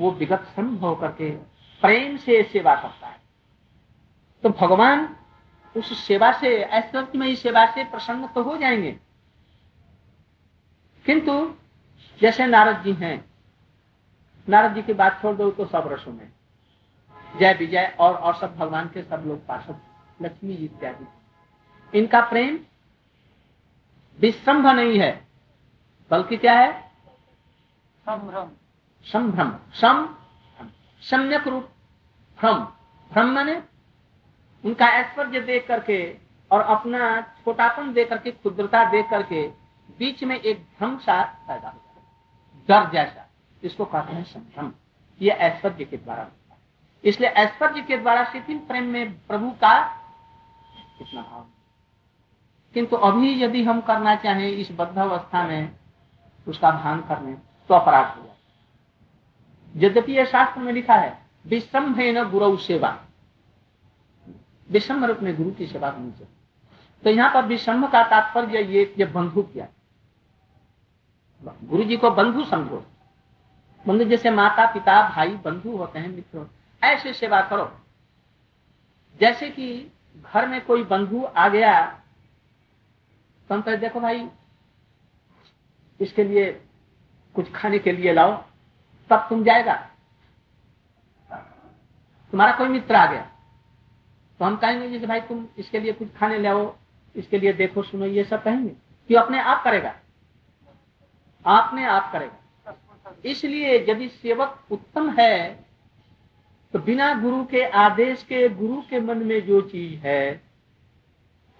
वो 0.00 0.10
विगत 0.10 0.40
स्तंभ 0.40 0.80
होकर 0.80 1.08
के 1.08 1.30
प्रेम 1.80 2.16
से 2.16 2.42
सेवा 2.42 2.74
करता 2.74 3.06
है। 3.06 3.20
तो 4.42 4.48
भगवान 4.48 5.16
उस 5.76 6.06
सेवा 6.06 6.32
से 6.32 6.56
ऐश्वर्य 6.56 6.76
ऐश्वर्यमयी 6.76 7.36
सेवा 7.36 7.66
से 7.66 7.84
प्रसन्न 7.84 8.26
तो 8.26 8.42
हो 8.42 8.56
जाएँगे। 8.56 8.92
किंतु 11.06 11.54
जैसे 12.20 12.46
नारद 12.46 12.82
जी 12.82 12.92
हैं, 12.92 13.24
नारद 14.48 14.74
जी 14.74 14.82
की 14.82 14.92
बात 14.92 15.22
छोड़ 15.22 15.36
दो 15.36 15.50
तो 15.50 15.64
सब 15.64 15.88
रसों 15.92 16.12
में। 16.12 16.32
जय 17.38 17.52
विजय 17.52 17.96
और 18.00 18.14
और 18.14 18.34
सब 18.34 18.56
भगवान 18.56 18.88
के 18.88 19.02
सब 19.02 19.22
लोग 19.26 19.46
पार्षद, 19.46 19.80
लक्ष्मी 20.22 20.56
जी 20.56 20.64
इत्यादि। 20.64 21.04
इनका 21.95 22.20
प्रेम 22.20 22.59
विश्रम्भ 24.20 24.66
नहीं 24.66 24.99
है 24.99 25.26
बल्कि 26.11 26.36
क्या 26.36 26.59
है? 26.59 26.93
संभ्रम। 28.03 28.51
संभ्रम। 29.05 29.57
सम 29.74 30.16
सम्यक 31.03 31.49
रूप। 31.49 31.68
भ्रम। 32.40 32.59
भ्रम 33.12 33.26
माने 33.26 33.62
उनका 34.64 34.86
ऐश्वर्य 34.86 35.40
देख 35.40 35.66
करके 35.68 36.16
और 36.51 36.61
अपना 36.61 37.20
छोटापन 37.20 37.93
देख 37.93 38.09
करके 38.09 38.30
क्षुद्रता 38.30 38.84
देख 38.90 39.11
करके 39.11 39.49
बीच 39.99 40.24
में 40.24 40.40
एक 40.40 40.62
भ्रम 40.78 40.99
सा 40.99 41.22
पैदा 41.49 41.68
हो 41.68 41.80
डर 42.68 42.90
जैसा। 42.90 43.28
इसको 43.62 43.84
कहते 43.84 44.12
हैं 44.12 44.24
संभ्रम। 44.24 44.72
ये 45.20 45.30
ऐश्वर्य 45.30 45.84
के 45.84 45.97
द्वारा 45.97 46.22
होता 46.22 46.55
है। 46.55 46.61
इसलिए 47.05 47.30
ऐश्वर्य 47.30 47.82
के 47.82 47.99
द्वारा 47.99 48.24
शिथिल 48.24 48.59
प्रेम 48.59 48.84
में 48.84 49.18
प्रभु 49.26 49.51
का 49.51 49.82
कितना 50.99 51.22
भाव 51.22 51.47
किंतु 52.75 52.97
अभी 52.97 53.45
यदि 53.45 53.64
हम 53.64 53.81
करना 53.81 54.16
चाहें 54.16 54.51
इस 54.51 54.68
बद्ध 54.73 54.99
अवस्था 54.99 55.47
में, 55.47 55.77
उसका 56.49 56.70
भान 56.70 57.01
करने 57.01 57.33
तो 57.68 57.75
अपराध 57.75 58.18
हो 58.18 58.23
जाए। 58.23 58.37
यद्यपि 59.77 60.12
यह 60.12 60.25
शास्त्र 60.25 60.61
में 60.61 60.73
लिखा 60.73 60.95
है 60.95 61.27
विश्रम 61.47 61.95
है 61.95 62.12
न 62.12 62.31
गुरु 62.31 62.57
सेवा। 62.57 62.99
विषम 64.70 65.05
रूप 65.05 65.18
में 65.23 65.37
गुरु 65.37 65.51
की 65.51 65.66
सेवा 65.66 65.89
होनी 65.89 66.11
चाहिए। 66.11 66.27
तो 67.05 67.11
यहाँ 67.11 67.35
पर 67.35 67.45
विषम 67.45 67.87
का 67.87 68.03
तात्पर्य 68.03 68.59
ये 68.62 68.95
ये 68.99 69.05
बंधु 69.05 69.43
किया? 69.43 69.68
गुरु 71.64 71.85
जी 71.85 71.97
को 71.97 72.11
बंधु 72.11 72.45
समझो। 72.45 72.87
बंधु 73.87 74.05
जैसे 74.05 74.31
माता, 74.31 74.66
पिता, 74.66 75.09
भाई, 75.09 75.29
बंधु 75.29 75.77
होते 75.77 75.99
हैं, 75.99 76.09
मित्र 76.09 76.51
ऐसे 76.85 77.12
सेवा 77.12 77.41
करो। 77.41 77.81
जैसे 79.20 79.51
कि 79.51 79.93
घर 80.33 80.49
में 80.49 80.64
कोई 80.64 80.85
बंधु 80.85 81.29
आ 81.37 81.49
गया 81.49 82.01
तो 83.49 83.55
हम 83.55 83.76
देखो 83.76 84.01
भाई, 84.01 84.28
इसके 86.01 86.24
लिए 86.24 86.53
कुछ 87.34 87.53
खाने 87.53 87.78
के 87.78 87.93
लिए 87.93 88.12
लाओ, 88.12 88.32
तब 89.11 89.26
तुम 89.28 89.43
जाएगा। 89.45 89.74
तुम्हारा 92.32 92.57
कोई 92.57 92.68
मित्र 92.68 92.95
आ 92.95 93.07
गया 93.07 93.22
तो 94.38 94.45
हम 94.45 94.57
कहेंगे 94.57 94.88
जैसे 94.90 95.07
भाई 95.07 95.20
तुम 95.20 95.47
इसके 95.59 95.80
लिए 95.80 95.93
कुछ 95.93 96.14
खाने 96.16 96.38
ले 96.38 96.49
आओ 96.49 96.74
इसके 97.16 97.38
लिए 97.38 97.53
देखो, 97.53 97.82
सुनो, 97.82 98.07
ये 98.07 98.24
सब 98.24 98.43
कहेंगे। 98.43 98.72
कि 99.09 99.14
अपने 99.14 99.40
आप 99.40 99.62
करेगा। 99.64 99.95
आपने 101.47 101.84
आप 101.84 102.12
करेगा। 102.12 103.14
इसलिए 103.24 103.78
यदि 103.88 104.09
सेवक 104.09 104.64
उत्तम 104.70 105.11
है 105.11 105.64
तो 106.72 106.78
बिना 106.78 107.14
गुरु 107.14 107.45
के 107.45 107.64
आदेश 107.64 108.22
के, 108.22 108.49
गुरु 108.49 108.80
के 108.90 109.01
मन 109.01 109.18
में 109.18 109.45
जो 109.47 109.61
चीज़ 109.61 110.01
है 110.01 110.51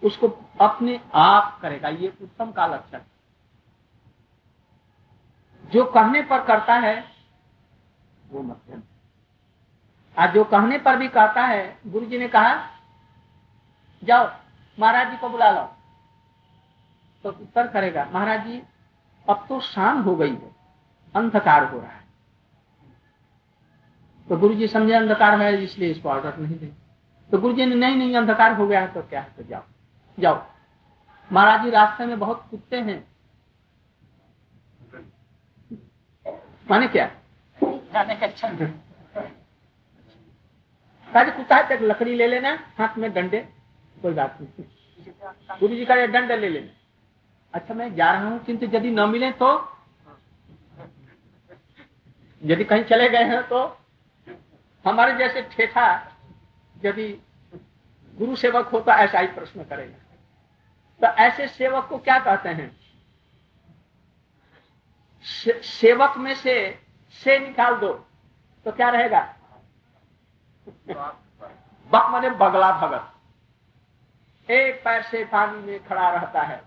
उसको 0.03 0.29
अपने 0.61 1.01
आप 1.15 1.59
करेगा, 1.63 1.89
ये 1.89 2.13
उत्तम 2.23 2.51
का 2.53 2.67
लक्षण। 2.67 3.01
जो 5.65 5.85
कहने 5.87 6.23
पर 6.23 6.43
करता 6.45 6.75
है, 6.77 7.05
वो 8.25 8.43
मध्यम। 8.43 8.83
आज 10.17 10.35
जो 10.35 10.45
कहने 10.45 10.79
पर 10.79 10.97
भी 10.97 11.09
कहता 11.11 11.43
है 11.43 11.79
गुरु 11.87 12.07
जी 12.07 12.19
ने 12.19 12.29
कहा, 12.29 12.55
जाओ, 14.03 14.29
महाराज 14.79 15.11
जी 15.11 15.17
को 15.17 15.29
बुला 15.29 15.51
लो 15.51 15.63
तो 17.25 17.29
उत्तर 17.31 17.67
करेगा, 17.69 18.05
महाराज 18.13 18.47
जी, 18.47 18.63
अब 19.27 19.45
तो 19.49 19.61
शाम 19.63 20.03
हो 20.03 20.15
गई 20.17 20.31
है, 20.31 20.51
अंधकार 21.15 21.65
हो 21.65 21.81
रहा 21.81 21.91
है। 21.91 22.01
तो 24.29 24.37
गुरु 24.37 24.55
जी 24.55 24.69
समझे, 24.69 24.95
अंधकार 24.95 25.41
है, 25.41 25.63
इसलिए 25.63 25.91
इसको 25.91 26.09
ऑर्डर 26.09 26.37
नहीं 26.39 26.59
दे। 26.59 26.73
तो 27.31 27.39
गुरु 27.39 27.55
जी 27.55 27.67
ने, 27.67 27.75
नहीं 27.75 27.97
नहीं, 27.97 28.15
अंधकार 28.17 28.55
हो 28.55 28.67
गया 28.67 28.81
है 28.81 28.93
तो 28.95 29.03
क्या 29.03 29.21
है 29.21 29.35
तो 29.37 29.43
जाओ। 29.43 29.63
जाओ। 30.19 30.43
महाराज 31.31 31.63
जी 31.65 31.71
रास्ते 31.71 32.07
में 32.07 32.19
बहुत 32.19 32.47
कुत्ते 32.51 32.77
हैं। 32.81 32.99
माने 36.71 36.89
क्या? 36.89 37.07
जाने 37.93 38.15
का 38.15 38.27
अच्छा 38.27 38.49
कुत्ता 41.31 41.57
है 41.57 41.69
तक 41.69 41.83
लकड़ी 41.83 42.15
ले 42.15 42.27
लेना 42.27 42.51
हाथ 42.79 42.99
में 42.99 43.13
डंडे 43.13 43.39
कोई 43.97 44.13
बात 44.15 44.39
नहीं। 44.41 44.65
गुरु 45.61 45.75
जी 45.75 45.85
का 45.85 45.95
डंडे 46.07 46.37
ले 46.37 46.49
लेना। 46.49 46.71
अच्छा 47.55 47.75
मैं 47.75 47.95
जा 47.95 48.11
रहा 48.13 48.29
हूँ 48.29 48.39
किंतु 48.45 48.67
यदि 48.77 48.91
न 48.91 49.09
मिले 49.09 49.31
तो? 49.33 49.51
यदि 52.43 52.65
कहीं 52.65 52.85
चले 52.85 53.09
गए 53.09 53.25
हैं 53.25 53.43
तो? 53.49 53.65
हमारे 54.85 55.17
जैसे 55.19 55.43
ठेठा 55.53 55.87
यदि 56.77 57.09
गुरु 58.19 58.37
सेवक 58.37 58.69
हो 58.69 58.81
तो 58.81 58.93
ऐसा 58.93 59.19
ही 59.19 59.27
प्रश्न 59.27 59.65
करेगा। 59.65 59.99
तो 61.03 61.09
ऐसे 61.09 61.47
सेवक 61.49 61.85
को 61.85 61.99
क्या 61.99 62.19
कहते 62.19 62.49
हैं? 62.49 62.71
से, 65.25 65.53
सेवक 65.63 66.17
में 66.17 66.35
से 66.35 66.55
से 67.25 67.39
निकाल 67.39 67.77
दो 67.77 67.93
तो 68.67 68.73
क्या 68.73 68.89
रहेगा? 68.89 69.21
बक 71.91 72.11
मने 72.11 72.31
बगला 72.31 72.71
भगत। 72.73 74.51
एक 74.51 74.83
पैर 74.85 75.03
से 75.03 75.25
पानी 75.25 75.59
में 75.59 75.85
खड़ा 75.85 76.09
रहता 76.11 76.43
है 76.43 76.63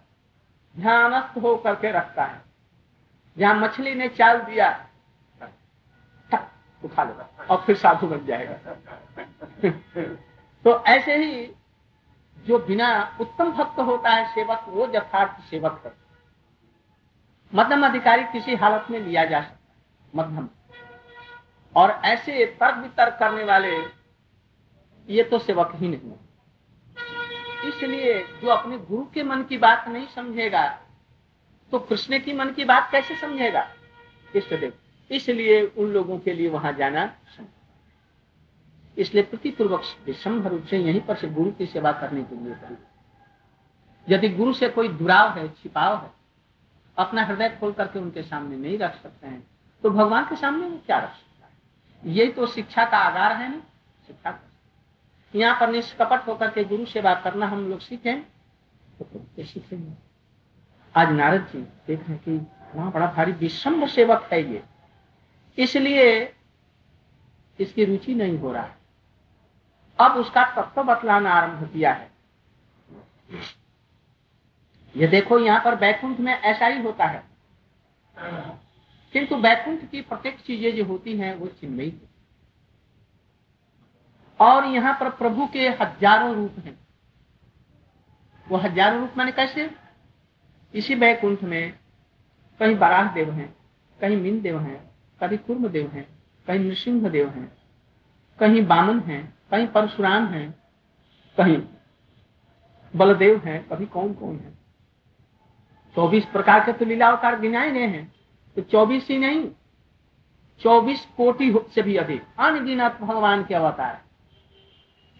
ध्यानस्थ 0.75 1.37
हो 1.37 1.55
करके 1.57 1.91
रखता 1.91 2.25
है। 2.25 2.41
जहाँ 3.37 3.55
मछली 3.55 3.95
ने 3.95 4.07
चाल 4.09 4.41
दिया 4.41 4.69
उठा 6.83 7.03
लेगा 7.03 7.29
और 7.49 7.63
फिर 7.65 7.75
साधु 7.75 8.07
बन 8.07 8.25
जाएगा। 8.25 8.53
तो 10.65 10.83
ऐसे 10.85 11.15
ही 11.15 11.55
जो 12.45 12.57
बिना 12.59 13.17
उत्तम 13.21 13.51
भक्त 13.51 13.79
होता 13.79 14.09
है 14.09 14.25
सेवक, 14.33 14.65
वो 14.67 14.87
यथार्थ 14.95 15.41
सेवक 15.49 15.81
है। 15.85 15.93
मध्यम 17.53 17.85
अधिकारी 17.85 18.23
किसी 18.23 18.55
हालत 18.55 18.87
में 18.91 18.99
लिया 18.99 19.25
जा 19.25 19.41
सकता 19.41 20.11
मध्यम। 20.13 20.49
और 21.75 21.91
ऐसे 22.05 22.45
तर्क 22.59 22.77
वितर्क 22.77 23.17
करने 23.19 23.43
वाले, 23.43 23.75
ये 25.09 25.23
तो 25.23 25.39
सेवक 25.39 25.71
ही 25.75 25.87
नहीं 25.87 26.09
है। 26.09 26.23
इसलिए 27.65 28.19
जो 28.41 28.47
अपने 28.47 28.77
गुरु 28.79 29.05
के 29.13 29.23
मन 29.23 29.43
की 29.43 29.57
बात 29.57 29.87
नहीं 29.87 30.07
समझेगा 30.07 30.67
तो 31.71 31.79
कृष्ण 31.79 32.19
की 32.19 32.33
मन 32.33 32.49
की 32.51 32.65
बात 32.65 32.89
कैसे 32.91 33.15
समझेगा? 33.15 33.67
इष्ट 34.35 34.53
देव 34.53 34.73
इसलिए 35.11 35.61
उन 35.67 35.87
लोगों 35.87 36.17
के 36.19 36.33
लिए 36.33 36.49
वहाँ 36.49 36.73
जाना 36.73 37.05
इसलिए 38.97 39.23
प्रतिपूर्वक 39.23 39.83
विषम 40.05 40.41
रूप 40.47 40.65
से 40.65 40.77
यहीं 40.77 41.01
पर 41.01 41.15
से 41.15 41.27
गुरु 41.29 41.51
की 41.51 41.65
सेवा 41.65 41.91
करने 41.91 42.23
के 42.23 42.35
लिए 42.35 42.53
करें 42.55 42.77
यदि 44.07 44.29
गुरु 44.29 44.53
से 44.53 44.69
कोई 44.69 44.87
दुराव 44.89 45.37
है, 45.37 45.47
छिपाव 45.53 45.97
है, 45.97 46.11
अपना 46.97 47.23
हृदय 47.23 47.49
खोल 47.59 47.71
करके 47.73 47.99
उनके 47.99 48.23
सामने 48.23 48.57
नहीं 48.57 48.77
रख 48.79 49.01
सकते 49.03 49.27
हैं 49.27 49.47
तो 49.83 49.89
भगवान 49.89 50.25
के 50.25 50.35
सामने 50.35 50.67
वो 50.67 50.77
क्या 50.85 50.97
रख 50.97 51.09
सकता 51.09 51.45
है? 51.45 52.13
यही 52.13 52.31
तो 52.31 52.47
शिक्षा 52.47 52.85
का 52.85 52.97
आधार 52.99 53.35
है 53.37 53.49
ना? 53.49 53.61
शिक्षा 54.07 54.39
यहाँ 55.33 55.59
पर 55.59 55.71
निष्कपट 55.71 56.27
होकर 56.27 56.49
के 56.51 56.63
गुरु 56.63 56.85
सेवा 56.85 57.13
करना 57.15 57.47
हम 57.47 57.67
लोग 57.69 57.79
सीखें 57.79 58.21
तो 59.01 59.25
सीखेंगे 59.39 59.93
आज 60.95 61.09
नारद 61.11 61.47
जी 61.53 61.61
देख 61.87 62.07
रहे 62.09 62.17
कि 62.17 62.37
वहाँ 62.75 62.91
बड़ा 62.91 63.07
भारी 63.13 63.31
विषम 63.31 63.85
सेवक 63.87 64.29
है 64.33 64.41
ये। 64.51 64.63
इसलिए 65.57 66.33
इसकी 67.59 67.85
रुचि 67.85 68.13
नहीं 68.15 68.37
हो 68.39 68.51
रहा 68.51 68.63
है। 68.63 68.84
अब 69.99 70.11
उसका 70.11 70.43
तत्व 70.55 70.83
बतलाना 70.83 71.31
आरंभ 71.31 71.71
किया 71.73 71.93
है। 71.93 72.09
ये 74.95 75.07
देखो, 75.07 75.39
यहाँ 75.39 75.61
पर 75.63 75.75
बैकुंठ 75.75 76.19
में 76.19 76.33
ऐसा 76.33 76.67
ही 76.67 76.81
होता 76.81 77.05
है। 77.05 77.23
किंतु 79.13 79.35
बैकुंठ 79.37 79.89
की 79.91 80.01
प्रत्येक 80.01 80.39
चीज़ें 80.39 80.75
जो 80.75 80.85
होती 80.85 81.17
हैं, 81.17 81.35
वो 81.35 81.47
चिन्मयी 81.47 81.93
और 84.39 84.65
यहाँ 84.65 84.97
पर 84.99 85.09
प्रभु 85.09 85.47
के 85.47 85.67
हज़ारों 85.71 86.33
रूप 86.35 86.55
हैं। 86.65 86.77
वो 88.47 88.57
हज़ारों 88.57 88.99
रूप 88.99 89.17
मैंने 89.17 89.31
कैसे? 89.31 89.69
इसी 90.73 90.95
बैकुंठ 90.95 91.43
में 91.43 91.73
कहीं 92.59 92.75
बराह 92.77 93.13
देव 93.13 93.31
हैं, 93.31 93.53
कहीं 93.99 94.17
मीन 94.17 94.41
देव 94.41 94.59
हैं, 94.59 94.77
कभी 95.21 95.37
कुर्म 95.37 95.67
देव 95.67 95.89
हैं, 95.91 96.07
कहीं 96.47 96.59
नृसिंह 96.59 97.09
देव 97.09 97.29
हैं, 97.29 97.51
कहीं 98.39 98.65
बामन 98.67 98.99
हैं 98.99 99.34
कहीं 99.51 99.67
परशुराम 99.67 100.25
है, 100.27 100.45
कहीं 101.37 101.57
बलदेव 102.93 103.41
है 103.45 103.57
कभी 103.71 103.85
कौन 103.87 104.13
कौन 104.13 104.35
है? 104.35 104.53
चौबीस 105.95 106.25
प्रकार 106.25 106.65
के 106.65 106.73
तो 106.73 106.85
लीला 106.85 107.07
अवतार 107.07 107.39
गिनाए 107.39 107.71
गए 107.71 107.87
हैं 107.87 108.11
तो 108.57 108.61
चौबीस 108.63 109.07
ही 109.09 109.17
नहीं, 109.17 109.47
चौबीस 110.61 111.05
कोटि 111.17 111.53
से 111.75 111.81
भी 111.81 111.95
अधिक। 111.97 112.23
अनगिनत 112.39 112.97
भगवान 113.01 113.43
के 113.43 113.55
अवतार 113.55 114.01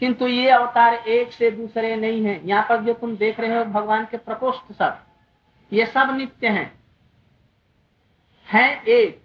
किंतु 0.02 0.28
ये 0.28 0.50
अवतार 0.50 0.94
एक 0.94 1.32
से 1.32 1.50
दूसरे 1.52 1.96
नहीं 1.96 2.24
है। 2.26 2.40
यहाँ 2.48 2.66
पर 2.70 2.82
जो 2.84 2.94
तुम 2.94 3.16
देख 3.18 3.40
रहे 3.40 3.58
हो, 3.58 3.64
भगवान 3.66 4.06
के 4.06 4.18
प्रकोष्ठ 4.18 4.72
सब, 4.72 4.98
ये 5.72 5.86
सब 5.86 6.16
नित्य 6.18 6.48
हैं। 6.50 6.72
है 8.48 8.84
एक, 8.84 9.22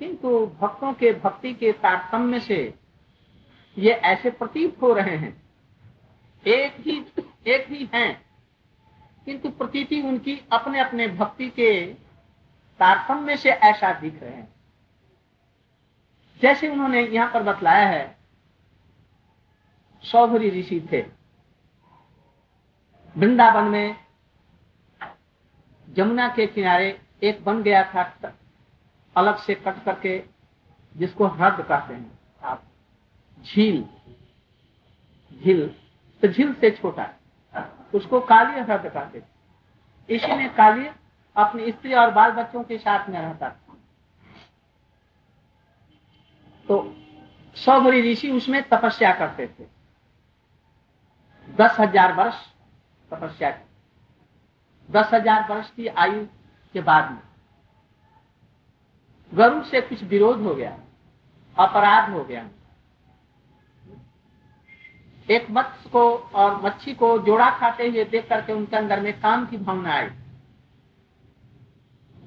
किंतु 0.00 0.28
भक्तों 0.60 0.92
के, 0.92 1.12
भक्ति 1.14 1.52
के 1.54 1.72
तारतम्य 1.74 2.40
से 2.40 2.74
ये 3.78 3.90
ऐसे 3.90 4.30
प्रतीत 4.30 4.82
हो 4.82 4.92
रहे 4.92 5.16
हैं। 5.16 5.42
एक 6.46 6.76
ही 6.80 7.06
एक 7.46 7.68
ही 7.68 7.90
हैं। 7.94 8.24
किंतु 9.24 9.50
प्रतीति 9.50 10.02
उनकी 10.02 10.42
अपने 10.52 10.80
अपने 10.80 11.08
भक्ति 11.08 11.50
के 11.50 11.94
तारतम्य 12.80 13.36
से 13.36 13.50
ऐसा 13.50 13.92
दिख 13.92 14.22
रहे 14.22 14.34
हैं। 14.34 14.54
जैसे 16.42 16.68
उन्होंने 16.68 17.02
यहाँ 17.02 17.32
पर 17.32 17.42
बतलाया 17.42 17.88
है 17.88 18.16
सौभरी 20.02 20.60
ऋषि 20.60 20.88
थे। 20.92 21.06
वृंदावन 23.16 23.64
में 23.64 23.96
जमुना 25.90 26.28
के 26.28 26.46
किनारे 26.46 27.00
एक 27.22 27.44
बन 27.44 27.62
गया 27.62 27.84
था, 27.84 28.32
अलग 29.16 29.36
से 29.36 29.54
कट 29.54 29.84
करके, 29.84 30.24
जिसको 30.96 31.26
हृद 31.26 31.64
कहते 31.68 31.94
हैं। 31.94 32.13
झील 33.44 33.82
झील 35.40 35.66
तो 36.22 36.28
झील 36.28 36.52
से 36.54 36.70
छोटा 36.72 37.02
है। 37.02 37.64
उसको 37.94 38.20
काली 38.22 38.60
हृद 38.60 38.86
कहते 38.86 39.20
थे 39.20 39.32
इसी 40.08 40.34
में 40.34 40.54
काली 40.54 40.86
अपनी 41.36 41.72
स्त्री 41.72 41.94
और 41.94 42.10
बाल 42.12 42.30
बच्चों 42.32 42.62
के 42.64 42.78
साथ 42.78 43.08
में 43.08 43.20
रहता 43.20 43.48
था। 43.48 43.76
तो 46.66 46.94
सौभरी 47.56 48.00
ऋषि 48.02 48.30
उसमें 48.30 48.62
तपस्या 48.68 49.12
करते 49.14 49.46
थे। 49.48 49.66
दस 51.48 51.76
हज़ार 51.80 52.12
वर्ष 52.12 52.34
तपस्या 53.10 53.50
की। 53.50 53.64
दस 54.88 55.12
हज़ार 55.14 55.46
वर्ष 55.50 55.70
की 55.70 55.86
आयु 55.88 56.24
के 56.74 56.80
बाद 56.82 57.10
में 57.10 57.20
गरुड़ 59.32 59.62
से 59.64 59.80
कुछ 59.80 60.02
विरोध 60.04 60.40
हो 60.42 60.54
गया, 60.54 60.76
अपराध 61.56 62.10
हो 62.10 62.24
गया। 62.24 62.48
एक 65.30 65.46
मत्स्य 65.50 65.90
को 65.90 66.14
और 66.14 66.62
मच्छी 66.62 66.94
को 66.94 67.18
जोड़ा 67.18 67.50
खाते 67.50 67.88
हुए 67.88 68.04
देख 68.04 68.28
करके 68.28 68.52
उनके 68.52 68.76
अंदर 68.76 69.00
में 69.00 69.20
काम 69.20 69.46
की 69.46 69.56
भावना 69.56 69.92
आई। 69.92 70.06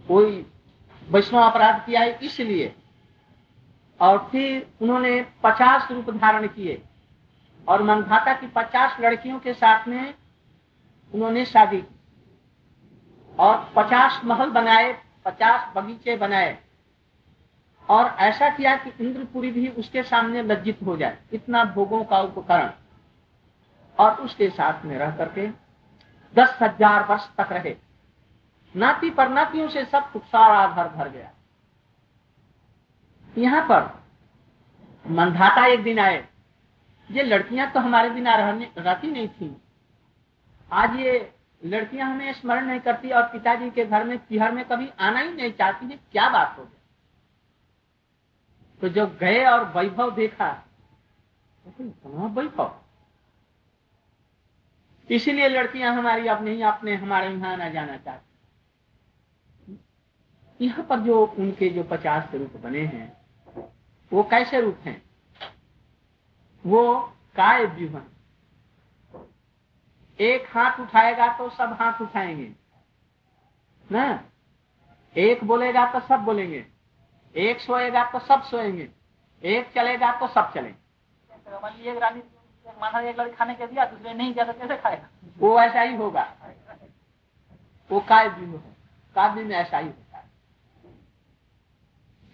कोई 0.08 0.52
वैष्णव 1.10 1.42
अपराध 1.42 1.86
किया 1.86 2.02
है 2.02 2.20
इसलिए। 2.24 2.76
और 4.02 4.30
फिर 4.32 4.70
उन्होंने 4.82 5.22
पचास 5.44 5.92
रूप 5.92 6.10
धारण 6.10 6.48
किए। 6.48 6.82
और 7.68 7.84
मनघाता 7.84 8.34
की 8.34 8.48
पचास 8.48 8.98
लड़कियों 9.00 9.40
के 9.40 9.54
साथ 9.54 9.88
में 9.88 10.14
उन्होंने 11.14 11.46
शादी 11.46 11.82
की। 11.82 11.96
और 13.40 13.74
पचास 13.76 14.22
महल 14.24 14.50
बनाए, 14.50 15.02
पचास 15.26 15.74
बगीचे 15.78 16.18
बनाए। 16.18 16.58
और 17.90 18.06
ऐसा 18.06 18.50
किया 18.50 18.76
कि 18.76 18.90
इंद्रपुरी 18.90 19.52
भी 19.52 19.68
उसके 19.68 20.04
सामने 20.04 20.44
लज्जित 20.44 20.80
हो 20.86 20.98
जाए। 20.98 21.18
इतना 21.34 21.64
भोगों 21.64 22.04
का 22.04 22.22
उपकरण। 22.22 22.72
और 24.00 24.22
उसके 24.22 24.50
साथ 24.52 24.86
में 24.86 24.98
रह 24.98 25.16
करके 25.18 25.48
दस 26.34 26.58
हज़ार 26.62 27.06
वर्ष 27.10 27.28
तक 27.38 27.52
रहे। 27.52 27.76
नाती 28.76 29.10
पर 29.12 29.30
नातियों 29.30 29.68
से 29.70 29.84
सब 29.86 30.12
कुछ 30.12 30.24
सारा 30.26 30.68
भर 30.68 30.88
भर 30.96 31.10
गया। 31.10 31.32
यहाँ 33.34 33.62
पर 33.68 33.82
मंधाता 35.06 35.66
एक 35.66 35.84
दिन 35.84 36.00
आए। 36.00 36.28
ये 37.10 37.24
लड़कियाँ 37.24 37.72
तो 37.72 37.80
हमारे 37.80 38.10
बिना 38.10 38.36
रहती 38.36 39.12
नहीं 39.12 39.28
थी। 39.30 39.56
आज 40.72 40.96
ये 41.00 41.34
लड़कियाँ 41.62 42.10
हमें 42.10 42.34
स्मरण 42.34 42.66
नहीं 42.66 42.80
करती 42.80 43.12
और 43.12 43.24
पिताजी 43.28 43.70
के 43.70 43.86
घर 43.86 44.04
में, 44.04 44.18
तिहर 44.20 44.52
में 44.52 44.64
कभी 44.66 44.90
आना 45.00 45.20
ही 45.20 45.32
नहीं 45.32 45.52
चाहती 45.54 45.86
है। 45.86 46.00
क्या 46.12 46.30
बात 46.30 46.58
हो 46.58 46.64
गई 46.64 46.76
तो 48.82 48.90
जब 48.92 49.18
गए 49.18 49.44
और 49.46 49.64
वैभव 49.76 50.12
देखा 50.16 50.52
तो 51.66 52.28
वैभव? 52.30 52.74
इसीलिए 55.10 55.48
लड़कियाँ 55.50 55.94
हमारी 55.96 56.28
अब 56.28 56.44
नहीं 56.44 56.64
अपने 56.66 56.96
हमारे 56.96 57.28
यहाँ 57.28 57.52
आना 57.54 57.70
जाना 57.70 57.98
चाहती। 57.98 58.26
यहाँ 60.60 60.86
पर 60.86 61.00
जो 61.00 61.26
उनके 61.40 61.70
जो 61.70 61.84
पचास 61.84 62.34
रूप 62.34 62.56
बने 62.64 62.82
हैं, 62.82 63.18
वो 64.12 64.24
कैसे 64.24 64.62
रूप 64.62 64.78
हैं? 64.86 65.02
वो 66.66 67.00
काय 67.36 67.66
व्यूह 67.66 68.02
एक 70.20 70.48
हाथ 70.50 70.80
उठाएगा 70.80 71.28
तो 71.38 71.50
सब 71.50 71.76
हाथ 71.80 72.02
उठाएँगे, 72.02 72.52
ना? 73.90 74.24
एक 75.16 75.44
बोलेगा 75.44 75.86
तो 75.92 76.00
सब 76.08 76.20
बोलेंगे, 76.22 76.66
एक 77.36 77.60
सोएगा 77.62 78.04
तो 78.12 78.20
सब 78.20 78.44
सोएँगे, 78.44 78.90
एक 79.44 79.72
चलेगा 79.76 80.12
तो 80.20 80.28
सब 80.28 80.52
चलेंगे। 80.54 80.76
माना 82.82 83.00
एक 83.00 83.20
लड़की 83.20 83.36
खाने 83.36 83.56
के 83.56 83.68
दिया 83.68 83.86
दूसरे 83.86 84.14
नहीं 84.14 84.34
दिया 84.34 84.46
तो 84.46 84.54
कैसे 84.54 84.78
खाएगा? 84.78 85.08
वो 85.38 85.60
ऐसा 85.60 85.82
ही 85.82 85.96
होगा। 85.96 86.34
वो 87.92 88.00
काय 88.00 88.28
व्यूह 88.28 88.62
है। 88.62 88.76
काव्य 89.16 89.44
में 89.44 89.56
ऐसा 89.56 89.78
ही 89.78 89.88
होता 89.88 90.18
है। 90.18 90.30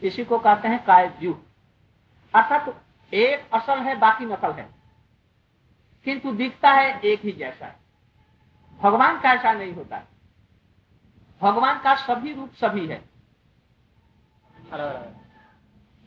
इसी 0.02 0.26
को 0.26 0.40
कहते 0.40 0.68
हैं 0.68 0.84
काय 0.86 1.08
व्यूह 1.08 1.38
अर्थात 2.34 2.84
एक 3.14 3.50
असल 3.54 3.80
है 3.80 3.96
बाकी 3.96 4.26
नकल 4.26 4.52
है। 4.52 4.70
किंतु 6.06 6.32
दिखता 6.32 6.72
है 6.72 7.00
एक 7.00 7.20
ही 7.20 7.32
जैसा 7.32 7.66
है। 7.66 7.76
भगवान 8.80 9.20
का 9.22 9.34
ऐसा 9.34 9.54
नहीं 9.54 9.74
होता। 9.74 10.02
भगवान 11.42 11.80
का 11.80 11.96
सभी 11.96 12.34
रूप 12.34 12.54
सभी 12.54 12.88
है। 12.88 13.14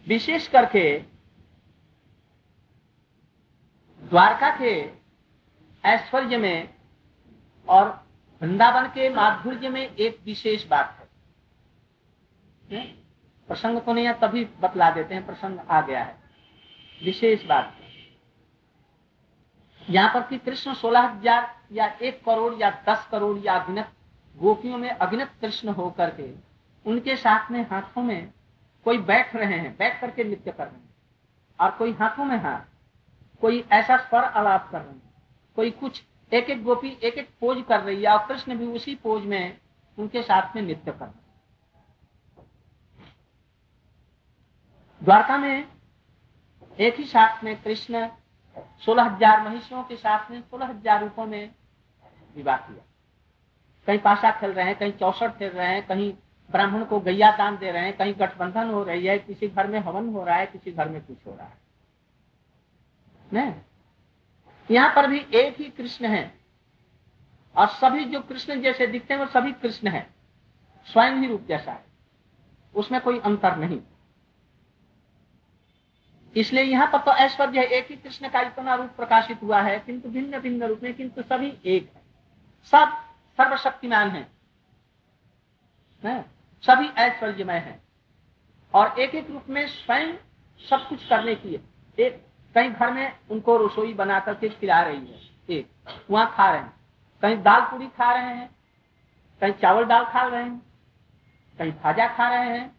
विशेष 0.09 0.49
करके 0.49 1.05
द्वारका 4.07 4.51
के 4.57 4.73
ऐश्वर्य 5.85 6.37
में 6.37 6.69
और 7.69 7.89
वृंदावन 8.43 8.87
के 8.89 9.09
माधुर्य 9.09 9.69
में 9.69 9.83
एक 9.83 10.19
विशेष 10.25 10.67
बात 10.69 11.09
है। 12.71 12.85
प्रसंग 13.49 13.81
को 13.81 13.93
नहीं, 13.93 14.13
तभी 14.13 14.45
बतला 14.61 14.91
देते 14.91 15.15
हैं, 15.15 15.27
प्रसंग 15.27 15.59
आ 15.61 15.81
गया 15.81 16.03
है। 16.05 16.19
विशेष 17.01 17.47
बात 17.47 17.75
यहाँ 19.83 20.13
पर 20.15 20.23
कि 20.23 20.39
कृष्ण 20.39 20.75
सोलह 20.75 21.01
हज़ार 21.01 21.55
या 21.73 21.87
एक 21.87 22.25
करोड़ 22.25 22.55
या 22.55 22.71
दस 22.89 23.07
करोड़ 23.11 23.37
या 23.39 23.55
अगिनत 23.55 23.93
गोपियों 24.35 24.79
में 24.79 24.89
अगिनत 24.91 25.33
कृष्ण 25.41 25.69
होकर 25.71 26.11
के 26.11 26.31
उनके 26.87 27.17
साथ 27.17 27.51
में 27.51 27.61
हाथों 27.69 28.03
में 28.03 28.33
कोई 28.87 28.99
बैठ 29.01 29.35
रहे 29.37 29.59
हैं, 29.59 29.77
बैठ 29.77 30.01
करके 30.01 30.25
नृत्य 30.25 30.53
कर 30.53 30.65
रहे 30.65 30.75
हैं। 30.75 30.95
और 31.59 31.71
कोई 31.71 31.93
हाथों 31.93 32.25
में 32.25 32.37
हाथ 32.39 32.61
कोई 33.43 33.65
ऐसा 33.73 33.97
स्वर 33.99 34.25
आलाप 34.25 34.69
कर 34.73 34.81
रहे 34.81 34.91
हैं। 34.91 35.03
कोई 35.57 35.71
कुछ 35.73 36.03
एक 36.33 36.51
एक 36.51 36.63
गोपी 36.65 36.89
एक 37.03 37.19
एक 37.19 37.29
पोज 37.41 37.63
कर 37.69 37.81
रही 37.81 38.03
है 38.03 38.11
और 38.11 38.27
कृष्ण 38.29 38.57
भी 38.59 38.67
उसी 38.67 38.95
पोज 38.95 39.25
में 39.25 39.59
उनके 39.99 40.23
साथ 40.23 40.57
में 40.57 40.63
नृत्य 40.63 40.93
कर 40.93 41.05
रहे 41.05 41.25
द्वारका 45.03 45.37
में 45.39 45.67
एक 46.79 46.97
ही 46.97 47.05
साथ 47.05 47.45
में 47.45 47.57
कृष्ण 47.63 48.09
सोलह 48.85 49.03
हज़ार 49.05 49.43
महिषियों 49.43 49.83
के 49.83 49.97
साथ 49.97 50.31
में 50.31 50.41
सोलह 50.41 50.67
हज़ार 50.67 51.01
रूपों 51.03 51.27
में 51.27 51.51
विवाह 52.37 52.57
किया। 52.57 52.85
कहीं 53.89 53.99
पाशा 53.99 54.31
खेल 54.31 54.51
रहे 54.51 54.65
हैं, 54.65 54.75
कहीं 54.79 54.93
चौसठ 54.93 55.37
खेल 55.39 55.51
रहे 55.51 55.67
हैं, 55.67 55.87
कहीं 55.87 56.13
ब्राह्मण 56.51 56.85
को 56.85 57.01
गैया 57.01 57.31
दान 57.37 57.57
दे 57.57 57.71
रहे 57.71 57.83
हैं, 57.83 57.97
कहीं 57.97 58.15
गठबंधन 58.19 58.71
हो 58.71 58.83
रही 58.83 59.07
है, 59.07 59.19
किसी 59.19 59.49
घर 59.49 59.67
में 59.67 59.79
हवन 59.79 60.09
हो 60.09 60.25
रहा 60.25 60.37
है, 60.37 60.47
किसी 60.47 60.73
घर 60.73 60.89
में 60.89 61.01
कुछ 61.07 61.27
हो 61.27 61.35
रहा 61.35 61.47
है। 61.47 61.66
नहीं। 63.33 63.55
यहाँ 64.71 64.95
पर 64.95 65.07
भी 65.07 65.27
एक 65.35 65.57
ही 65.57 65.71
कृष्ण 65.71 66.07
है। 66.07 66.41
और 67.57 67.67
सभी 67.67 68.05
जो 68.05 68.21
कृष्ण 68.21 68.61
जैसे 68.61 68.87
दिखते 68.87 69.15
हैं 69.15 69.21
वो 69.21 69.27
सभी 69.27 69.53
कृष्ण 69.53 69.89
है। 69.89 70.15
स्वयं 70.87 71.13
ही 71.13 71.27
रूप 71.27 71.43
जैसा 71.43 71.73
है। 71.73 71.85
उसमें 72.75 73.01
कोई 73.01 73.21
अंतर 73.21 73.57
नहीं। 73.57 73.81
इसलिए 76.37 76.65
यहाँ 76.65 76.87
पर 76.93 76.99
तो 76.99 77.13
ऐश्वर्य 77.13 77.63
एक 77.63 77.91
ही 77.91 77.97
कृष्ण 77.97 78.29
का 78.29 78.41
इतना 78.41 78.75
रूप 78.75 78.91
प्रकाशित 78.91 79.43
हुआ 79.43 79.63
है 79.63 79.79
किंतु 79.79 80.09
भिन्न 80.09 80.39
भिन्न 80.39 80.65
रूप 80.65 80.81
में 80.83 80.95
किंतु 80.95 81.23
सभी 81.23 81.59
एक 81.65 81.93
है। 81.95 82.03
सब 82.65 82.89
सर्वशक्तिमान 83.37 84.11
है, 84.11 84.29
है? 86.05 86.31
सभी 86.63 86.89
ऐश्वर्यमय 86.89 87.59
है। 87.59 87.83
और 88.75 89.01
एक 89.01 89.15
एक 89.15 89.31
रूप 89.31 89.45
में 89.49 89.67
स्वयं 89.67 90.15
सब 90.71 90.89
कुछ 90.89 91.09
करने 91.09 91.35
की 91.35 91.55
है 91.55 91.61
एक 91.99 92.26
कहीं 92.57 92.71
घर 92.71 92.93
में 92.93 93.17
उनको 93.31 93.67
रसोई 93.67 93.95
बना 93.95 94.21
करके 94.21 94.49
खिला 94.49 94.83
रही 94.83 95.07
है, 95.07 95.19
एक, 95.51 95.71
वहाँ 96.11 96.35
खा 96.37 96.51
रहे 96.51 96.61
हैं। 96.61 96.73
कहीं 97.23 97.43
दाल 97.43 97.61
पूरी 97.61 97.87
खा 97.87 98.13
रहे 98.13 98.35
हैं, 98.35 98.51
कहीं 99.41 99.53
चावल 99.53 99.85
दाल 99.85 100.05
खा 100.05 100.23
रहे 100.23 100.43
हैं, 100.43 100.63
कहीं 101.59 101.73
भाजा 101.73 102.07
खा 102.09 102.29
रहे 102.29 102.59
हैं, 102.59 102.77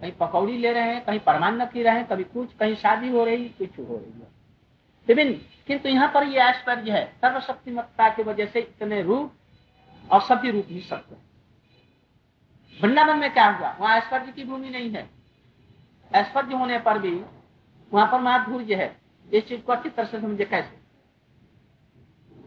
कहीं 0.00 0.12
पकौड़ी 0.12 0.58
ले 0.58 0.72
रहे 0.72 0.82
हैं, 0.82 1.04
कहीं 1.04 1.20
परमान 1.20 1.66
की 1.66 1.82
रहे 1.82 1.94
हैं, 1.94 2.06
कभी 2.06 2.24
कुछ, 2.24 2.54
कहीं 2.56 2.74
शादी 2.74 3.08
हो 3.08 3.24
रही, 3.24 3.48
कुछ 3.48 3.78
हो 3.78 3.96
रही 3.96 4.20
है। 4.20 4.28
विभिन्न 5.08 5.32
किंतु 5.66 5.88
यहाँ 5.88 6.10
पर 6.14 6.24
ये 6.24 6.38
ऐश्वर्य 6.38 6.90
है, 6.90 7.06
सर्वशक्तिमत्ता 7.06 8.08
की 8.08 8.22
वजह 8.22 8.46
से 8.46 8.60
इतने 8.60 9.02
रूप 9.02 9.32
और 10.12 10.20
सभी 10.20 10.50
रूप 10.50 10.66
ही 10.68 10.80
सत्य 10.80 11.16
वृंदावन 12.82 13.18
में 13.18 13.32
क्या 13.32 13.50
हुआ? 13.50 13.76
वहाँ 13.80 13.96
ऐश्वर्य 13.96 14.32
की 14.32 14.44
भूमि 14.44 14.70
नहीं 14.70 14.90
है। 14.90 15.10
ऐश्वर्य 16.14 16.54
होने 16.54 16.78
पर 16.78 16.98
भी 16.98 17.24
वहाँ 17.92 18.12
पर 18.12 18.20
माधुर्य 18.20 18.74
है। 18.74 19.05
इस 19.32 19.46
चीज़ 19.48 19.60
को 19.60 19.72
अच्छी 19.72 19.88
तरह 19.88 20.06
से 20.06 20.20
समझे 20.20 20.44
कैसे? 20.44 20.78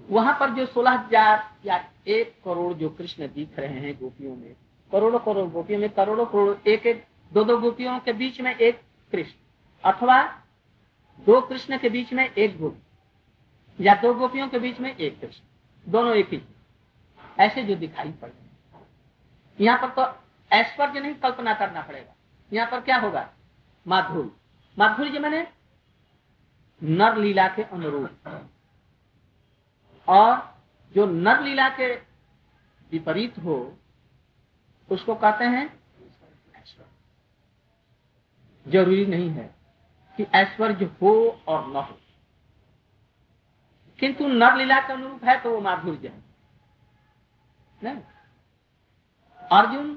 वहाँ 0.09 0.37
पर 0.39 0.49
जो 0.49 0.65
सोलह 0.65 0.91
हज़ार 0.91 1.43
या 1.65 1.77
एक 2.07 2.33
करोड़ 2.45 2.73
जो 2.73 2.89
कृष्ण 2.89 3.27
दिख 3.27 3.59
रहे 3.59 3.79
हैं 3.79 3.97
गोपियों 3.99 4.35
में, 4.35 4.55
करोड़ों 4.91 5.19
करोड़ 5.19 5.49
गोपियों 5.49 5.79
में, 5.79 5.89
करोड़ों 5.89 6.25
करोड़, 6.25 6.55
एक 6.67 6.85
एक, 6.85 7.05
दो 7.31 7.43
दो 7.43 7.57
गोपियों 7.57 7.99
के 7.99 8.13
बीच 8.13 8.39
में 8.41 8.55
एक 8.55 8.81
कृष्ण, 9.11 9.33
अथवा 9.83 10.21
दो 11.27 11.41
कृष्ण 11.41 11.77
के 11.77 11.89
बीच 11.89 12.13
में 12.13 12.23
एक 12.25 12.57
गोपी, 12.59 13.85
या 13.85 13.95
दो 13.95 14.13
गोपियों 14.13 14.47
के 14.47 14.59
बीच 14.59 14.79
में 14.79 14.95
एक 14.95 15.19
कृष्ण, 15.21 15.43
दोनों 15.85 16.15
एक 16.15 16.29
ही। 16.29 16.41
ऐसे 17.39 17.63
जो 17.63 17.75
दिखाई 17.75 18.11
पड़। 18.11 18.29
रहे 18.29 19.65
यहाँ 19.65 19.77
पर 19.77 19.89
तो 19.89 20.13
ऐश्वर्य 20.51 20.99
नहीं 20.99 21.13
कल्पना 21.15 21.53
करना 21.53 21.81
पड़ेगा। 21.81 22.15
यहाँ 22.51 22.69
पर 22.71 22.81
क्या 22.81 22.97
होगा? 22.97 23.29
माधुर्य 23.85 24.29
माधुर्य 24.77 25.19
मैंने 25.19 25.47
नर 26.83 27.17
लीला 27.17 27.47
के 27.47 27.63
अनुरूप। 27.63 28.49
और 30.07 30.57
जो 30.95 31.05
नर 31.05 31.41
लीला 31.41 31.69
के 31.69 31.95
विपरीत 32.91 33.39
हो, 33.39 33.77
उसको 34.91 35.15
कहते 35.15 35.45
हैं 35.45 35.79
ज़रूरी 38.67 39.05
नहीं 39.05 39.29
है 39.29 39.55
कि 40.17 40.23
ऐश्वर्य 40.23 40.85
हो 41.01 41.41
और 41.47 41.67
न 41.67 41.75
हो। 41.75 41.97
किंतु 43.99 44.27
नर 44.27 44.55
लीला 44.55 44.79
के 44.79 44.93
अनुरूप 44.93 45.23
है 45.23 45.39
तो 45.39 45.51
वो 45.51 45.61
माधुर्य 45.61 46.07
है। 46.07 46.23
अर्जुन 49.51 49.95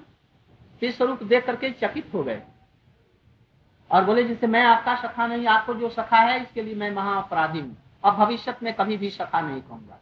के 0.81 0.93
स्वरूप 0.93 1.23
देख 1.23 1.47
करके 1.47 1.71
चकित 1.71 2.11
हो 2.15 2.23
गए। 2.23 2.43
और 3.93 4.05
बोले 4.05 4.25
जैसे 4.25 4.47
मैं 4.47 4.63
आपका 4.65 4.95
सखा 4.99 5.27
नहीं, 5.27 5.47
आपको 5.49 5.75
जो 5.75 5.89
सखा 5.91 6.19
है, 6.19 6.41
इसके 6.43 6.63
लिए 6.63 6.75
मैं 6.75 6.91
महाअपराधी 6.93 7.61
हूँ। 7.61 7.77
अब 8.05 8.15
भविष्य 8.17 8.55
में 8.63 8.73
कभी 8.75 8.97
भी 8.97 9.11
सखा 9.11 9.41
नहीं 9.41 9.61
कहूँगा। 9.63 9.99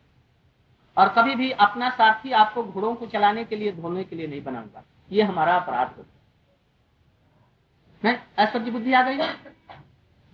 और 0.97 1.09
कभी 1.09 1.35
भी 1.35 1.51
अपना 1.61 1.89
साथी 1.91 2.33
आपको 2.35 2.63
घोड़ों 2.65 2.95
को 2.95 3.07
चलाने 3.09 3.45
के 3.45 3.57
लिए, 3.57 3.73
धोने 3.73 4.05
के 4.05 4.17
लिए 4.17 4.27
नहीं 4.27 4.43
बनाऊँगा। 4.43 4.83
ये 5.11 5.23
हमारा 5.23 5.57
अपराध 5.57 5.89
होगा 5.89 6.05
ऐश्वर्य 8.39 8.71
बुद्धि 8.71 8.93
आ 8.93 9.03
गई 9.03 9.17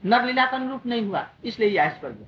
नर 0.02 0.24
लीला 0.24 0.44
का 0.46 0.56
अनुरूप 0.56 0.86
नहीं 0.86 1.06
हुआ, 1.06 1.26
इसलिए 1.44 1.68
ये 1.68 1.78
ऐश्वर्य 1.78 2.26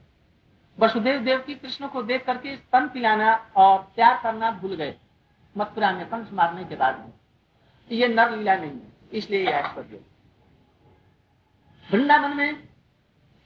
वसुदेव 0.79 1.21
देव 1.21 1.39
की 1.41 1.55
कृष्ण 1.55 1.89
को 1.89 2.03
देख 2.03 2.25
करके 2.27 2.57
स्तन 2.57 2.89
पिलाना 2.89 3.33
और 3.57 3.79
प्यार 3.95 4.19
करना 4.23 4.51
भूल 4.53 4.75
गए। 4.75 4.95
मथुरा 5.57 5.91
में 5.93 6.09
कंस 6.09 6.33
मारने 6.33 6.65
के 6.65 6.77
बाद 6.77 6.99
में 6.99 7.13
ये 7.91 8.09
नर 8.09 8.31
लीला 8.31 8.57
नहीं 8.57 8.71
है, 8.71 8.93
इसलिए 9.13 9.41
ये 9.41 9.53
ऐश्वर्य 9.53 10.01
वृंदावन 11.89 12.37
में 12.37 12.69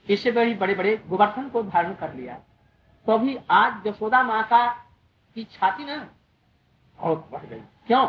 इससे 0.07 0.31
बड़ी 0.31 0.53
बड़े 0.53 0.73
बड़े 0.75 0.95
गोवर्धन 1.07 1.49
को 1.49 1.61
धारण 1.63 1.93
कर 1.93 2.13
लिया। 2.13 2.33
तो 3.07 3.11
अभी 3.11 3.37
आज 3.51 3.87
यशोदा 3.87 4.23
माँ 4.23 4.43
का 4.43 4.67
की 5.35 5.43
छाती 5.43 5.85
ना, 5.85 5.95
बहुत 6.99 7.29
बढ़ 7.31 7.45
गई। 7.45 7.59
क्यों? 7.87 8.07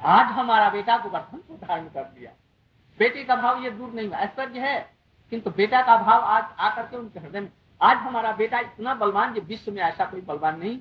आज 0.00 0.32
हमारा 0.32 0.68
बेटा 0.70 0.96
गोवर्धन 0.98 1.38
को 1.38 1.54
धारण 1.56 1.84
कर 1.86 2.10
लिया। 2.18 2.30
बेटे 2.98 3.24
का 3.24 3.36
भाव 3.36 3.62
ये 3.64 3.70
दूर 3.70 3.92
नहीं 3.92 4.08
हुआ। 4.08 4.18
ऐश्वर्य 4.18 4.60
है, 4.60 4.78
किंतु 5.32 5.50
बेटा 5.50 5.80
का 5.82 5.96
भाव 5.96 6.22
आज 6.22 6.44
आकर 6.58 6.82
के 6.82 6.96
उनके 6.96 7.20
हृदय 7.20 7.40
में। 7.40 7.50
आज 7.80 7.96
हमारा 7.98 8.32
बेटा 8.32 8.58
इतना 8.60 8.94
बलवान 8.94 9.34
जो 9.34 9.40
विश्व 9.42 9.72
में 9.72 9.82
ऐसा 9.82 10.04
कोई 10.04 10.20
बलवान 10.22 10.58
नहीं 10.60 10.78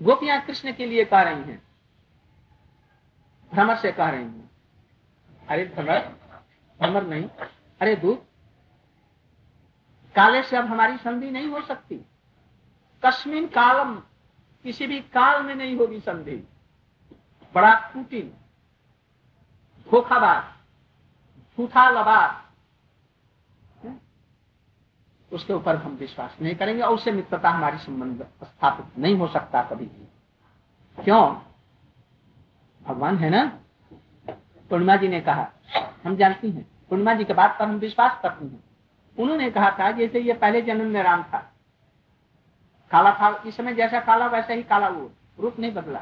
गोपियाँ 0.00 0.40
कृष्ण 0.40 0.72
के 0.72 0.86
लिए 0.86 1.04
कह 1.04 1.20
रही 1.20 1.42
हैं, 1.42 1.62
भ्रमर 3.52 3.76
से 3.76 3.92
कह 3.92 4.08
रही 4.08 4.22
हैं। 4.22 4.45
अरे 5.48 5.64
भ्रमर 5.64 5.98
भ्रमर 6.80 7.06
नहीं। 7.06 7.28
अरे 7.80 7.96
दूध 7.96 8.24
काले 10.14 10.42
से 10.42 10.56
अब 10.56 10.64
हमारी 10.64 10.96
संधि 10.96 11.30
नहीं 11.30 11.48
हो 11.48 11.60
सकती। 11.62 11.96
कश्मीन 13.02 13.46
कालम, 13.46 13.94
किसी 14.64 14.86
भी 14.86 15.00
काल 15.14 15.42
में 15.42 15.54
नहीं 15.54 15.76
होगी 15.76 16.00
संधि। 16.00 16.36
बड़ा 17.54 17.74
कुटिल 17.92 18.32
धोखाबाज 19.86 20.42
झूठा 21.58 21.88
लबाद 21.90 22.44
उसके 25.32 25.52
ऊपर 25.52 25.76
हम 25.76 25.92
विश्वास 25.92 26.36
नहीं 26.42 26.54
करेंगे 26.56 26.82
और 26.82 26.94
उससे 26.94 27.12
मित्रता 27.12 27.50
हमारी 27.50 27.78
संबंध 27.78 28.22
स्थापित 28.44 28.98
नहीं 28.98 29.16
हो 29.16 29.26
सकता 29.28 29.62
कभी 29.62 29.84
भी। 29.84 31.02
क्यों? 31.04 31.22
भगवान 32.82 33.18
है 33.18 33.30
ना? 33.30 33.42
पूर्णिमा 34.70 34.96
जी 34.96 35.08
ने 35.08 35.20
कहा, 35.20 35.46
हम 36.04 36.16
जानती 36.16 36.50
हैं 36.50 36.66
पूर्णिमा 36.90 37.14
जी 37.14 37.24
के 37.24 37.34
बात 37.34 37.56
पर 37.58 37.64
हम 37.64 37.76
विश्वास 37.76 38.18
करती 38.22 38.46
हैं। 38.46 38.64
उन्होंने 39.18 39.50
कहा 39.50 39.70
था, 39.70 39.90
जैसे 39.90 40.20
ये 40.20 40.32
पहले 40.32 40.62
जन्म 40.62 40.86
में 40.86 41.02
राम 41.02 41.22
था, 41.22 41.38
काला 42.90 43.12
था, 43.12 43.42
इस 43.46 43.56
समय 43.56 43.74
जैसा 43.74 44.00
काला, 44.00 44.26
वैसा 44.26 44.52
ही 44.52 44.62
काला 44.62 44.88
वो, 44.88 45.10
रूप 45.40 45.58
नहीं 45.58 45.72
बदला। 45.74 46.00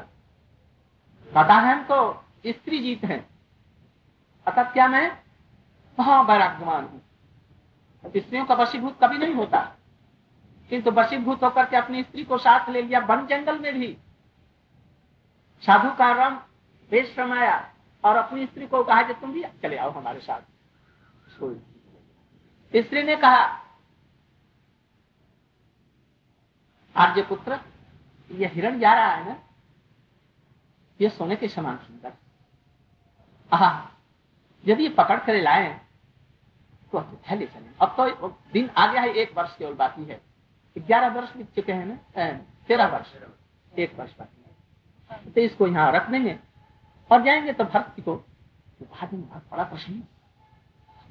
पता 1.35 1.53
है 1.53 1.73
हम 1.73 1.83
तो 1.83 2.25
स्त्री 2.47 2.79
जीत 2.79 3.03
है, 3.03 3.25
अतः 4.47 4.63
क्या 4.63 4.87
मैं 4.87 5.11
महावैराग्यवान 5.99 6.83
हूँ? 6.83 7.01
स्त्रियों 8.17 8.45
का 8.45 8.55
वशीभूत 8.55 8.97
कभी 9.03 9.17
नहीं 9.17 9.33
होता। 9.33 9.59
किंतु 10.69 10.91
वशीभूत 10.91 11.43
होकर 11.43 11.65
के 11.65 11.77
अपनी 11.77 12.03
स्त्री 12.03 12.23
को 12.23 12.37
साथ 12.37 12.69
ले 12.69 12.81
लिया, 12.81 12.99
वन 12.99 13.25
जंगल 13.25 13.59
में 13.59 13.73
भी। 13.73 13.97
साधु 15.63 15.89
का 15.89 16.11
रम, 16.11 16.35
वेश 16.91 17.15
रमाया 17.19 17.57
और 18.05 18.15
अपनी 18.15 18.45
स्त्री 18.45 18.67
को 18.67 18.83
कहा 18.83 19.01
कि 19.03 19.13
तुम 19.13 19.31
भी 19.33 19.43
चले 19.61 19.77
आओ 19.77 19.89
हमारे 19.89 20.19
साथ। 20.19 20.41
स्त्री 22.75 23.03
ने 23.03 23.15
कहा, 23.15 23.61
आर्य 26.95 27.21
पुत्र, 27.21 27.59
ये 28.31 28.47
हिरण 28.47 28.79
जा 28.79 28.93
रहा 28.93 29.05
है 29.05 29.27
ना? 29.29 29.39
ये 31.01 31.09
सोने 31.09 31.35
के 31.35 31.47
समान 31.47 31.77
सुंदर। 31.77 32.13
यदि 34.67 34.83
ये 34.83 34.89
पकड़ 34.89 35.19
कर 35.19 35.41
लाए 35.41 35.81
तो 36.91 36.99
ले। 37.31 37.45
चले 37.45 37.69
अब 37.81 37.95
तो 37.99 38.29
दिन 38.53 38.69
आ 38.69 38.91
गया 38.91 39.01
है, 39.01 39.09
एक 39.09 39.37
वर्ष 39.37 39.55
केवल 39.57 39.73
बाकी 39.73 40.05
है। 40.05 40.21
ग्यारह 40.77 41.07
वर्ष 41.07 41.35
बीत 41.37 41.55
चुके 41.55 41.73
हैं 41.73 41.85
ना? 41.85 41.95
तेरह 42.67 42.87
वर्ष। 42.87 43.13
एक 43.79 43.99
वर्ष 43.99 44.11
बाकी 44.17 44.43
है। 44.43 45.31
तो 45.31 45.41
इसको 45.41 45.67
यहाँ 45.67 45.91
रख 45.91 46.09
देंगे। 46.09 46.39
और 47.11 47.23
जाएँगे 47.23 47.53
तो 47.53 47.63
भक्त 47.63 47.99
को 48.01 48.15
तो 48.79 48.85
भाभी 48.85 49.17
में 49.17 49.27
बड़ा 49.51 49.63
प्रश्न 49.63 50.01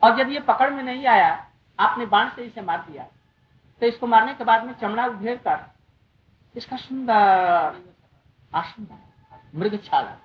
और 0.03 0.17
जब 0.17 0.31
ये 0.31 0.41
पकड़ 0.41 0.71
में 0.71 0.83
नहीं 0.83 1.07
आया 1.07 1.31
आपने 1.79 2.07
बाण 2.07 2.29
से 2.29 2.43
इसे 2.43 2.63
मार 2.63 2.85
दिया 2.89 3.05
तो 3.81 3.87
इसको 3.87 4.07
मारने 4.07 4.35
के 4.35 4.45
बाद 4.45 4.65
में 4.65 4.73
चमड़ा 4.73 5.07
उधेर 5.07 5.37
कर 5.47 5.65
इसका 6.55 6.77
सुंदर 6.77 7.83
आसन 8.53 8.87
मृग 9.55 9.79
छाला 9.85 10.17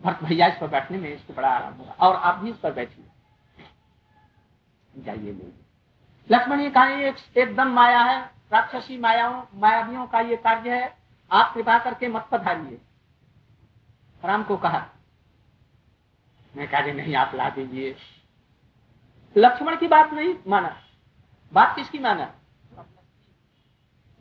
भरत 0.00 0.22
भैया 0.24 0.46
इस 0.46 0.54
पर 0.58 0.68
बैठने 0.68 0.98
में 0.98 1.08
इसको 1.08 1.32
बड़ा 1.34 1.48
आराम 1.48 1.74
होगा। 1.74 1.92
और 2.00 2.16
आप 2.16 2.38
भी 2.38 2.50
इस 2.50 2.56
पर 2.56 2.72
बैठिए। 2.72 3.04
जाइए 4.94 5.32
लक्ष्मण 6.30 6.60
ये 6.60 6.70
कहा 6.70 6.86
एक, 6.86 7.16
एकदम 7.36 7.68
माया 7.68 8.00
है 8.00 8.20
राक्षसी 8.52 8.98
मायाओं 8.98 9.42
मायावियों 9.60 10.06
का 10.06 10.20
ये 10.20 10.36
कार्य 10.38 10.70
है 10.74 10.96
आप 11.30 11.52
कृपा 11.54 11.78
करके 11.78 12.08
मत 12.08 12.26
पधारिए। 12.32 12.80
राम 14.24 14.44
को 14.44 14.56
कहा, 14.56 14.88
मैं 16.56 16.68
कहा 16.68 16.80
नहीं, 16.80 17.14
आप 17.14 17.34
ला 17.34 17.50
दीजिए। 17.50 17.96
लक्ष्मण 19.36 19.76
की 19.76 19.88
बात 19.88 20.12
नहीं 20.12 20.34
माना। 20.46 20.82
बात 21.52 21.76
किसकी 21.76 21.98
माना? 21.98 22.34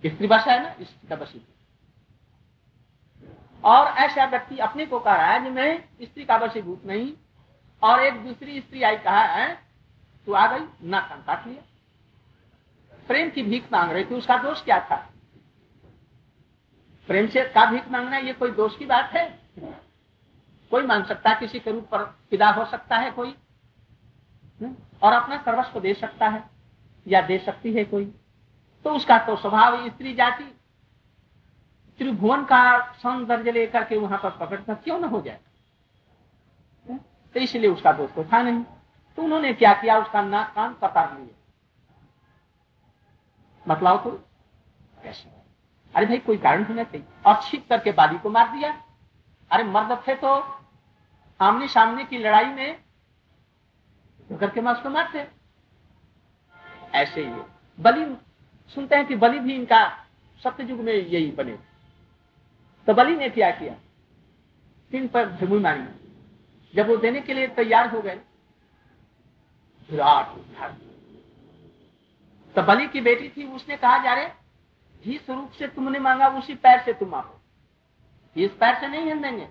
स्त्री 0.05 0.27
भाषा 0.27 0.51
है 0.51 0.63
ना, 0.63 0.69
स्त्री 0.69 1.07
का 1.07 1.15
वशी 1.15 1.47
और 3.63 3.87
ऐसा 3.87 4.25
व्यक्ति 4.25 4.57
अपने 4.57 4.85
को 4.85 4.99
कह 4.99 5.15
रहा 5.15 5.27
है 5.27 5.43
कि 5.43 5.49
मैं 5.49 5.89
स्त्री 6.01 6.25
का 6.25 6.37
बसी 6.37 6.45
वशीभूत 6.45 6.85
नहीं। 6.85 7.13
और 7.83 7.99
एक 7.99 8.13
दूसरी 8.13 8.61
स्त्री 8.61 8.83
आई, 8.83 8.97
कहा, 8.97 9.23
है, 9.23 9.61
तू 10.25 10.33
आ 10.33 10.57
गई, 10.57 10.89
ना 10.89 11.01
कान 11.01 11.19
काट 11.21 11.47
लिया। 11.47 11.61
प्रेम 13.07 13.29
की 13.29 13.43
भीख 13.43 13.71
मांग 13.71 13.91
रही 13.91 14.05
थी, 14.05 14.15
उसका 14.15 14.37
दोष 14.37 14.63
क्या 14.63 14.79
था? 14.79 15.09
प्रेम 17.07 17.27
से 17.27 17.43
का 17.43 17.71
भीख 17.71 17.87
मांगना, 17.87 18.17
ये 18.17 18.33
कोई 18.33 18.51
दोष 18.51 18.77
की 18.77 18.85
बात 18.85 19.11
है? 19.11 19.39
कोई 20.71 20.85
मांग 20.85 21.05
सकता 21.05 21.29
है 21.29 21.39
किसी 21.39 21.59
के 21.59 21.71
रूप 21.71 21.87
पर 21.91 22.03
पिदा 22.29 22.49
हो 22.49 22.65
सकता 22.65 22.97
है 22.97 23.11
कोई? 23.11 23.35
और 25.03 25.13
अपना 25.13 25.37
सर्वस्व 25.37 25.79
दे 25.79 25.93
सकता 25.93 26.27
है, 26.27 26.49
या 27.07 27.21
दे 27.21 27.37
सकती 27.37 27.73
है 27.73 27.83
कोई? 27.83 28.05
तो 28.83 28.93
उसका 28.95 29.17
तो 29.17 29.35
स्वभाव 29.35 29.89
स्त्री 29.89 30.13
जाति। 30.13 30.43
त्रिभुवन 31.97 32.45
का 32.45 32.91
सौंदर्य 32.93 33.51
लेकर 33.51 33.83
के 33.83 33.97
वहाँ 33.97 34.19
पर 34.23 34.29
पकड़ता 34.29 34.73
क्यों 34.73 34.99
ना 34.99 35.07
हो 35.07 35.21
जाए? 35.21 35.39
तो 37.33 37.39
इसलिए 37.39 37.69
उसका 37.69 37.91
दोष 37.91 38.09
तो 38.13 38.23
था 38.23 38.41
नहीं। 38.41 38.63
तो 39.15 39.23
उन्होंने 39.23 39.53
क्या 39.53 39.73
किया? 39.73 39.97
उसका 39.97 40.21
नाक 40.21 40.53
कान 40.55 40.73
कतार 40.73 41.17
लिए 41.17 41.35
मतलब 43.67 44.03
तो। 44.03 44.11
कैसे? 45.03 45.29
अरे 45.95 46.05
भाई, 46.05 46.17
कोई 46.17 46.37
कारण 46.37 46.63
होना 46.63 46.83
चाहिए। 46.83 47.07
और 47.25 47.41
छिप 47.41 47.67
करके 47.69 47.91
बाली 47.91 48.19
को 48.19 48.29
मार 48.29 48.47
दिया। 48.47 48.81
अरे 49.51 49.63
मर्द 49.63 50.03
थे 50.07 50.15
तो 50.15 50.60
आमने 51.41 51.67
सामने 51.67 52.03
की 52.05 52.17
लड़ाई 52.17 52.45
में 52.45 52.81
करके 54.29 54.61
मैं 54.61 54.71
उसको 54.71 54.89
मारते 54.89 55.27
ऐसे 56.93 57.21
ही 57.21 57.41
बलि, 57.79 58.05
सुनते 58.75 58.95
हैं 58.95 59.05
कि 59.05 59.15
बलि 59.15 59.39
भी 59.39 59.55
इनका 59.55 59.87
सत्य 60.43 60.63
युग 60.63 60.79
में 60.79 60.93
यही 60.93 61.31
बने। 61.31 61.57
तो 62.87 62.93
बलि 62.93 63.15
ने 63.15 63.29
क्या 63.29 63.49
किया? 63.51 63.73
तीन 64.91 65.07
पर 65.07 65.29
धुमु 65.29 65.59
मारी। 65.59 65.83
जब 66.73 66.87
वो 66.87 66.95
देने 66.97 67.21
के 67.21 67.33
लिए 67.33 67.47
तैयार 67.47 67.89
हो 67.89 68.01
गए, 68.01 68.19
विराट 69.89 70.25
तो 72.55 72.61
बलि 72.61 72.87
की 72.87 73.01
बेटी 73.01 73.29
थी, 73.29 73.43
उसने 73.45 73.77
कहा, 73.77 73.97
जा 73.97 74.13
रहे 74.13 74.29
जिस 75.03 75.29
रूप 75.29 75.51
से 75.51 75.67
तुमने 75.67 75.99
मांगा, 75.99 76.27
उसी 76.29 76.55
पैर 76.55 76.81
से 76.81 76.93
तुम 76.93 77.15
आओ 77.15 77.39
इस 78.35 78.51
पैर 78.51 78.79
से 78.79 78.87
नहीं 78.87 79.05
हिल 79.05 79.21
देंगे। 79.21 79.47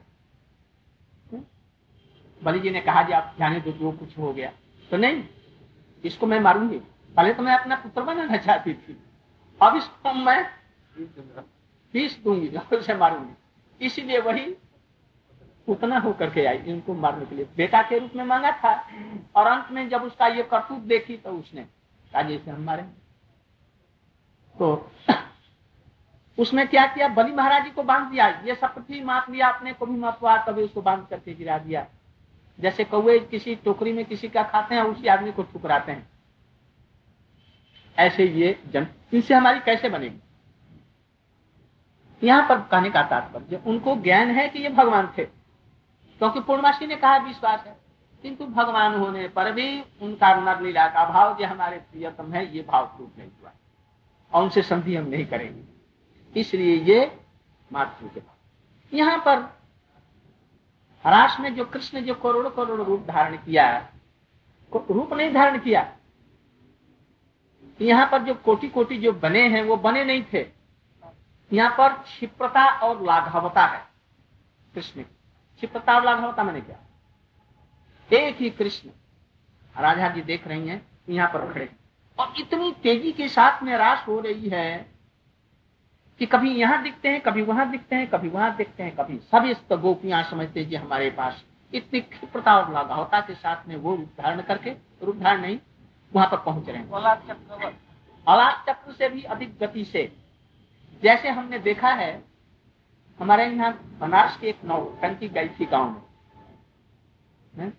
बलि 2.43 2.61
जी 2.61 2.71
ने 2.71 2.81
कहा, 2.81 3.03
जी, 3.03 3.13
आप 3.13 3.35
जाने 3.39 3.61
दो, 3.61 3.73
जो 3.73 3.91
कुछ 3.93 4.17
हो 4.19 4.33
गया। 4.33 4.53
तो 4.91 4.97
नहीं, 4.97 5.25
इसको 6.05 6.27
मैं 6.27 6.41
मारूँगी। 6.41 6.79
पहले 7.17 7.33
तो 7.35 7.43
मैं 7.43 7.57
अपना 7.59 7.77
पुत्र 7.77 8.03
बनाना 8.03 8.37
चाहती 8.37 8.75
थी। 8.75 8.97
अब 9.61 9.77
इसको 9.77 10.13
मैं 10.15 10.45
पीस 11.95 12.19
दूँगी 12.25 12.49
उसे 12.73 12.95
मारूँगी। 12.95 13.85
इसीलिए 13.87 14.19
वही 14.21 14.55
उतना 15.69 15.99
होकर 15.99 16.31
के 16.31 16.45
आई 16.47 16.57
इनको 16.67 16.95
मारने 16.95 17.27
के 17.27 17.35
लिए। 17.37 17.45
बेटा 17.57 17.83
के 17.83 17.99
रूप 17.99 18.17
में 18.17 18.25
मांगा 18.25 18.51
था, 18.55 18.73
और 19.37 19.47
अंत 19.47 19.69
में 19.73 19.89
जब 19.89 20.03
उसका 20.03 20.27
ये 20.27 20.43
करतूत 20.43 20.79
देखी 20.85 21.17
तो 21.17 21.31
उसने 21.31 21.63
कहा 21.63 22.23
जैसे 22.23 22.51
हम 22.51 22.65
मारे 22.65 22.83
तो 24.57 24.91
उसमें 26.39 26.67
क्या 26.69 26.87
किया? 26.87 27.09
बलि 27.11 27.33
महाराज 27.33 27.65
जी 27.65 27.71
को 27.71 27.83
बाँध 27.83 28.11
दिया। 28.11 28.29
ये 28.45 28.55
सब 28.55 28.75
पृथ्वी 28.75 29.01
लिया, 29.01 29.49
अपने 29.49 29.73
को 29.73 29.87
भी 29.87 29.97
मापवा 29.97 30.37
तभी 30.45 30.63
उसको 30.63 30.83
बाँध 30.83 31.07
करके 31.11 31.35
गिरा 31.35 31.59
दिया। 31.59 31.87
जैसे 32.61 32.85
कौए 32.85 33.19
किसी 33.19 33.55
टोकरी 33.55 33.93
में 33.93 34.05
किसी 34.05 34.29
का 34.29 34.43
खाते 34.43 34.75
हैं, 34.75 34.83
उसी 34.83 35.07
आदमी 35.07 35.33
को 35.33 35.43
ठुकराते 35.43 35.93
हैं। 35.93 36.11
ऐसे 37.99 38.25
ये 38.25 38.63
जन, 38.67 38.87
इनसे 39.15 39.35
हमारी 39.35 39.61
कैसे 39.61 39.89
बनेगी? 39.89 40.21
यहाँ 42.27 42.49
पर 42.49 42.61
कहने 42.61 42.91
का 42.91 43.03
तात्पर्य, 43.03 43.63
उनको 43.67 43.97
ज्ञान 43.97 44.31
है 44.31 44.49
कि 44.49 44.59
ये 44.59 44.69
भगवान 44.69 45.15
थे। 45.19 45.25
क्योंकि 46.19 46.41
पूर्णमासी 46.41 46.87
ने 46.87 46.97
कहा, 46.97 47.17
विश्वास 47.17 47.65
है। 47.67 47.77
किंतु 48.23 48.47
भगवान 48.47 48.95
होने 48.95 49.29
पर 49.29 49.53
भी 49.53 49.85
उनका 50.03 50.35
नर 50.35 50.63
लीला 50.63 50.87
का 50.87 51.09
भाव 51.09 51.39
जो 51.39 51.47
हमारे 51.47 51.77
प्रियतम 51.77 52.33
है, 52.33 52.57
ये 52.57 52.63
भाव 52.63 52.95
टूट 52.99 53.19
नहीं 53.19 53.29
हुआ। 53.29 53.53
और 54.33 54.43
उनसे 54.43 54.63
संधि 54.63 54.97
हम 54.97 55.07
नहीं 55.07 55.27
करेंगे। 55.27 55.65
इसलिए 56.41 56.77
ये 56.77 57.21
मातृ 57.73 58.09
के 58.09 58.21
भाव। 58.21 58.37
यहाँ 58.97 59.19
पर 59.19 59.60
हराश 61.05 61.37
में 61.41 61.55
जो 61.55 61.65
कृष्ण 61.65 62.01
जो 62.01 62.15
करोड़ 62.15 62.49
करोड़ 62.49 62.81
रूप 62.81 63.07
धारण 63.07 63.37
किया, 63.37 63.89
रूप 64.91 65.13
नहीं 65.13 65.33
धारण 65.35 65.59
किया। 65.59 65.93
यहाँ 67.81 68.09
पर 68.13 68.23
जो 68.23 68.35
कोटि 68.35 68.69
कोटि 68.69 68.97
जो 68.97 69.13
बने 69.13 69.47
हैं, 69.49 69.63
वो 69.63 69.77
बने 69.77 70.05
नहीं 70.05 70.23
थे। 70.33 70.47
यहाँ 71.53 71.71
पर 71.79 71.93
क्षिप्रता 71.93 72.67
और 72.79 73.03
लाघवता 73.03 73.65
है 73.67 73.83
कृष्ण 74.75 75.03
क्षिप्रता 75.03 75.95
और 75.95 76.05
लाघवता 76.05 76.43
मैंने 76.45 76.61
क्या? 76.61 76.77
एक 78.11 78.37
ही 78.37 78.51
कृष्ण। 78.51 78.91
राजा 79.77 80.09
जी 80.09 80.23
देख 80.23 80.47
रही 80.47 80.69
हैं, 80.69 80.87
यहाँ 81.09 81.29
पर 81.29 81.53
खड़े। 81.53 81.69
और 82.19 82.33
इतनी 82.39 82.73
तेज़ी 82.83 83.13
के 83.13 83.29
साथ 83.29 83.63
में 83.63 83.77
रास 83.77 84.05
हो 84.09 84.21
रही 84.21 84.49
है 84.49 85.00
कि 86.21 86.27
कभी 86.27 86.51
यहाँ 86.51 86.83
दिखते 86.83 87.09
हैं 87.09 87.21
कभी 87.21 87.43
वहाँ 87.43 87.71
दिखते 87.71 87.97
हैं 87.97 88.07
कभी 88.11 88.29
वहाँ 88.29 88.57
दिखते 88.57 88.83
हैं 88.83 88.95
कभी 88.97 89.17
सभी 89.33 89.55
गोपियाँ 89.77 90.23
समझते 90.31 90.61
हैं 90.63 90.81
हमारे 90.81 91.11
पास 91.11 91.43
इतनी 91.73 92.01
क्षिप्रता 92.03 92.57
और 92.57 92.73
लाघवता 92.73 93.21
के 93.21 93.35
साथ 93.35 93.69
में 93.69 93.77
वो 93.77 93.95
रूप 93.97 94.09
धारण 94.21 94.41
करके 94.43 94.71
रूप 95.05 95.17
धारण 95.17 95.41
नहीं 95.41 95.59
वहाँ 96.13 96.29
पर 96.29 96.37
पहुँच 96.37 96.69
रहे 96.69 96.77
हैं। 96.77 96.91
अलाद 98.27 98.65
चक्र 98.69 98.93
से 98.93 99.09
भी 99.09 99.23
अधिक 99.25 99.57
गति 99.59 99.85
से 99.85 100.05
जैसे 101.03 101.29
हमने 101.31 101.59
देखा 101.61 101.93
है 101.95 102.13
हमारे 103.21 103.47
यहाँ 103.47 103.73
बनारस 104.01 104.37
की 104.37 104.47
एक 104.47 104.65
नौ 104.65 104.81
टंकी 105.03 105.29
गई 105.31 105.49
थी 105.61 105.67
गाँव 105.67 105.91
में 107.55 107.71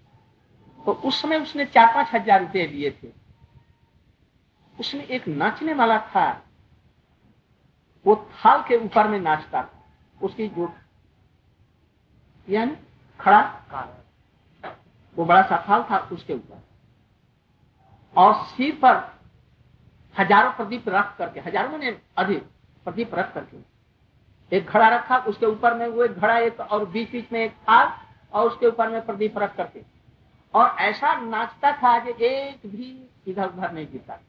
तो 0.80 0.92
उस 0.92 1.22
समय 1.22 1.40
उसने 1.40 1.66
चार 1.68 1.94
पाँच 1.94 2.08
हज़ार 2.14 2.42
रुपये 2.42 2.68
लिए 2.68 2.90
थे। 2.94 3.12
उसमें 4.76 5.04
एक 5.06 5.28
नाचने 5.28 5.74
वाला 5.74 5.98
था 6.08 6.30
वो 8.06 8.16
थाल 8.36 8.62
के 8.68 8.78
ऊपर 8.78 9.08
में 9.08 9.20
नाचता 9.20 9.62
था। 9.62 9.80
उसकी 10.22 10.48
जो 10.50 10.74
यानी 12.48 12.76
खड़ा 13.20 13.42
वो 15.18 15.26
बड़ा 15.26 15.42
सा 15.42 15.66
थाल 15.70 15.84
था 15.84 15.98
उसके 16.12 16.34
ऊपर। 16.34 16.62
और 18.16 18.34
सिर 18.46 18.76
पर 18.76 18.96
हज़ारों 20.16 20.52
प्रदीप 20.52 20.90
रख 20.90 21.16
करके, 21.18 21.40
हज़ारों 21.40 21.78
ने 21.78 21.98
अधिक 22.18 22.44
प्रदीप 22.86 23.14
रख 23.16 23.34
करके, 23.34 23.58
एक 24.52 24.66
घड़ा 24.66 24.88
रखा, 24.90 25.18
उसके 25.20 25.46
ऊपर 25.46 25.74
में 25.74 25.88
वो 25.88 26.04
एक 26.04 26.12
घड़ा, 26.12 26.38
एक 26.38 26.60
और 26.62 26.86
बीच 26.86 27.12
बीच 27.12 27.32
में 27.32 27.40
एक 27.40 27.54
थाल, 27.70 27.92
और 28.34 28.48
उसके 28.48 28.68
ऊपर 28.68 28.90
में 28.90 29.06
प्रदीप 29.06 29.38
रख 29.38 29.56
करके। 29.56 29.82
और 30.54 30.76
ऐसा 30.82 31.14
नाचता 31.20 31.72
था 31.74 31.98
कि 32.00 32.26
एक 32.26 32.68
भी 32.68 33.10
इधर 33.28 33.48
उधर 33.48 33.72
नहीं 33.72 33.88
गिरता 33.88 34.20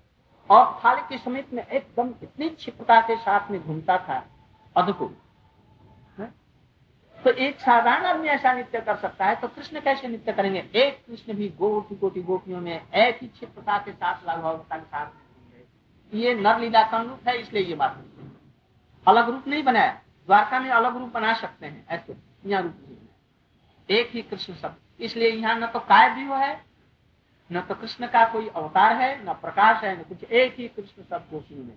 और 0.53 0.81
थाली 0.85 1.03
के 1.09 1.19
समीप 1.19 1.53
में 1.53 1.63
एकदम 1.65 2.09
इतनी 2.23 2.49
क्षिप्रता 2.51 3.01
के 3.01 3.17
साथ 3.19 3.51
में 3.51 3.61
घूमता 3.61 3.97
था, 3.99 4.25
अद्भुत। 4.77 5.19
तो 7.19 7.31
एक 7.31 7.61
साधारण 7.61 8.05
आदमी 8.07 8.29
ऐसा 8.29 8.53
नृत्य 8.53 8.81
कर 8.81 8.97
सकता 8.97 9.25
है 9.25 9.35
तो 9.37 9.49
कृष्ण 9.49 9.81
कैसे 9.81 10.09
नृत्य 10.09 10.33
करेंगे? 10.33 10.59
एक 10.77 11.05
कृष्ण 11.07 11.35
भी 11.35 11.49
गोटी 11.59 11.97
कोटि 11.97 12.23
गोपियों 12.23 12.61
में 12.61 12.73
एक 12.73 13.19
ही 13.23 13.29
क्षिप्रता 13.29 13.79
के 13.79 13.93
साथ 13.93 14.29
लगभगता 14.29 14.77
के 14.77 14.85
साथ 14.85 15.21
ये 16.13 16.35
नर 16.35 16.59
लीला 16.61 16.83
का 16.83 17.01
रूप 17.03 17.29
है, 17.29 17.37
इसलिए 17.41 17.63
ये 17.63 17.75
बात 17.75 18.05
अलग 19.07 19.29
रूप 19.31 19.47
नहीं 19.49 19.63
बनाया, 19.65 19.93
द्वारका 20.29 20.61
में 20.61 20.71
अलग 20.71 20.97
रूप 20.97 21.13
बना 21.13 21.33
सकते 21.35 21.67
हैं, 21.67 21.87
ऐसे, 21.89 22.17
यहाँ 22.47 22.63
रूप 22.63 22.75
नहीं 22.79 23.99
एक 23.99 24.11
ही 24.11 24.23
कृष्ण 24.23 24.55
शब्द। 24.55 25.03
इसलिए 25.05 25.31
यहाँ 25.31 25.55
न 25.57 25.67
तो 25.67 25.79
काय 25.81 26.09
भी 26.11 26.25
है 26.35 26.55
न 27.53 27.61
तो 27.61 27.75
कृष्ण 27.75 28.07
का 28.07 28.25
कोई 28.25 28.49
अवतार 28.49 28.97
है, 28.97 29.31
न 29.31 29.33
प्रकाश 29.33 29.85
है, 29.85 30.01
न 30.01 30.03
कुछ 30.03 30.25
एक 30.25 30.55
ही 30.55 30.69
कृष्ण 30.69 31.03
सब 31.03 31.27
गोपियों 31.31 31.65
में। 31.65 31.77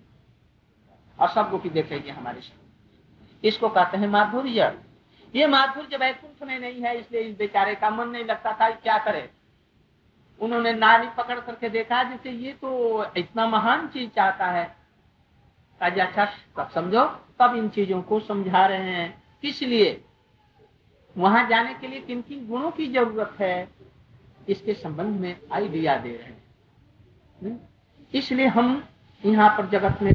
और 1.19 1.29
सब 1.29 1.49
गोपी 1.49 1.69
देखेंगे 1.69 2.11
हमारे 2.11 2.41
इसको 3.47 3.69
कहते 3.69 3.97
हैं 3.97 4.07
माधुर्य। 4.07 4.81
ये 5.35 5.47
माधुर्य 5.47 5.97
वैकुंठ 5.97 6.47
में 6.47 6.59
नहीं 6.59 6.81
है, 6.81 6.99
इसलिए 6.99 7.21
इस 7.21 7.37
बेचारे 7.37 7.75
का 7.75 7.89
मन 7.89 8.07
नहीं 8.07 8.25
लगता 8.25 8.57
था 8.61 8.69
क्या 8.69 8.97
करे। 8.97 9.29
उन्होंने 10.39 10.73
नारी 10.73 11.07
पकड़ 11.17 11.39
करके 11.39 11.69
देखा, 11.69 12.03
जैसे 12.03 12.31
ये 12.31 12.53
तो 12.53 13.05
इतना 13.17 13.47
महान 13.47 13.87
चीज़ 13.87 14.09
चाहता 14.09 14.45
है। 14.45 14.75
अच्छा 15.81 16.25
तब 16.25 16.69
समझो, 16.69 17.05
तब 17.39 17.55
इन 17.55 17.69
चीज़ों 17.69 18.01
को 18.01 18.19
समझा 18.19 18.65
रहे 18.65 18.91
हैं। 18.91 19.23
किस 19.41 19.61
लिए? 19.61 20.05
वहाँ 21.17 21.47
जाने 21.49 21.73
के 21.73 21.87
लिए 21.87 21.99
किन 21.99 22.21
किन 22.21 22.47
गुणों 22.47 22.71
की 22.71 22.87
ज़रूरत 22.87 23.35
है? 23.39 23.69
इसके 24.49 24.73
संबंध 24.73 25.19
में 25.19 25.35
आइडिया 25.51 25.97
दे 25.97 26.09
रहे 26.09 27.49
हैं। 27.49 27.59
इसलिए 28.13 28.47
हम 28.47 28.83
यहाँ 29.23 29.49
पर 29.49 29.69
जगत 29.69 30.01
में 30.01 30.13